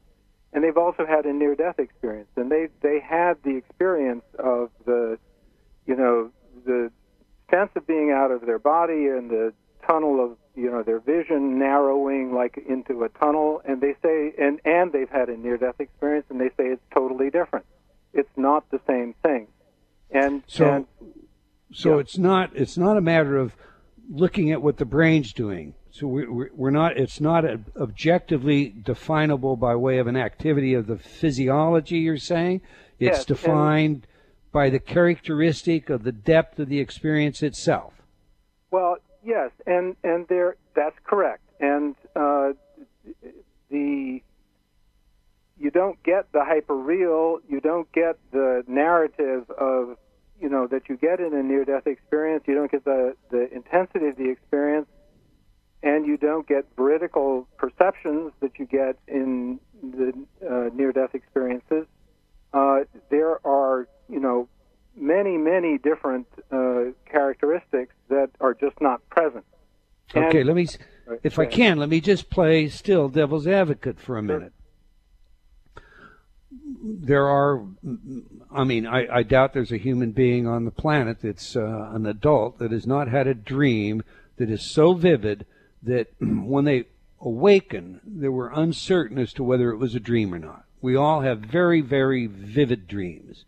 and 0.52 0.64
they've 0.64 0.76
also 0.76 1.06
had 1.06 1.26
a 1.26 1.32
near-death 1.32 1.78
experience, 1.78 2.30
and 2.36 2.50
they 2.50 2.68
they 2.82 3.00
had 3.00 3.34
the 3.42 3.56
experience 3.56 4.24
of 4.38 4.70
the, 4.84 5.18
you 5.86 5.96
know, 5.96 6.30
the 6.64 6.90
sense 7.50 7.70
of 7.76 7.86
being 7.86 8.10
out 8.10 8.30
of 8.30 8.46
their 8.46 8.58
body 8.58 9.06
and 9.08 9.30
the 9.30 9.52
tunnel 9.86 10.24
of 10.24 10.36
you 10.54 10.70
know 10.70 10.82
their 10.82 11.00
vision 11.00 11.58
narrowing 11.58 12.34
like 12.34 12.58
into 12.68 13.02
a 13.04 13.08
tunnel. 13.08 13.62
And 13.64 13.80
they 13.80 13.94
say 14.02 14.32
and 14.38 14.60
and 14.64 14.92
they've 14.92 15.10
had 15.10 15.28
a 15.28 15.36
near 15.36 15.56
death 15.56 15.76
experience 15.78 16.26
and 16.30 16.40
they 16.40 16.48
say 16.50 16.68
it's 16.68 16.82
totally 16.94 17.30
different. 17.30 17.66
It's 18.12 18.30
not 18.36 18.70
the 18.70 18.80
same 18.86 19.14
thing. 19.22 19.46
And 20.10 20.42
so 20.46 20.72
and, 20.72 20.86
so 21.72 21.94
yeah. 21.94 22.00
it's 22.00 22.18
not 22.18 22.50
it's 22.54 22.76
not 22.76 22.96
a 22.96 23.00
matter 23.00 23.36
of 23.36 23.54
looking 24.10 24.50
at 24.50 24.60
what 24.62 24.76
the 24.76 24.84
brain's 24.84 25.32
doing 25.32 25.74
so 25.90 26.06
we're, 26.06 26.50
we're 26.54 26.70
not 26.70 26.96
it's 26.96 27.20
not 27.20 27.44
objectively 27.76 28.68
definable 28.68 29.56
by 29.56 29.74
way 29.74 29.98
of 29.98 30.06
an 30.06 30.16
activity 30.16 30.74
of 30.74 30.86
the 30.86 30.98
physiology 30.98 31.98
you're 31.98 32.16
saying 32.16 32.60
It's 32.98 33.18
Yes, 33.18 33.24
defined 33.24 34.06
by 34.52 34.70
the 34.70 34.78
characteristic 34.78 35.90
of 35.90 36.02
the 36.02 36.12
depth 36.12 36.58
of 36.58 36.68
the 36.68 36.80
experience 36.80 37.42
itself. 37.42 37.94
Well, 38.70 38.98
yes, 39.24 39.50
and 39.66 39.96
and 40.02 40.26
there 40.28 40.56
that's 40.74 40.96
correct. 41.04 41.42
And 41.60 41.94
uh, 42.16 42.52
the 43.70 44.22
you 45.58 45.70
don't 45.70 46.02
get 46.02 46.32
the 46.32 46.40
hyperreal, 46.40 47.40
you 47.48 47.60
don't 47.60 47.90
get 47.92 48.16
the 48.32 48.64
narrative 48.66 49.50
of 49.50 49.96
you 50.40 50.48
know 50.48 50.66
that 50.68 50.88
you 50.88 50.96
get 50.96 51.20
in 51.20 51.34
a 51.34 51.42
near-death 51.42 51.86
experience. 51.86 52.44
You 52.46 52.54
don't 52.54 52.70
get 52.70 52.84
the 52.84 53.14
the 53.30 53.52
intensity 53.54 54.06
of 54.08 54.16
the 54.16 54.28
experience, 54.30 54.88
and 55.82 56.06
you 56.06 56.16
don't 56.16 56.46
get 56.46 56.66
veridical 56.76 57.46
perceptions 57.58 58.32
that 58.40 58.58
you 58.58 58.66
get 58.66 58.98
in 59.08 59.60
the 59.82 60.12
uh, 60.48 60.70
near-death 60.74 61.14
experiences. 61.14 61.86
Uh, 62.52 62.80
there 63.10 63.44
are 63.46 63.86
you 64.08 64.20
know 64.20 64.48
many 64.96 65.36
many 65.36 65.78
different 65.78 66.26
uh, 66.50 66.84
characteristics 67.10 67.94
that 68.08 68.30
are 68.40 68.54
just 68.54 68.80
not 68.80 69.06
present. 69.10 69.44
And- 70.14 70.24
Okay, 70.24 70.42
let 70.42 70.56
me, 70.56 70.66
if 71.22 71.38
I 71.38 71.46
can, 71.46 71.78
let 71.78 71.88
me 71.88 72.00
just 72.00 72.30
play 72.30 72.68
still 72.68 73.08
devil's 73.08 73.46
advocate 73.46 74.00
for 74.00 74.18
a 74.18 74.22
minute. 74.22 74.52
There 76.82 77.26
are, 77.26 77.62
I 78.50 78.64
mean, 78.64 78.86
I, 78.86 79.18
I 79.18 79.22
doubt 79.22 79.52
there's 79.52 79.72
a 79.72 79.76
human 79.76 80.12
being 80.12 80.46
on 80.46 80.64
the 80.64 80.70
planet 80.70 81.18
that's 81.22 81.56
uh, 81.56 81.90
an 81.92 82.06
adult 82.06 82.58
that 82.58 82.72
has 82.72 82.86
not 82.86 83.08
had 83.08 83.26
a 83.26 83.34
dream 83.34 84.02
that 84.36 84.50
is 84.50 84.62
so 84.62 84.94
vivid 84.94 85.46
that 85.82 86.12
when 86.20 86.64
they 86.64 86.86
awaken, 87.20 88.00
they 88.06 88.28
were 88.28 88.50
uncertain 88.54 89.18
as 89.18 89.32
to 89.34 89.44
whether 89.44 89.70
it 89.70 89.76
was 89.76 89.94
a 89.94 90.00
dream 90.00 90.34
or 90.34 90.38
not. 90.38 90.64
We 90.80 90.96
all 90.96 91.20
have 91.20 91.40
very, 91.40 91.82
very 91.82 92.26
vivid 92.26 92.88
dreams. 92.88 93.44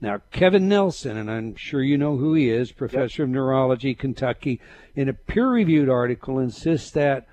Now, 0.00 0.20
Kevin 0.30 0.68
Nelson, 0.68 1.16
and 1.16 1.30
I'm 1.30 1.56
sure 1.56 1.82
you 1.82 1.98
know 1.98 2.16
who 2.16 2.34
he 2.34 2.50
is, 2.50 2.70
professor 2.70 3.24
of 3.24 3.30
neurology, 3.30 3.94
Kentucky, 3.94 4.60
in 4.94 5.08
a 5.08 5.14
peer 5.14 5.48
reviewed 5.48 5.88
article 5.88 6.38
insists 6.38 6.90
that 6.92 7.26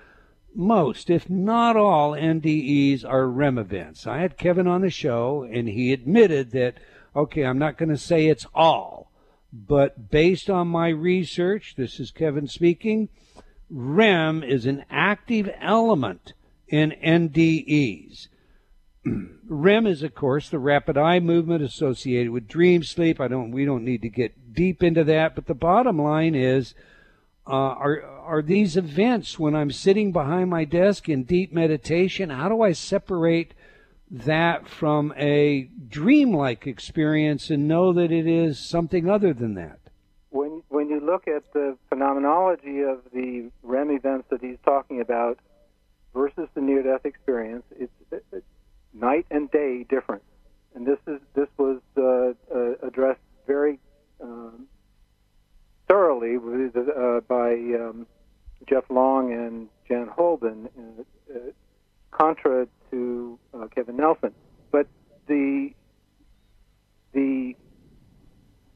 most, 0.56 1.10
if 1.10 1.28
not 1.28 1.76
all, 1.76 2.12
NDEs 2.12 3.04
are 3.04 3.28
REM 3.28 3.58
events. 3.58 4.06
I 4.06 4.18
had 4.18 4.36
Kevin 4.36 4.66
on 4.66 4.80
the 4.80 4.90
show, 4.90 5.42
and 5.42 5.68
he 5.68 5.92
admitted 5.92 6.52
that, 6.52 6.74
okay, 7.14 7.44
I'm 7.44 7.58
not 7.58 7.76
going 7.76 7.88
to 7.88 7.96
say 7.96 8.26
it's 8.26 8.46
all, 8.54 9.10
but 9.52 10.10
based 10.10 10.50
on 10.50 10.68
my 10.68 10.88
research, 10.88 11.74
this 11.76 12.00
is 12.00 12.10
Kevin 12.10 12.48
speaking, 12.48 13.08
REM 13.70 14.42
is 14.42 14.66
an 14.66 14.84
active 14.90 15.48
element 15.60 16.32
in 16.68 16.92
NDEs. 17.04 18.28
REM 19.48 19.86
is, 19.86 20.02
of 20.02 20.14
course, 20.14 20.48
the 20.48 20.58
rapid 20.58 20.96
eye 20.96 21.20
movement 21.20 21.62
associated 21.62 22.30
with 22.30 22.48
dream 22.48 22.82
sleep. 22.82 23.20
I 23.20 23.28
don't. 23.28 23.50
We 23.50 23.64
don't 23.64 23.84
need 23.84 24.02
to 24.02 24.08
get 24.08 24.54
deep 24.54 24.82
into 24.82 25.04
that. 25.04 25.34
But 25.34 25.46
the 25.46 25.54
bottom 25.54 26.00
line 26.00 26.34
is, 26.34 26.74
uh, 27.46 27.50
are 27.50 28.02
are 28.02 28.42
these 28.42 28.76
events 28.76 29.38
when 29.38 29.54
I'm 29.54 29.70
sitting 29.70 30.12
behind 30.12 30.50
my 30.50 30.64
desk 30.64 31.08
in 31.08 31.24
deep 31.24 31.52
meditation? 31.52 32.30
How 32.30 32.48
do 32.48 32.62
I 32.62 32.72
separate 32.72 33.54
that 34.10 34.68
from 34.68 35.12
a 35.16 35.68
dreamlike 35.88 36.66
experience 36.66 37.50
and 37.50 37.68
know 37.68 37.92
that 37.92 38.10
it 38.12 38.26
is 38.26 38.58
something 38.58 39.08
other 39.08 39.34
than 39.34 39.54
that? 39.54 39.78
when 40.34 40.62
when 40.68 40.88
you 40.88 41.00
look 41.00 41.28
at 41.28 41.44
the 41.52 41.76
phenomenology 41.88 42.80
of 42.80 43.00
the 43.12 43.50
REM 43.62 43.90
events 43.90 44.26
that 44.30 44.42
he's 44.42 44.58
talking 44.64 45.00
about 45.00 45.38
versus 46.12 46.48
the 46.54 46.60
near-death 46.60 47.04
experience, 47.04 47.64
it's, 47.78 47.92
it's 48.10 48.44
night 48.92 49.26
and 49.30 49.50
day 49.50 49.84
difference. 49.88 50.24
And 50.74 50.84
this 50.84 50.98
is 51.06 51.20
this 51.34 51.48
was 51.56 51.80
uh, 51.96 52.32
uh, 52.52 52.86
addressed 52.86 53.20
very 53.46 53.78
um, 54.20 54.66
thoroughly 55.88 56.36
uh, 56.36 57.20
by 57.20 57.52
um, 57.52 58.06
Jeff 58.68 58.84
Long 58.90 59.32
and 59.32 59.68
Jan 59.88 60.08
Holden, 60.08 60.68
uh, 60.78 61.02
uh, 61.34 61.38
contra 62.10 62.66
to 62.90 63.38
uh, 63.52 63.66
Kevin 63.74 63.96
Nelson. 63.96 64.32
But 64.70 64.86
the 65.26 65.72
the 67.12 67.54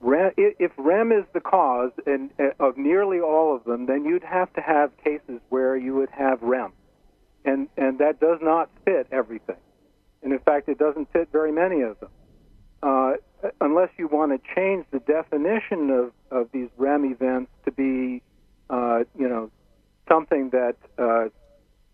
if 0.00 0.72
REM 0.78 1.12
is 1.12 1.24
the 1.32 1.40
cause 1.40 1.90
and 2.06 2.30
uh, 2.38 2.50
of 2.61 2.76
nearly 2.76 3.20
all 3.20 3.54
of 3.54 3.64
them, 3.64 3.86
then 3.86 4.04
you'd 4.04 4.24
have 4.24 4.52
to 4.54 4.61
have 4.61 4.96
cases 4.98 5.40
where 5.48 5.76
you 5.76 5.94
would 5.94 6.11
have 6.11 6.42
REM, 6.42 6.72
and 7.44 7.68
and 7.76 7.98
that 7.98 8.20
does 8.20 8.38
not 8.40 8.70
fit 8.84 9.09
everything, 9.11 9.56
and 10.22 10.32
in 10.32 10.38
fact, 10.38 10.68
it 10.68 10.78
doesn't 10.78 11.12
fit 11.12 11.28
very 11.32 11.52
many 11.52 11.80
of 11.82 11.98
them, 12.00 12.11
uh, 12.82 13.12
unless 13.61 13.91
you 13.97 14.09
want 14.09 14.32
to 14.32 14.55
change 14.55 14.86
the 14.91 15.01
definition 15.01 15.91
of 15.91 16.12
of 16.30 16.51
these 16.53 16.68
REM 16.76 17.05
events 17.05 17.51
to 17.64 17.72
be, 17.72 18.22
uh, 18.70 19.05
you 19.18 19.28
know, 19.28 19.51
something 20.09 20.51
that 20.51 20.76
uh, 20.99 21.28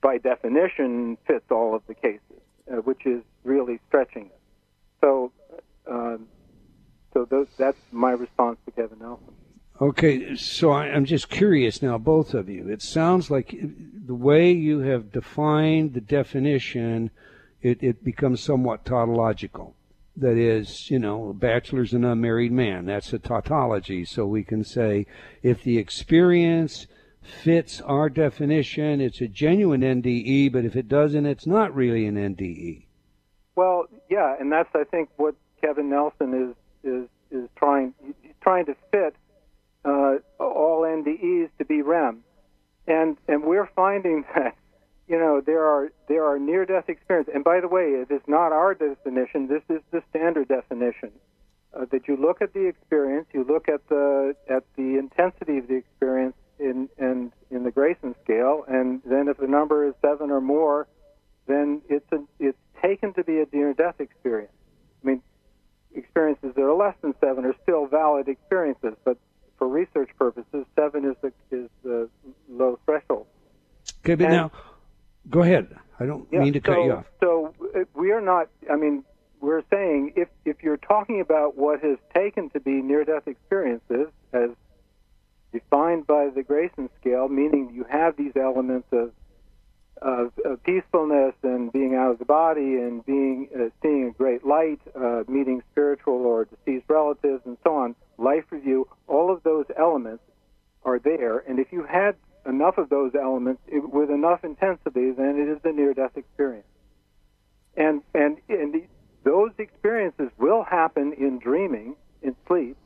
by 0.01 0.19
definition 0.19 1.17
fits 1.27 1.51
all 1.51 1.75
of 1.75 1.83
the 1.87 1.95
cases, 1.95 2.21
uh, 2.71 2.77
which 2.77 3.07
is 3.07 3.23
really 3.45 3.81
stretching 3.89 4.27
it. 4.27 4.41
So. 5.01 5.33
Um, 5.87 6.29
so 7.15 7.25
those, 7.25 7.47
that's 7.57 7.79
my 7.93 8.11
response 8.11 8.59
to 8.67 8.73
Kevin 8.73 8.99
Nelson. 8.99 9.35
Okay, 9.81 10.37
so 10.37 10.73
I, 10.73 10.87
I'm 10.87 11.05
just 11.05 11.31
curious 11.31 11.81
now, 11.81 11.97
both 11.97 12.35
of 12.35 12.49
you. 12.49 12.69
It 12.69 12.83
sounds 12.83 13.31
like 13.31 13.57
the 14.07 14.15
way 14.15 14.53
you 14.53 14.81
have 14.81 15.13
defined 15.13 15.95
the 15.95 16.01
definition, 16.01 17.11
it, 17.63 17.83
it 17.83 18.05
becomes 18.05 18.41
somewhat 18.41 18.85
tautological. 18.85 19.75
That 20.17 20.37
is, 20.37 20.91
you 20.91 21.01
know, 21.01 21.31
a 21.31 21.35
bachelor's 21.35 21.93
an 21.93 22.05
unmarried 22.05 22.53
man. 22.53 22.87
That's 22.87 23.13
a 23.13 23.19
tautology. 23.19 24.05
So 24.05 24.27
we 24.27 24.45
can 24.45 24.63
say 24.63 25.07
if 25.43 25.65
the 25.65 25.79
experience 25.79 26.87
fits 27.25 27.81
our 27.81 28.09
definition, 28.09 29.01
it's 29.01 29.21
a 29.21 29.27
genuine 29.27 29.81
NDE, 29.81 30.53
but 30.53 30.65
if 30.65 30.77
it 30.77 30.89
doesn't, 30.89 31.27
it's 31.27 31.47
not 31.47 31.75
really 31.75 32.07
an. 32.07 32.15
NDE. 32.15 32.87
Well, 33.57 33.87
yeah, 34.11 34.37
and 34.39 34.51
that's 34.51 34.69
I 34.75 34.85
think 34.85 35.09
what 35.17 35.35
Kevin 35.61 35.91
Nelson 35.91 36.55
is 36.85 36.91
is 36.93 37.09
is 37.31 37.49
trying 37.57 37.95
trying 38.41 38.67
to 38.67 38.77
fit 38.91 39.15
uh, 39.85 40.17
all 40.39 40.83
NDEs 40.83 41.51
to 41.59 41.65
be 41.65 41.83
REM, 41.83 42.25
and 42.87 43.17
and 43.29 43.45
we're 43.45 43.69
finding 43.75 44.25
that 44.35 44.57
you 45.09 45.19
know 45.19 45.41
there 45.45 45.65
are 45.65 45.91
there 46.09 46.25
are 46.25 46.39
near 46.39 46.65
death 46.65 46.89
experiences. 46.89 47.33
And 47.35 47.45
by 47.45 47.61
the 47.61 47.69
way, 47.69 47.83
it 47.83 48.11
is 48.11 48.23
not 48.27 48.53
our 48.53 48.75
definition. 48.75 49.49
This 49.49 49.63
is 49.69 49.83
the 49.91 50.03
standard 50.11 50.49
definition. 50.49 51.13
Uh, 51.75 51.87
that 51.91 52.07
you 52.07 52.17
look 52.17 52.41
at 52.41 52.55
the 52.55 52.67
experience, 52.67 53.27
you 53.33 53.45
look 53.45 53.69
at 53.69 53.89
the 53.89 54.37
at 54.49 54.65
the 54.77 54.97
intensity 54.97 55.59
of 55.59 55.67
the 55.67 55.75
experience 55.75 56.37
in 56.59 56.89
in 56.99 57.33
in 57.51 57.65
the 57.65 57.71
Greyson 57.71 58.15
scale, 58.23 58.65
and 58.69 59.03
then 59.05 59.29
if 59.29 59.39
the 59.39 59.49
number 59.49 59.87
is 59.87 59.95
seven 60.01 60.31
or 60.31 60.41
more, 60.41 60.87
then 61.47 61.83
it's 61.89 62.07
a, 62.13 62.19
it's 62.39 62.59
taken 62.81 63.13
to 63.15 63.25
be 63.25 63.41
a 63.41 63.47
near 63.53 63.75
death 63.75 63.99
experience. 63.99 64.53
I 65.03 65.07
mean, 65.09 65.23
experiences 65.95 66.53
that 66.55 66.63
are 66.63 66.75
less 66.75 66.95
than 67.03 67.15
seven 67.21 67.45
are 67.45 67.57
still 67.63 67.87
valid 67.87 68.29
experiences, 68.29 68.95
but 69.05 69.19
for 69.59 69.69
research 69.69 70.11
purposes, 70.19 70.67
seven 70.77 71.05
is 71.05 71.17
the 71.23 71.33
is 71.51 71.69
the 71.83 72.09
low 72.49 72.79
threshold. 72.85 73.27
Okay, 74.05 74.15
but 74.15 74.27
And- 74.27 74.33
now, 74.35 74.53
go 75.31 75.43
ahead. 75.43 75.77
I 76.01 76.07
don't 76.07 76.27
Yeah, 76.31 76.41
mean 76.41 76.53
to 76.55 76.61
cut 76.61 76.75
so, 76.75 76.85
you 76.85 76.93
off. 76.93 77.07
So 77.21 77.55
uh, 77.75 77.81
we 77.95 78.13
are 78.13 78.21
not. 78.21 78.49
I 78.71 78.77
mean, 78.77 79.05
we're 79.41 79.63
saying 79.71 80.15
if 80.17 80.29
if 80.45 80.63
you're 80.63 80.77
talking 80.77 81.21
about 81.21 81.57
what 81.57 81.81
has 81.81 81.99
taken 82.15 82.51
to 82.51 82.61
be 82.61 82.83
near-death 82.83 83.27
experiences 83.27 84.09
as 84.33 84.51
defined 85.53 86.07
by 86.07 86.31
the 86.31 86.43
Greyson 86.43 86.89
scale, 87.01 87.29
meaning 87.29 87.71
you 87.75 87.85
have 87.89 88.17
these 88.17 88.33
elements 88.37 88.89
of 88.93 89.13
of, 90.03 90.33
of 90.45 90.63
peacefulness 90.65 91.35
and 91.43 91.73
being 91.73 91.95
out 91.95 92.11
of 92.11 92.19
the 92.19 92.25
body 92.25 92.75
and 92.77 93.07
being 93.07 93.49
uh, 93.55 93.69
seeing 93.81 94.09
a 94.09 94.11
great 94.11 94.45
light, 94.45 94.81
uh, 94.95 95.23
meeting 95.29 95.63
spiritual 95.71 96.27
or 96.27 96.45
deceased 96.47 96.87
relatives, 96.89 97.43
and 97.47 97.57
so 97.65 97.77
on. 97.77 97.95
Life 98.19 98.45
review, 98.51 98.89
all 99.07 99.33
of 99.33 99.43
those 99.45 99.67
elements 99.79 100.23
are 100.85 100.99
there, 100.99 101.39
and 101.39 101.59
if 101.59 101.73
you 101.73 101.85
had 101.85 102.17
enough 102.47 102.79
of 102.79 102.89
those 102.89 103.13
elements 103.15 103.61
it, 103.67 103.89
with 103.93 104.11
enough 104.11 104.45
intensity, 104.45 105.11
then 105.11 105.37
it 105.39 105.49
is 105.49 105.59
a 105.65 105.73
near-death 105.73 106.17
experience. 106.17 106.67
And 107.77 108.03
and 108.15 108.39
and 108.49 108.75
the, 108.75 108.85
those 109.25 109.51
experiences 109.59 110.31
will 110.39 110.63
happen 110.63 111.13
in 111.15 111.39
dreaming, 111.39 111.97
in 112.23 112.37
sleep, 112.47 112.77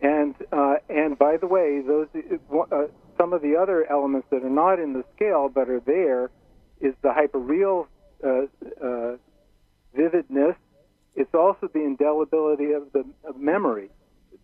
and 0.00 0.34
uh, 0.52 0.76
and 0.88 1.18
by 1.18 1.36
the 1.38 1.46
way, 1.46 1.80
those 1.86 2.08
uh, 2.14 2.86
some 3.18 3.32
of 3.32 3.40
the 3.40 3.56
other 3.56 3.90
elements 3.90 4.26
that 4.30 4.42
are 4.44 4.50
not 4.50 4.78
in 4.78 4.92
the 4.92 5.04
scale 5.14 5.48
but 5.48 5.68
are 5.70 5.80
there 5.80 6.30
is 6.80 6.94
the 7.02 7.08
hyperreal 7.08 7.86
uh, 8.24 8.42
uh, 8.84 9.16
vividness. 9.94 10.56
It's 11.14 11.34
also 11.34 11.68
the 11.72 11.82
indelibility 11.82 12.72
of 12.72 12.92
the 12.92 13.04
of 13.24 13.38
memory. 13.38 13.88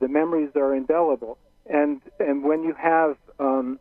The 0.01 0.09
memories 0.09 0.51
are 0.57 0.75
indelible, 0.75 1.37
and 1.67 2.01
and 2.19 2.43
when 2.45 2.63
you 2.63 2.75
have 2.75 3.17
um, 3.39 3.79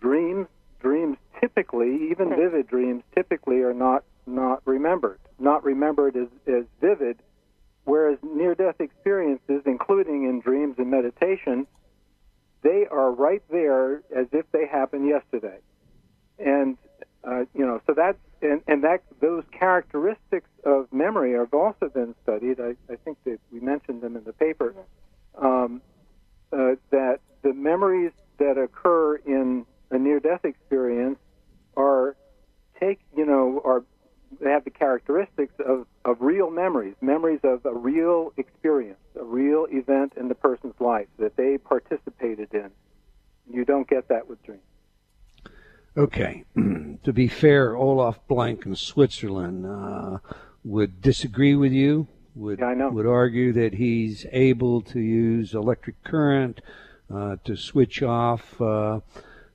dreams, 0.00 0.46
dreams 0.80 1.16
typically, 1.40 2.08
even 2.10 2.30
vivid 2.30 2.66
dreams, 2.66 3.02
typically 3.14 3.60
are 3.62 3.74
not 3.74 4.04
not 4.26 4.60
remembered. 4.66 5.20
Not 5.38 5.64
remembered 5.64 6.16
as, 6.16 6.28
as 6.46 6.64
vivid 6.80 7.18
whereas 7.86 8.18
near-death 8.22 8.80
experiences, 8.80 9.62
including 9.64 10.24
in 10.24 10.40
dreams 10.40 10.74
and 10.76 10.90
meditation, 10.90 11.66
they 12.62 12.84
are 12.90 13.12
right 13.12 13.42
there 13.48 14.02
as 14.14 14.26
if 14.32 14.44
they 14.52 14.66
happened 14.66 15.08
yesterday. 15.08 15.58
And 16.38 16.76
uh, 17.24 17.44
you 17.54 17.64
know, 17.64 17.80
so 17.86 17.94
that's 17.96 18.18
and, 18.42 18.60
and 18.66 18.84
that 18.84 19.02
those 19.20 19.44
characteristics 19.50 20.48
of 20.64 20.92
memory 20.92 21.32
have 21.32 21.54
also 21.54 21.88
been 21.88 22.14
studied. 22.22 22.60
I, 22.60 22.74
I 22.92 22.96
think 22.96 23.18
that 23.24 23.38
we 23.50 23.60
mentioned 23.60 24.02
them 24.02 24.16
in 24.16 24.24
the 24.24 24.32
paper. 24.32 24.74
Um, 25.38 25.80
uh, 26.52 26.74
that 26.90 27.20
the 27.42 27.52
memories 27.52 28.12
that 28.38 28.58
occur 28.58 29.16
in 29.16 29.64
a 29.90 29.98
near-death 29.98 30.44
experience 30.44 31.18
are 31.76 32.16
take 32.80 33.00
you 33.16 33.24
know 33.24 33.60
are 33.64 33.84
they 34.40 34.50
have 34.50 34.64
the 34.64 34.70
characteristics 34.70 35.54
of, 35.64 35.86
of 36.04 36.20
real 36.20 36.50
memories, 36.50 36.94
memories 37.00 37.40
of 37.44 37.64
a 37.64 37.72
real 37.72 38.32
experience, 38.36 38.98
a 39.18 39.24
real 39.24 39.66
event 39.70 40.14
in 40.16 40.28
the 40.28 40.34
person's 40.34 40.74
life 40.80 41.06
that 41.18 41.36
they 41.36 41.58
participated 41.58 42.52
in. 42.52 42.70
You 43.50 43.64
don't 43.64 43.88
get 43.88 44.08
that 44.08 44.28
with 44.28 44.42
dreams. 44.42 44.62
Okay. 45.96 46.44
to 46.54 47.12
be 47.12 47.28
fair, 47.28 47.76
Olaf 47.76 48.18
Blanke 48.28 48.66
in 48.66 48.76
Switzerland 48.76 49.64
uh, 49.64 50.18
would 50.64 51.00
disagree 51.00 51.54
with 51.54 51.72
you. 51.72 52.08
Would 52.34 52.58
yeah, 52.58 52.66
I 52.66 52.74
know. 52.74 52.90
would 52.90 53.06
argue 53.06 53.52
that 53.54 53.74
he's 53.74 54.26
able 54.30 54.82
to 54.82 55.00
use 55.00 55.54
electric 55.54 56.02
current 56.04 56.60
uh, 57.12 57.36
to 57.44 57.56
switch 57.56 58.02
off 58.02 58.60
uh, 58.60 59.00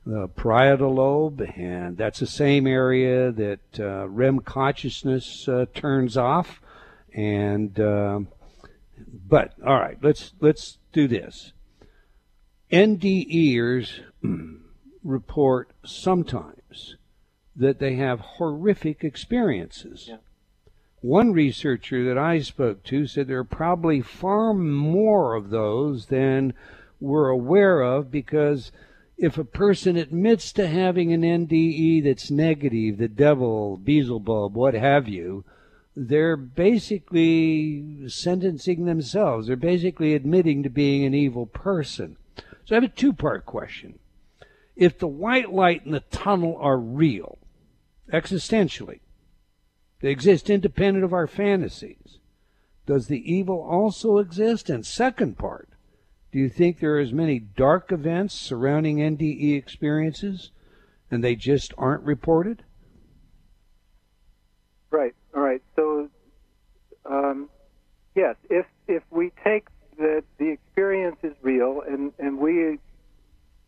the 0.06 0.28
parietal 0.30 0.96
lobe, 0.96 1.42
and 1.56 1.98
that's 1.98 2.20
the 2.20 2.28
same 2.28 2.66
area 2.66 3.32
that 3.32 3.80
uh, 3.80 4.08
REM 4.08 4.40
consciousness 4.40 5.48
uh, 5.48 5.66
turns 5.74 6.18
off. 6.18 6.62
And 7.14 7.80
uh, 7.80 8.22
but 9.28 9.54
all 9.66 9.80
right, 9.80 9.98
let's 10.02 10.34
let's 10.40 10.78
do 10.92 11.08
this. 11.08 11.54
NDEers 12.72 14.00
report 15.04 15.72
sometimes 15.86 16.96
that 17.56 17.80
they 17.80 17.96
have 17.96 18.20
horrific 18.20 19.04
experiences. 19.04 20.06
Yeah. 20.08 20.18
One 21.02 21.34
researcher 21.34 22.06
that 22.06 22.18
I 22.18 22.40
spoke 22.40 22.84
to 22.86 23.08
said 23.08 23.28
there 23.28 23.40
are 23.40 23.44
probably 23.44 24.02
far 24.02 24.54
more 24.54 25.36
of 25.36 25.50
those 25.50 26.06
than 26.06 26.54
we're 27.00 27.30
aware 27.30 27.82
of 27.82 28.12
because 28.12 28.72
if 29.22 29.38
a 29.38 29.46
person 29.46 29.98
admits 29.98 30.52
to 30.52 30.68
having 30.68 31.14
an 31.14 31.22
NDE 31.22 32.04
that's 32.04 32.32
negative, 32.32 32.98
the 32.98 33.08
devil, 33.08 33.78
Beelzebub, 33.78 34.56
what 34.56 34.74
have 34.74 35.08
you, 35.08 35.46
they're 35.96 36.36
basically 36.36 38.10
sentencing 38.10 38.86
themselves. 38.86 39.46
They're 39.46 39.56
basically 39.56 40.16
admitting 40.16 40.64
to 40.64 40.70
being 40.70 41.06
an 41.06 41.14
evil 41.14 41.46
person. 41.46 42.18
So 42.66 42.74
I 42.74 42.78
have 42.78 42.84
a 42.84 42.88
two 42.88 43.14
part 43.14 43.46
question. 43.46 44.00
If 44.76 44.98
the 44.98 45.08
white 45.08 45.54
light 45.54 45.86
in 45.86 45.92
the 45.92 46.00
tunnel 46.00 46.58
are 46.60 46.80
real, 46.80 47.38
existentially, 48.12 49.02
they 50.00 50.10
exist 50.10 50.50
independent 50.50 51.06
of 51.06 51.14
our 51.14 51.28
fantasies, 51.28 52.18
does 52.88 53.06
the 53.06 53.32
evil 53.32 53.62
also 53.62 54.18
exist? 54.18 54.68
And 54.68 54.84
second 54.84 55.38
part, 55.38 55.70
do 56.32 56.40
you 56.40 56.50
think 56.50 56.80
there 56.80 56.96
are 56.96 57.00
as 57.00 57.12
many 57.12 57.40
dark 57.40 57.92
events 57.92 58.34
surrounding 58.34 58.98
NDE 58.98 59.58
experiences 59.58 60.52
and 61.10 61.24
they 61.24 61.36
just 61.36 61.74
aren't 61.78 62.04
reported? 62.04 62.64
Right. 64.90 65.14
All 65.36 65.42
right. 65.42 65.62
So, 65.76 66.10
um, 67.06 67.50
yes, 68.16 68.36
if 68.50 68.66
if 68.88 69.04
we 69.10 69.32
take 69.44 69.68
that 69.98 70.24
the 70.38 70.50
experience 70.50 71.18
is 71.22 71.34
real 71.42 71.82
and 71.88 72.14
and 72.18 72.40
we 72.40 72.80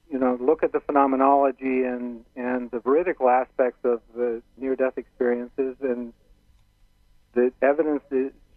you 0.10 0.20
know 0.20 0.38
look 0.40 0.64
at 0.64 0.72
the 0.72 0.80
phenomenology 0.80 1.84
and 1.84 2.24
and 2.36 2.72
the 2.72 2.80
veridical 2.80 3.30
aspects 3.30 3.80
of 3.84 4.02
the 4.16 4.42
near 4.58 4.76
death 4.76 4.98
experiences 4.98 5.76
and 5.82 6.14
the 7.34 7.52
evidence 7.62 8.04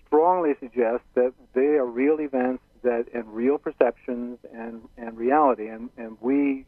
strongly 0.07 0.55
suggests 0.61 1.07
that 1.15 1.33
they 1.55 1.77
are 1.77 1.87
real 1.87 2.21
events 2.21 2.63
that 2.83 3.07
and 3.15 3.27
real 3.35 3.59
perceptions 3.59 4.39
and 4.53 4.83
and 4.97 5.17
reality 5.17 5.69
and 5.69 5.91
and 5.97 6.17
we 6.21 6.67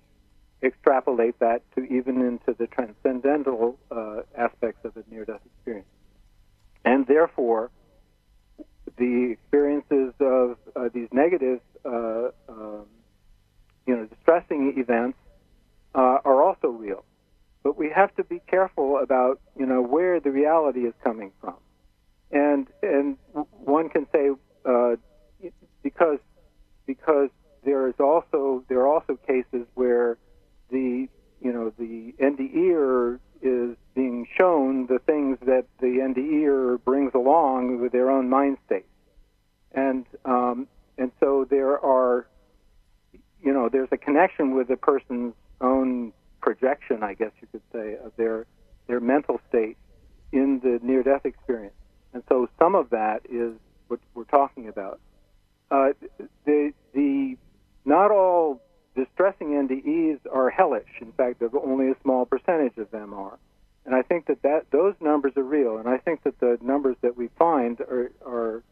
extrapolate 0.62 1.38
that 1.38 1.62
to 1.74 1.84
even 1.84 2.20
into 2.20 2.52
the 2.58 2.66
transcendental 2.66 3.78
uh, 3.90 4.22
aspects 4.36 4.84
of 4.84 4.92
the 4.94 5.04
near 5.10 5.24
death 5.24 5.40
experience 5.46 5.86
and 6.84 7.06
therefore 7.06 7.70
the 8.98 9.30
experiences 9.32 10.12
of 10.20 10.56
uh, 10.76 10.88
these 10.92 11.08
negative, 11.12 11.60
uh, 11.84 12.28
um, 12.48 12.86
you 13.86 13.96
know, 13.96 14.06
distressing 14.06 14.74
events 14.76 15.18
uh, 15.94 16.18
are 16.24 16.42
also 16.42 16.68
real. 16.68 17.04
But 17.62 17.76
we 17.76 17.90
have 17.90 18.14
to 18.16 18.24
be 18.24 18.40
careful 18.46 18.98
about, 18.98 19.40
you 19.58 19.66
know, 19.66 19.82
where 19.82 20.20
the 20.20 20.30
reality 20.30 20.80
is 20.80 20.94
coming 21.02 21.32
from. 21.40 21.56
And 22.30 22.66
and 22.82 23.16
one 23.32 23.88
can 23.88 24.06
say 24.12 24.30
uh, 24.64 24.96
because 25.82 26.18
because 26.86 27.30
there 27.64 27.88
is 27.88 27.94
also 27.98 28.64
there 28.68 28.80
are 28.80 28.88
also 28.88 29.16
cases 29.26 29.66
where 29.74 30.16
the 30.70 31.08
you 31.40 31.52
know 31.52 31.72
the 31.78 32.14
NDE 32.20 33.18
is 33.40 33.76
being 33.94 34.26
shown 34.36 34.86
the 34.86 34.98
things 34.98 35.38
that 35.42 35.66
the 35.80 35.86
NDE 35.86 36.82
brings 36.84 37.12
along 37.14 37.80
with 37.80 37.92
their 37.92 38.10
own 38.10 38.28
mind 38.28 38.58
state, 38.66 38.86
and 39.72 40.04
um, 40.24 40.66
and 40.98 41.12
so 41.20 41.46
there 41.48 41.78
are, 41.78 42.26
you 43.40 43.52
know, 43.52 43.68
there's 43.68 43.88
a 43.92 43.96
connection 43.96 44.54
with 44.54 44.68
the 44.68 44.76
person's 44.76 45.34
own 45.60 46.12
projection, 46.40 47.02
I 47.02 47.14
guess 47.14 47.30
you 47.40 47.48
could 47.52 47.62
say, 47.72 47.96
of 48.04 48.12
their 48.16 48.46
their 48.86 49.00
mental 49.00 49.40
state 49.48 49.76
in 50.32 50.60
the 50.60 50.78
near-death 50.82 51.24
experience, 51.24 51.74
and 52.12 52.22
so 52.28 52.48
some 52.58 52.74
of 52.74 52.90
that 52.90 53.22
is 53.30 53.52
what 53.88 54.00
we're 54.14 54.24
talking 54.24 54.68
about. 54.68 55.00
Uh, 55.70 55.90
the 56.44 56.72
the 56.92 57.36
not 57.84 58.10
all 58.10 58.60
distressing 58.94 59.48
NDEs 59.48 60.20
are 60.32 60.50
hellish. 60.50 60.88
In 61.00 61.12
fact, 61.12 61.42
only 61.54 61.90
a 61.90 61.94
small 62.02 62.26
percentage 62.26 62.76
of 62.78 62.90
them 62.90 63.14
are. 63.14 63.38
And 63.86 63.94
I 63.94 64.02
think 64.02 64.26
that, 64.26 64.42
that 64.42 64.70
those 64.70 64.94
numbers 65.00 65.32
are 65.36 65.42
real. 65.42 65.78
And 65.78 65.88
I 65.88 65.96
think 65.96 66.22
that 66.24 66.38
the 66.40 66.58
numbers 66.60 66.96
that 67.00 67.16
we 67.16 67.28
find 67.38 67.80
are, 67.80 68.10
are 68.26 68.62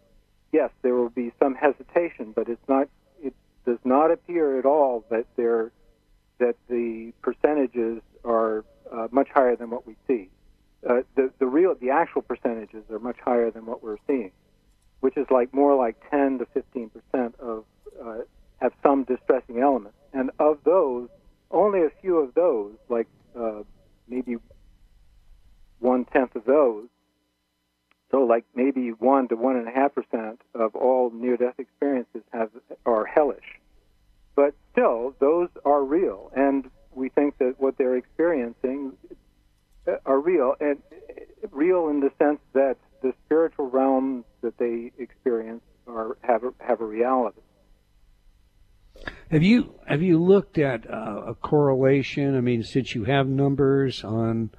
yes, 0.53 0.71
there 0.83 0.95
will 0.95 1.09
be 1.09 1.33
some 1.39 1.55
hesitation, 1.55 2.33
but 2.35 2.49
it's 2.49 2.69
not. 2.69 2.89
It 3.23 3.35
does 3.65 3.79
not 3.85 4.11
appear 4.11 4.59
at 4.59 4.67
all 4.67 5.05
that 5.11 5.27
there 5.37 5.71
that 6.39 6.57
the 6.69 7.13
percentages 7.23 8.03
are 8.25 8.65
uh, 8.93 9.09
much 9.11 9.29
higher 9.35 9.57
than 9.57 9.71
what 9.71 9.87
we 9.87 9.97
see. 10.07 10.29
Uh, 10.87 11.01
the 11.15 11.31
the 11.39 11.47
real 11.47 11.75
the 11.75 11.91
actual 11.91 12.23
percentages 12.23 12.85
are 12.91 12.99
much 12.99 13.19
higher 13.25 13.51
than 13.51 13.65
what 13.65 13.83
we're 13.83 13.97
seeing, 14.07 14.33
which 15.01 15.17
is 15.17 15.27
like 15.31 15.53
more 15.55 15.75
like 15.75 15.97
10 16.11 16.39
to 16.39 16.47
15 16.47 16.91
percent 16.91 17.35
of 17.39 17.65
uh, 18.05 18.19
have 18.61 18.73
some 18.83 19.05
distressing 19.05 19.61
elements, 19.61 19.97
and 20.13 20.31
of 20.39 20.59
those, 20.65 21.09
only 21.51 21.83
a 21.83 21.91
few 22.01 22.19
of 22.19 22.35
those, 22.35 22.73
like 22.89 23.07
uh, 23.39 23.63
maybe 24.09 24.37
one 25.79 26.05
tenth 26.07 26.35
of 26.35 26.45
those. 26.45 26.87
So, 28.11 28.19
like 28.19 28.45
maybe 28.55 28.91
one 28.91 29.29
to 29.29 29.37
one 29.37 29.57
and 29.57 29.69
a 29.69 29.73
half 29.73 29.95
percent 29.95 30.41
of 30.55 30.75
all 30.75 31.11
near-death 31.11 31.59
experiences 31.59 32.23
have 32.33 32.51
are 32.87 33.05
hellish, 33.05 33.61
but 34.35 34.55
still, 34.73 35.15
those 35.19 35.49
are 35.65 35.83
real, 35.83 36.31
and 36.35 36.71
we 36.95 37.09
think 37.11 37.37
that 37.39 37.57
what 37.59 37.77
they're 37.77 37.97
experiencing 37.97 38.93
uh, 39.87 39.97
are 40.07 40.21
real, 40.21 40.55
and 40.61 40.79
uh, 40.93 41.49
real 41.51 41.89
in 41.89 42.01
the 42.01 42.11
sense 42.19 42.39
that 42.53 42.77
the 43.03 43.13
spiritual 43.25 43.69
realms 43.69 44.25
that 44.43 44.59
they 44.59 44.93
experience 44.99 45.63
have 46.23 46.45
a, 46.45 46.53
have 46.61 46.81
a 46.81 46.85
reality. 46.85 47.41
Have 49.31 49.43
you 49.43 49.75
have 49.87 50.03
you 50.03 50.23
looked 50.23 50.59
at 50.59 50.89
uh, 50.89 51.23
a 51.27 51.35
correlation? 51.35 52.37
I 52.37 52.41
mean, 52.41 52.63
since 52.63 52.95
you 52.95 53.05
have 53.05 53.27
numbers 53.27 54.03
on 54.03 54.51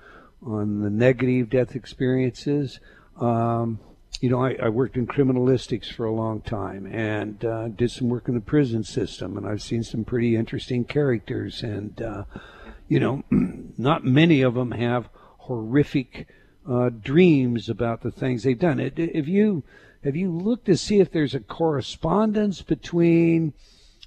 on 0.45 0.81
the 0.81 0.89
negative 0.89 1.49
death 1.49 1.75
experiences. 1.75 2.79
Um, 3.19 3.79
you 4.21 4.29
know, 4.29 4.43
I, 4.43 4.55
I, 4.61 4.69
worked 4.69 4.95
in 4.95 5.05
criminalistics 5.05 5.91
for 5.91 6.05
a 6.05 6.11
long 6.11 6.41
time 6.41 6.85
and 6.88 7.43
uh, 7.43 7.67
did 7.67 7.91
some 7.91 8.09
work 8.09 8.27
in 8.27 8.33
the 8.33 8.41
prison 8.41 8.83
system, 8.83 9.38
and 9.38 9.47
I've 9.47 9.61
seen 9.61 9.83
some 9.83 10.03
pretty 10.05 10.35
interesting 10.35 10.85
characters. 10.85 11.61
And 11.61 12.01
uh, 12.01 12.23
you 12.88 12.99
know, 12.99 13.23
not 13.31 14.03
many 14.03 14.41
of 14.41 14.55
them 14.55 14.71
have 14.71 15.09
horrific 15.39 16.27
uh, 16.68 16.89
dreams 16.89 17.70
about 17.70 18.01
the 18.01 18.11
things 18.11 18.43
they've 18.43 18.59
done. 18.59 18.80
If 18.80 19.28
you 19.28 19.63
have 20.03 20.15
you 20.15 20.32
looked 20.32 20.65
to 20.65 20.78
see 20.78 20.99
if 20.99 21.11
there's 21.11 21.36
a 21.36 21.39
correspondence 21.39 22.61
between 22.61 23.53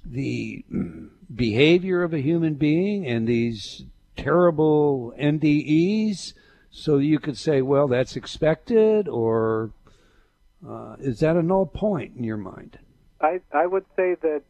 the 0.05 0.63
behavior 1.35 2.03
of 2.03 2.13
a 2.13 2.21
human 2.21 2.55
being 2.55 3.05
and 3.05 3.27
these 3.27 3.83
terrible 4.15 5.13
NDEs, 5.19 6.33
so 6.69 6.97
you 6.97 7.19
could 7.19 7.37
say, 7.37 7.61
well, 7.61 7.87
that's 7.87 8.15
expected, 8.15 9.07
or 9.07 9.71
Uh, 10.61 10.95
is 10.99 11.19
that 11.21 11.35
a 11.35 11.41
null 11.41 11.65
point 11.65 12.15
in 12.15 12.23
your 12.23 12.37
mind? 12.37 12.77
I 13.19 13.41
I 13.51 13.65
would 13.65 13.85
say 13.95 14.15
that 14.21 14.43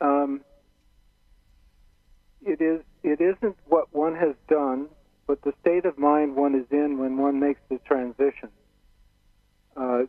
um, 0.00 0.40
it 2.40 2.60
is 2.60 2.80
it 3.02 3.20
isn't 3.20 3.56
what 3.68 3.92
one 3.92 4.14
has 4.16 4.34
done, 4.48 4.88
but 5.26 5.42
the 5.42 5.52
state 5.60 5.84
of 5.84 5.98
mind 5.98 6.36
one 6.36 6.54
is 6.54 6.66
in 6.70 6.98
when 6.98 7.16
one 7.16 7.40
makes 7.40 7.60
the 7.68 7.78
transition. 7.78 8.50
Uh, 9.76 10.02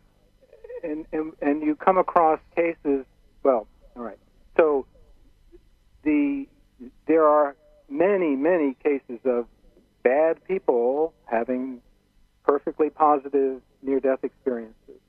and, 0.83 1.05
and 1.11 1.33
and 1.41 1.61
you 1.61 1.75
come 1.75 1.97
across 1.97 2.39
cases. 2.55 3.05
Well, 3.43 3.67
all 3.95 4.03
right. 4.03 4.19
So 4.57 4.85
the 6.03 6.47
there 7.07 7.27
are 7.27 7.55
many 7.89 8.35
many 8.35 8.75
cases 8.83 9.19
of 9.25 9.47
bad 10.03 10.43
people 10.45 11.13
having 11.25 11.81
perfectly 12.45 12.89
positive 12.89 13.61
near-death 13.81 14.23
experiences. 14.23 15.01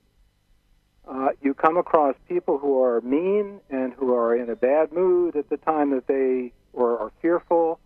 Uh, 1.07 1.29
you 1.41 1.53
come 1.53 1.77
across 1.77 2.15
people 2.27 2.57
who 2.57 2.83
are 2.83 3.01
mean 3.01 3.59
and 3.69 3.93
who 3.93 4.13
are 4.13 4.35
in 4.35 4.49
a 4.49 4.55
bad 4.55 4.91
mood 4.91 5.35
at 5.35 5.49
the 5.49 5.57
time 5.57 5.91
that 5.91 6.05
they 6.07 6.51
or 6.73 6.99
are 6.99 7.11
fearful 7.21 7.79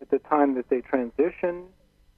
at 0.00 0.10
the 0.10 0.18
time 0.18 0.54
that 0.54 0.68
they 0.68 0.80
transition, 0.80 1.64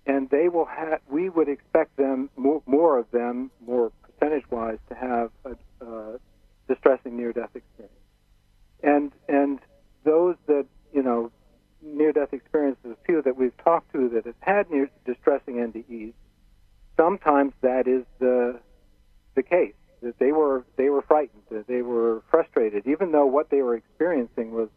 and 0.06 0.28
they 0.30 0.48
will 0.48 0.66
have. 0.66 1.00
We 1.08 1.28
would 1.28 1.48
expect 1.48 1.96
them 1.96 2.30
more, 2.36 2.62
more 2.66 2.98
of 2.98 3.10
them, 3.10 3.50
more 3.66 3.92
percentage-wise, 4.02 4.78
to 4.88 4.94
have 4.94 5.30
a, 5.44 5.84
a 5.84 6.18
distressing 6.68 7.16
near-death 7.16 7.54
experience. 7.54 7.94
And 8.82 9.12
and 9.28 9.60
those 10.04 10.36
that 10.46 10.66
you 10.92 11.02
know 11.02 11.30
near-death 11.82 12.32
experiences, 12.32 12.96
few 13.06 13.22
that 13.22 13.36
we've 13.36 13.56
talked 13.64 13.92
to 13.92 14.08
that 14.10 14.26
have 14.26 14.34
had 14.40 14.70
near 14.70 14.90
distressing 15.06 15.56
NDEs, 15.56 16.12
sometimes 16.96 17.52
that 17.62 17.86
is 17.86 18.04
the 18.18 18.60
the 19.34 19.42
case 19.42 19.74
that 20.02 20.18
they 20.18 20.32
were 20.32 20.64
they 20.76 20.88
were 20.88 21.02
frightened, 21.02 21.42
that 21.50 21.66
they 21.66 21.82
were 21.82 22.22
frustrated, 22.30 22.86
even 22.86 23.12
though 23.12 23.26
what 23.26 23.50
they 23.50 23.62
were 23.62 23.74
experiencing 23.74 24.52
was 24.52 24.68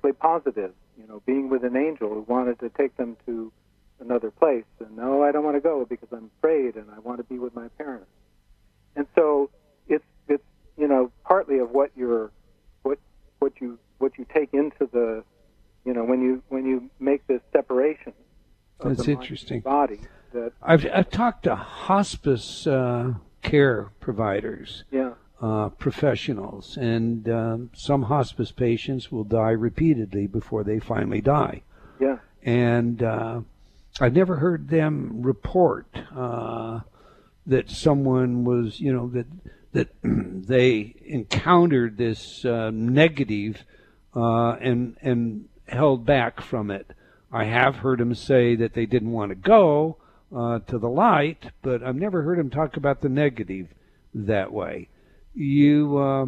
perfectly 0.00 0.12
positive. 0.12 0.72
You 0.98 1.06
know, 1.06 1.22
being 1.26 1.48
with 1.48 1.64
an 1.64 1.76
angel 1.76 2.10
who 2.10 2.20
wanted 2.22 2.58
to 2.60 2.68
take 2.70 2.96
them 2.96 3.16
to 3.26 3.52
another 4.00 4.30
place, 4.30 4.64
and 4.78 4.96
no, 4.96 5.22
I 5.22 5.32
don't 5.32 5.44
want 5.44 5.56
to 5.56 5.60
go 5.60 5.86
because 5.88 6.08
I'm 6.12 6.30
afraid, 6.38 6.76
and 6.76 6.86
I 6.94 6.98
want 6.98 7.18
to 7.18 7.24
be 7.24 7.38
with 7.38 7.54
my 7.54 7.68
parents. 7.78 8.10
And 8.96 9.06
so 9.14 9.50
it's 9.88 10.04
it's 10.28 10.44
you 10.76 10.88
know 10.88 11.10
partly 11.24 11.58
of 11.58 11.70
what 11.70 11.90
you're 11.96 12.30
what 12.82 12.98
what 13.38 13.52
you 13.60 13.78
what 13.98 14.18
you 14.18 14.26
take 14.32 14.50
into 14.52 14.88
the 14.92 15.24
you 15.84 15.94
know 15.94 16.04
when 16.04 16.20
you 16.20 16.42
when 16.48 16.66
you 16.66 16.90
make 16.98 17.26
this 17.26 17.40
separation. 17.52 18.12
That's 18.82 19.08
interesting. 19.08 19.60
Body 19.60 20.00
that 20.32 20.52
I've 20.62 20.86
I've 20.92 21.10
talked 21.10 21.44
to 21.44 21.54
hospice 21.54 22.66
uh, 22.66 23.14
care 23.42 23.90
providers, 24.00 24.84
uh, 25.40 25.70
professionals, 25.70 26.76
and 26.76 27.28
um, 27.28 27.70
some 27.74 28.02
hospice 28.02 28.52
patients 28.52 29.10
will 29.10 29.24
die 29.24 29.52
repeatedly 29.52 30.26
before 30.26 30.62
they 30.64 30.78
finally 30.78 31.20
die. 31.20 31.62
yeah 31.98 32.18
And 32.42 33.02
uh, 33.02 33.40
I've 34.00 34.14
never 34.14 34.36
heard 34.36 34.68
them 34.68 35.22
report 35.22 35.86
uh, 36.14 36.80
that 37.46 37.70
someone 37.70 38.44
was, 38.44 38.80
you 38.80 38.92
know, 38.92 39.08
that 39.08 39.26
that 39.72 39.88
they 40.02 40.94
encountered 41.06 41.96
this 41.96 42.44
uh, 42.44 42.70
negative 42.70 43.64
uh, 44.14 44.52
and 44.60 44.96
and 45.00 45.48
held 45.66 46.04
back 46.04 46.42
from 46.42 46.70
it. 46.70 46.92
I 47.32 47.44
have 47.44 47.76
heard 47.76 48.00
them 48.00 48.14
say 48.14 48.56
that 48.56 48.74
they 48.74 48.84
didn't 48.86 49.12
want 49.12 49.30
to 49.30 49.36
go 49.36 49.96
uh, 50.36 50.58
to 50.66 50.78
the 50.78 50.88
light, 50.88 51.46
but 51.62 51.82
I've 51.82 51.96
never 51.96 52.22
heard 52.22 52.38
them 52.38 52.50
talk 52.50 52.76
about 52.76 53.00
the 53.00 53.08
negative 53.08 53.68
that 54.12 54.52
way. 54.52 54.88
You 55.34 55.98
uh, 55.98 56.26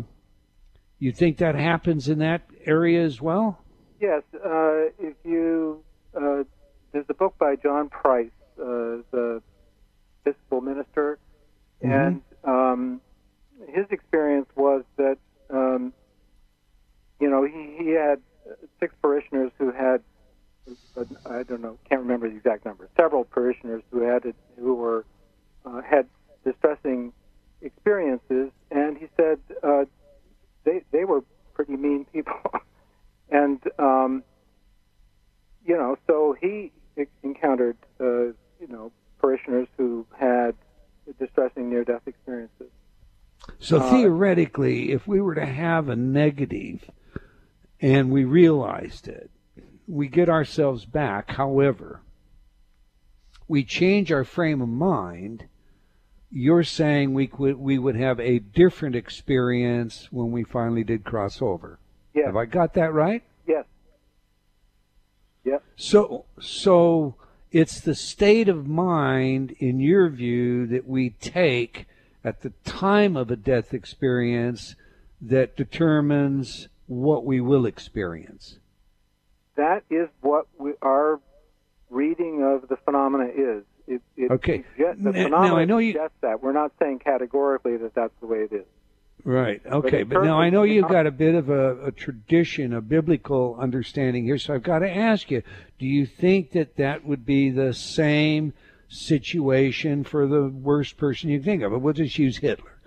you 0.99 1.13
think 1.13 1.39
that 1.39 1.55
happens 1.55 2.09
in 2.09 2.19
that 2.19 2.43
area 2.65 3.05
as 3.05 3.21
well? 3.21 3.59
Yes, 4.01 4.23
uh, 4.35 4.91
if 4.99 5.15
you 5.25 5.83
uh, 6.15 6.45
there's 6.93 7.07
a 7.09 7.15
book 7.15 7.37
by 7.39 7.57
John 7.57 7.89
Price, 7.89 8.31
uh, 8.59 9.03
the 9.11 9.43
Episcopal 10.25 10.61
minister, 10.61 11.19
and 11.81 12.23
um, 12.45 13.01
his 13.69 13.87
experience 13.91 14.49
was 14.55 14.85
that 14.97 15.19
um, 15.51 15.93
you 17.21 17.29
know 17.29 17.45
he, 17.45 17.77
he 17.79 17.91
had 17.91 18.21
six 18.79 18.95
parishioners 19.03 19.51
who 19.59 19.73
had 19.73 20.03
I 21.27 21.43
don't 21.43 21.61
know, 21.61 21.79
can't 21.89 22.03
remember 22.03 22.29
the 22.29 22.37
exact 22.37 22.65
number. 22.65 22.89
Several 22.97 23.25
parishioners 23.25 23.83
who 23.91 24.03
had 24.03 24.23
who 24.59 24.75
were 24.75 25.05
uh, 25.65 25.81
had 25.83 26.07
distressing 26.45 27.13
experiences, 27.63 28.51
and 28.71 28.97
he 28.97 29.09
said 29.17 29.39
uh, 29.63 29.85
they 30.65 30.83
they 30.91 31.05
were 31.05 31.23
pretty 31.55 31.77
mean 31.77 32.05
people, 32.13 32.35
and 33.31 33.61
um, 33.79 34.23
you 35.65 35.77
know, 35.77 35.97
so 36.07 36.37
he 36.41 36.73
encountered 37.23 37.77
uh, 38.01 38.05
you 38.05 38.69
know 38.69 38.93
parishioners 39.21 39.69
who 39.77 40.07
had 40.19 40.55
distressing 41.19 41.71
near-death 41.71 42.03
experiences. 42.07 42.71
So 43.59 43.79
Uh, 43.79 43.91
theoretically, 43.91 44.93
if 44.93 45.07
we 45.07 45.21
were 45.21 45.35
to 45.35 45.47
have 45.47 45.89
a 45.89 45.97
negative 45.97 46.91
and 47.81 48.11
we 48.11 48.25
realized 48.25 49.09
it, 49.09 49.31
we 49.89 50.09
get 50.09 50.29
ourselves 50.29 50.85
back. 50.85 51.33
However, 51.33 52.03
we 53.49 53.65
change 53.65 54.13
our 54.13 54.25
frame 54.25 54.63
of 54.63 54.69
mind. 54.69 55.47
You're 56.33 56.65
saying 56.65 57.13
we 57.13 57.27
could 57.27 57.57
we 57.57 57.79
would 57.79 57.97
have 57.97 58.19
a 58.19 58.39
different 58.39 58.97
experience 58.97 60.09
when 60.11 60.33
we 60.33 60.45
finally 60.45 60.83
did 60.83 61.05
cross 61.05 61.43
over. 61.43 61.79
Yes, 62.15 62.27
Have 62.27 62.37
I 62.37 62.47
got 62.47 62.75
that 62.75 62.93
right? 62.93 63.23
yes, 63.47 63.65
yes. 65.45 65.61
So 65.77 66.25
so 66.41 67.17
it's 67.51 67.81
the 67.81 67.95
state 67.95 68.49
of 68.49 68.67
mind 68.67 69.55
in 69.59 69.79
your 69.79 70.09
view 70.09 70.67
that 70.69 70.87
we 70.89 71.11
take 71.11 71.87
at 72.25 72.41
the 72.41 72.53
time 72.65 73.17
of 73.17 73.31
a 73.31 73.37
death 73.37 73.75
experience 73.75 74.75
that 75.21 75.57
determines 75.57 76.69
what 76.87 77.25
we 77.25 77.41
will 77.41 77.67
experience. 77.67 78.59
That 79.57 79.83
is 79.91 80.09
what 80.23 80.47
we, 80.59 80.73
our 80.81 81.21
reading 81.91 82.43
of 82.43 82.69
the 82.69 82.77
phenomena 82.77 83.27
is. 83.27 83.65
It, 83.87 84.01
it 84.17 84.31
Okay. 84.31 84.65
suggests- 84.77 85.03
the 85.03 85.11
N- 85.13 85.31
now, 85.31 85.57
I 85.57 85.65
know 85.65 85.79
you- 85.79 85.99
that. 86.21 86.43
We're 86.43 86.53
not 86.53 86.73
saying 86.79 87.01
categorically 87.01 87.77
that 87.79 87.95
that's 87.95 88.15
the 88.21 88.27
way 88.27 88.39
it 88.39 88.53
is. 88.53 88.65
Right. 89.25 89.61
Okay. 89.65 90.01
it 90.01 90.09
But, 90.09 90.25
now 90.25 90.41
I 90.41 90.51
know 90.51 90.65
you've 90.65 90.89
got 90.89 91.07
a 91.07 91.11
bit 91.13 91.35
of 91.37 91.49
a, 91.49 91.87
a 91.87 91.93
tradition, 91.93 92.73
a 92.73 92.81
biblical 92.81 93.57
understanding 93.59 94.25
here. 94.25 94.37
So 94.39 94.55
I've 94.55 94.63
got 94.65 94.81
to 94.81 94.91
ask 94.91 95.31
you: 95.31 95.43
Do 95.79 95.87
you 95.87 96.07
think 96.07 96.51
that 96.53 96.77
that 96.77 97.05
would 97.05 97.25
be 97.25 97.51
the 97.51 97.73
same 97.73 98.53
situation 98.89 100.03
for 100.05 100.27
the 100.27 100.49
worst 100.49 100.97
person 100.97 101.31
you 101.31 101.41
think 101.41 101.63
of? 101.63 101.71
We'll 101.81 101.93
just 101.95 102.19
use 102.19 102.39
Hitler. 102.39 102.79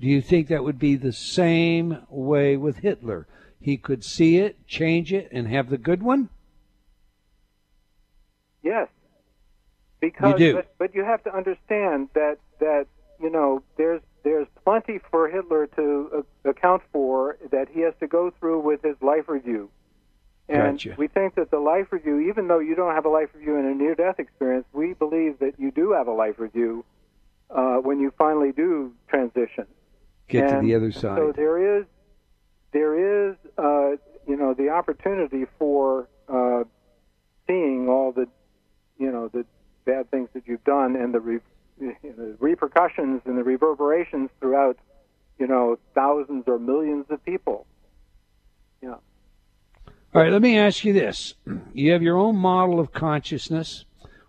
Do 0.00 0.06
you 0.08 0.20
think 0.20 0.48
that 0.48 0.64
would 0.64 0.78
be 0.78 0.96
the 0.96 1.12
same 1.12 1.98
way 2.10 2.56
with 2.56 2.78
Hitler? 2.78 3.26
He 3.60 3.76
could 3.76 4.04
see 4.04 4.38
it, 4.38 4.66
change 4.66 5.12
it, 5.12 5.28
and 5.32 5.46
have 5.48 5.70
the 5.70 5.78
good 5.78 6.02
one. 6.02 6.28
Yes, 8.62 8.88
because 10.00 10.40
You. 10.40 10.54
But, 10.54 10.74
but 10.78 10.94
you 10.94 11.04
have 11.04 11.22
to 11.24 11.34
understand 11.34 12.08
that 12.14 12.38
that 12.60 12.86
you 13.20 13.30
know 13.30 13.62
there's 13.76 14.02
there's 14.24 14.48
plenty 14.64 15.00
for 15.10 15.28
Hitler 15.28 15.66
to 15.76 16.24
uh, 16.44 16.50
account 16.50 16.82
for 16.92 17.38
that 17.50 17.68
he 17.70 17.80
has 17.80 17.94
to 18.00 18.06
go 18.06 18.32
through 18.38 18.60
with 18.60 18.82
his 18.82 18.96
life 19.00 19.28
review. 19.28 19.70
And 20.48 20.78
Gotcha. 20.78 20.94
we 20.96 21.08
think 21.08 21.34
that 21.34 21.50
the 21.50 21.58
life 21.58 21.88
review, 21.90 22.20
even 22.28 22.46
though 22.46 22.60
you 22.60 22.76
don't 22.76 22.94
have 22.94 23.04
a 23.04 23.08
life 23.08 23.30
review 23.34 23.56
in 23.56 23.66
a 23.66 23.74
near-death 23.74 24.20
experience, 24.20 24.64
we 24.72 24.94
believe 24.94 25.40
that 25.40 25.54
you 25.58 25.72
do 25.72 25.92
have 25.92 26.06
a 26.06 26.12
life 26.12 26.38
review 26.38 26.84
uh, 27.50 27.76
when 27.76 27.98
you 27.98 28.12
finally 28.16 28.52
do 28.52 28.92
transition. 29.08 29.66
Get 30.28 30.48
to 30.50 30.60
the 30.60 30.74
other 30.76 30.92
side. 30.92 31.18
So 31.18 31.32
there 31.34 31.78
is, 31.80 31.86
there 32.72 33.30
is, 33.30 33.36
uh, 33.58 33.96
you 34.28 34.36
know, 34.36 34.54
the 34.54 34.68
opportunity 34.68 35.46
for 35.58 36.08
uh, 36.28 36.62
seeing 37.48 37.88
all 37.88 38.12
the, 38.12 38.28
you 38.98 39.10
know, 39.10 39.28
the 39.28 39.44
bad 39.86 40.10
things 40.10 40.28
that 40.34 40.42
you've 40.46 40.64
done 40.64 40.96
and 40.96 41.14
the, 41.14 41.20
re- 41.20 41.40
the 41.80 42.36
repercussions 42.38 43.22
and 43.24 43.38
the 43.38 43.44
reverberations 43.44 44.28
throughout, 44.40 44.76
you 45.38 45.46
know, 45.46 45.78
thousands 45.94 46.44
or 46.46 46.58
millions 46.58 47.06
of 47.08 47.24
people. 47.24 47.66
Yeah. 48.82 48.96
All 50.14 50.22
right, 50.22 50.32
let 50.32 50.42
me 50.42 50.58
ask 50.58 50.84
you 50.84 50.92
this. 50.92 51.34
You 51.72 51.92
have 51.92 52.02
your 52.02 52.18
own 52.18 52.36
model 52.36 52.80
of 52.80 52.92
consciousness. 52.92 53.84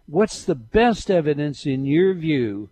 What's 0.05 0.45
the 0.45 0.55
best 0.55 1.12
evidence, 1.12 1.66
in 1.66 1.86
your 1.86 2.14
view, 2.14 2.70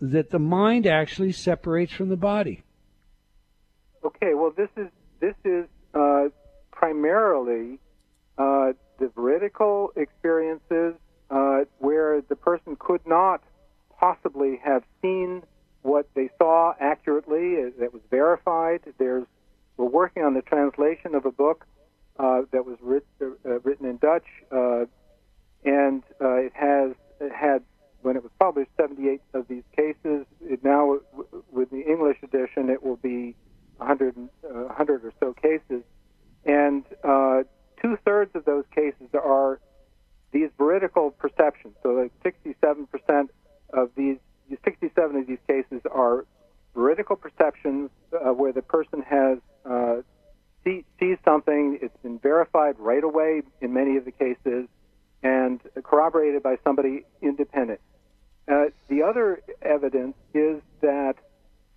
that 0.00 0.30
the 0.30 0.38
mind 0.38 0.86
actually 0.86 1.32
separates 1.32 1.92
from 1.92 2.08
the 2.08 2.16
body? 2.16 2.62
Okay, 4.04 4.34
well, 4.34 4.52
this 4.56 4.68
is 4.76 4.88
this 5.20 5.34
is 5.44 5.66
uh, 5.94 6.24
primarily 6.72 7.78
uh, 8.36 8.72
the 8.98 9.10
veridical 9.14 9.92
experiences 9.96 10.94
uh, 11.32 11.64
where 11.78 12.20
the 12.20 12.36
person 12.36 12.76
could 12.78 13.00
not 13.06 13.42
possibly 13.98 14.60
have 14.62 14.84
seen 15.00 15.42
what 15.80 16.06
they 16.14 16.28
saw 16.38 16.74
accurately. 16.78 17.70
That 17.78 17.92
was 17.92 18.02
verified. 18.10 18.80
There's 18.98 19.24
we're 19.78 19.86
working 19.86 20.22
on 20.22 20.34
the 20.34 20.42
translation 20.42 21.14
of 21.14 21.24
a 21.24 21.32
book 21.32 21.66
uh, 22.18 22.42
that 22.52 22.66
was 22.66 22.76
writ, 22.82 23.06
uh, 23.20 23.60
written 23.60 23.86
in 23.86 23.96
Dutch, 23.96 24.26
uh, 24.50 24.84
and 25.64 26.02
uh, 26.20 26.34
it 26.34 26.52
has 26.54 26.92
it 27.20 27.32
had 27.32 27.62
when 28.02 28.16
it 28.16 28.22
was 28.22 28.32
published 28.38 28.70
78 28.76 29.22
of 29.32 29.48
these 29.48 29.62
cases. 29.74 30.26
It 30.42 30.62
now 30.62 30.98
with 31.50 31.70
the 31.70 31.80
English 31.80 32.18
edition, 32.22 32.68
it 32.68 32.82
will 32.82 32.96
be 32.96 33.34
100, 33.78 34.14
100 34.42 35.04
or 35.04 35.12
so 35.18 35.32
cases, 35.32 35.82
and 36.44 36.84
two 37.80 37.98
thirds 38.04 38.30
of 38.34 38.44
those 38.44 38.64
cases 38.74 39.08
are 39.14 39.58
these 40.32 40.50
veridical 40.58 41.10
perceptions. 41.10 41.74
So, 41.82 41.90
like 41.90 42.12
67% 42.24 43.28
of 43.72 43.90
these, 43.96 44.18
67 44.64 45.16
of 45.16 45.26
these 45.26 45.38
cases 45.46 45.82
are 45.90 46.24
veridical 46.74 47.16
perceptions 47.16 47.90
uh, 48.12 48.32
where 48.32 48.52
the 48.52 48.62
person 48.62 49.02
has 49.02 49.38
uh, 49.64 50.02
see, 50.64 50.84
sees 50.98 51.18
something, 51.24 51.78
it's 51.82 51.96
been 52.02 52.18
verified 52.18 52.76
right 52.78 53.02
away 53.02 53.42
in 53.60 53.72
many 53.72 53.96
of 53.96 54.04
the 54.04 54.12
cases, 54.12 54.68
and 55.22 55.60
corroborated 55.82 56.42
by 56.42 56.56
somebody 56.64 57.04
independent. 57.20 57.80
Uh, 58.48 58.66
the 58.88 59.02
other 59.02 59.40
evidence 59.62 60.14
is 60.34 60.60
that 60.80 61.14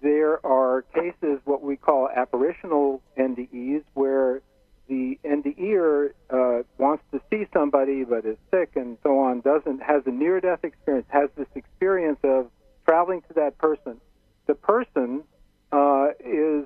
there 0.01 0.43
are 0.45 0.83
cases, 0.93 1.39
what 1.45 1.61
we 1.61 1.75
call 1.75 2.09
apparitional 2.13 3.01
NDEs, 3.17 3.83
where 3.93 4.41
the 4.87 5.19
NDEer 5.25 6.11
uh, 6.29 6.63
wants 6.77 7.03
to 7.11 7.19
see 7.29 7.45
somebody 7.53 8.03
but 8.03 8.25
is 8.25 8.37
sick 8.51 8.71
and 8.75 8.97
so 9.03 9.19
on, 9.19 9.41
doesn't 9.41 9.81
has 9.81 10.03
a 10.05 10.11
near-death 10.11 10.63
experience, 10.63 11.07
has 11.09 11.29
this 11.35 11.47
experience 11.55 12.19
of 12.23 12.47
traveling 12.85 13.21
to 13.27 13.33
that 13.33 13.57
person. 13.57 13.99
The 14.47 14.55
person 14.55 15.23
uh, 15.71 16.09
is 16.19 16.65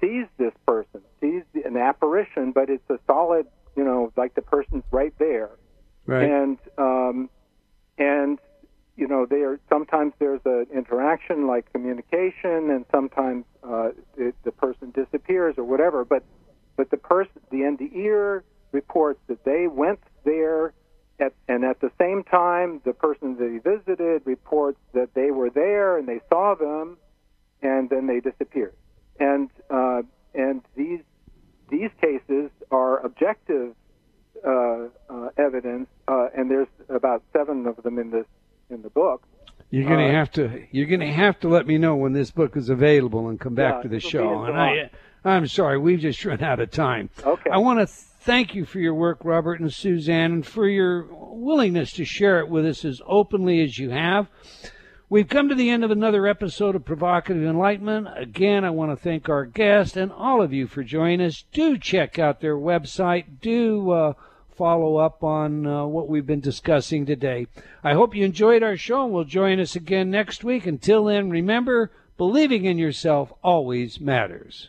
sees 0.00 0.26
this 0.38 0.52
person, 0.66 1.02
sees 1.20 1.42
an 1.64 1.76
apparition, 1.76 2.52
but 2.52 2.68
it's 2.68 2.88
a 2.90 2.98
solid, 3.06 3.46
you 3.76 3.84
know, 3.84 4.12
like 4.16 4.34
the 4.34 4.42
person's 4.42 4.84
right 4.90 5.14
there, 5.18 5.50
right. 6.06 6.28
and 6.28 6.58
um, 6.78 7.30
and 7.96 8.38
you 8.96 9.06
know, 9.06 9.24
there 9.24 9.60
sometimes 9.68 10.12
there's 10.18 10.40
an 10.44 10.66
interaction 10.74 11.46
like 11.46 11.72
communication, 11.72 12.70
and 12.70 12.84
sometimes 12.90 13.44
uh, 13.62 13.90
it, 14.16 14.34
the 14.42 14.50
person 14.50 14.90
disappears 14.90 15.54
or 15.56 15.64
whatever, 15.64 16.04
but 16.04 16.24
but 16.88 17.00
the 17.00 17.08
person, 17.08 17.40
the 17.50 17.58
NDEer 17.58 18.42
reports 18.72 19.20
that 19.28 19.44
they 19.44 19.66
went 19.66 20.00
there, 20.24 20.72
at, 21.20 21.32
and 21.48 21.64
at 21.64 21.80
the 21.80 21.90
same 21.98 22.22
time, 22.24 22.80
the 22.84 22.92
person 22.92 23.36
that 23.38 23.50
he 23.50 23.58
visited 23.58 24.22
reports 24.24 24.78
that 24.94 25.14
they 25.14 25.30
were 25.30 25.50
there 25.50 25.98
and 25.98 26.06
they 26.06 26.20
saw 26.28 26.54
them, 26.54 26.96
and 27.62 27.90
then 27.90 28.06
they 28.06 28.20
disappeared. 28.20 28.74
And 29.18 29.50
uh, 29.68 30.02
and 30.34 30.62
these 30.76 31.00
these 31.70 31.90
cases 32.00 32.50
are 32.70 33.04
objective 33.04 33.74
uh, 34.46 34.84
uh, 35.10 35.28
evidence, 35.36 35.88
uh, 36.06 36.28
and 36.36 36.50
there's 36.50 36.68
about 36.88 37.22
seven 37.32 37.66
of 37.66 37.82
them 37.82 37.98
in 37.98 38.10
this 38.10 38.26
in 38.70 38.82
the 38.82 38.90
book. 38.90 39.22
You're 39.70 39.88
gonna 39.88 40.08
Uh, 40.08 40.12
have 40.12 40.30
to 40.32 40.62
you're 40.70 40.86
gonna 40.86 41.12
have 41.12 41.40
to 41.40 41.48
let 41.48 41.66
me 41.66 41.78
know 41.78 41.96
when 41.96 42.12
this 42.12 42.30
book 42.30 42.56
is 42.56 42.70
available 42.70 43.28
and 43.28 43.40
come 43.40 43.54
back 43.54 43.76
Yeah, 43.76 43.82
to 43.82 43.88
the 43.88 44.00
show. 44.00 44.44
And 44.44 44.56
I 44.56 44.90
I'm 45.28 45.46
sorry, 45.46 45.78
we've 45.78 46.00
just 46.00 46.24
run 46.24 46.42
out 46.42 46.60
of 46.60 46.70
time. 46.70 47.10
Okay. 47.24 47.50
I 47.50 47.58
want 47.58 47.80
to 47.80 47.86
thank 47.86 48.54
you 48.54 48.64
for 48.64 48.78
your 48.78 48.94
work, 48.94 49.18
Robert 49.24 49.60
and 49.60 49.72
Suzanne, 49.72 50.32
and 50.32 50.46
for 50.46 50.68
your 50.68 51.06
willingness 51.10 51.92
to 51.92 52.04
share 52.04 52.40
it 52.40 52.48
with 52.48 52.66
us 52.66 52.84
as 52.84 53.00
openly 53.06 53.62
as 53.62 53.78
you 53.78 53.90
have. 53.90 54.28
We've 55.10 55.28
come 55.28 55.48
to 55.48 55.54
the 55.54 55.70
end 55.70 55.84
of 55.84 55.90
another 55.90 56.26
episode 56.26 56.74
of 56.74 56.84
Provocative 56.84 57.42
Enlightenment. 57.42 58.08
Again, 58.14 58.62
I 58.62 58.70
want 58.70 58.90
to 58.92 59.02
thank 59.02 59.30
our 59.30 59.46
guest 59.46 59.96
and 59.96 60.12
all 60.12 60.42
of 60.42 60.52
you 60.52 60.66
for 60.66 60.84
joining 60.84 61.22
us. 61.22 61.44
Do 61.50 61.78
check 61.78 62.18
out 62.18 62.42
their 62.42 62.56
website. 62.56 63.40
Do 63.40 63.90
uh, 63.90 64.12
follow 64.54 64.98
up 64.98 65.24
on 65.24 65.66
uh, 65.66 65.86
what 65.86 66.08
we've 66.08 66.26
been 66.26 66.40
discussing 66.40 67.06
today. 67.06 67.46
I 67.82 67.94
hope 67.94 68.14
you 68.14 68.24
enjoyed 68.24 68.62
our 68.62 68.76
show 68.76 69.04
and 69.04 69.12
will 69.14 69.24
join 69.24 69.60
us 69.60 69.74
again 69.74 70.10
next 70.10 70.44
week. 70.44 70.66
Until 70.66 71.04
then, 71.04 71.30
remember, 71.30 71.90
believing 72.18 72.66
in 72.66 72.76
yourself 72.76 73.32
always 73.42 73.98
matters. 74.00 74.68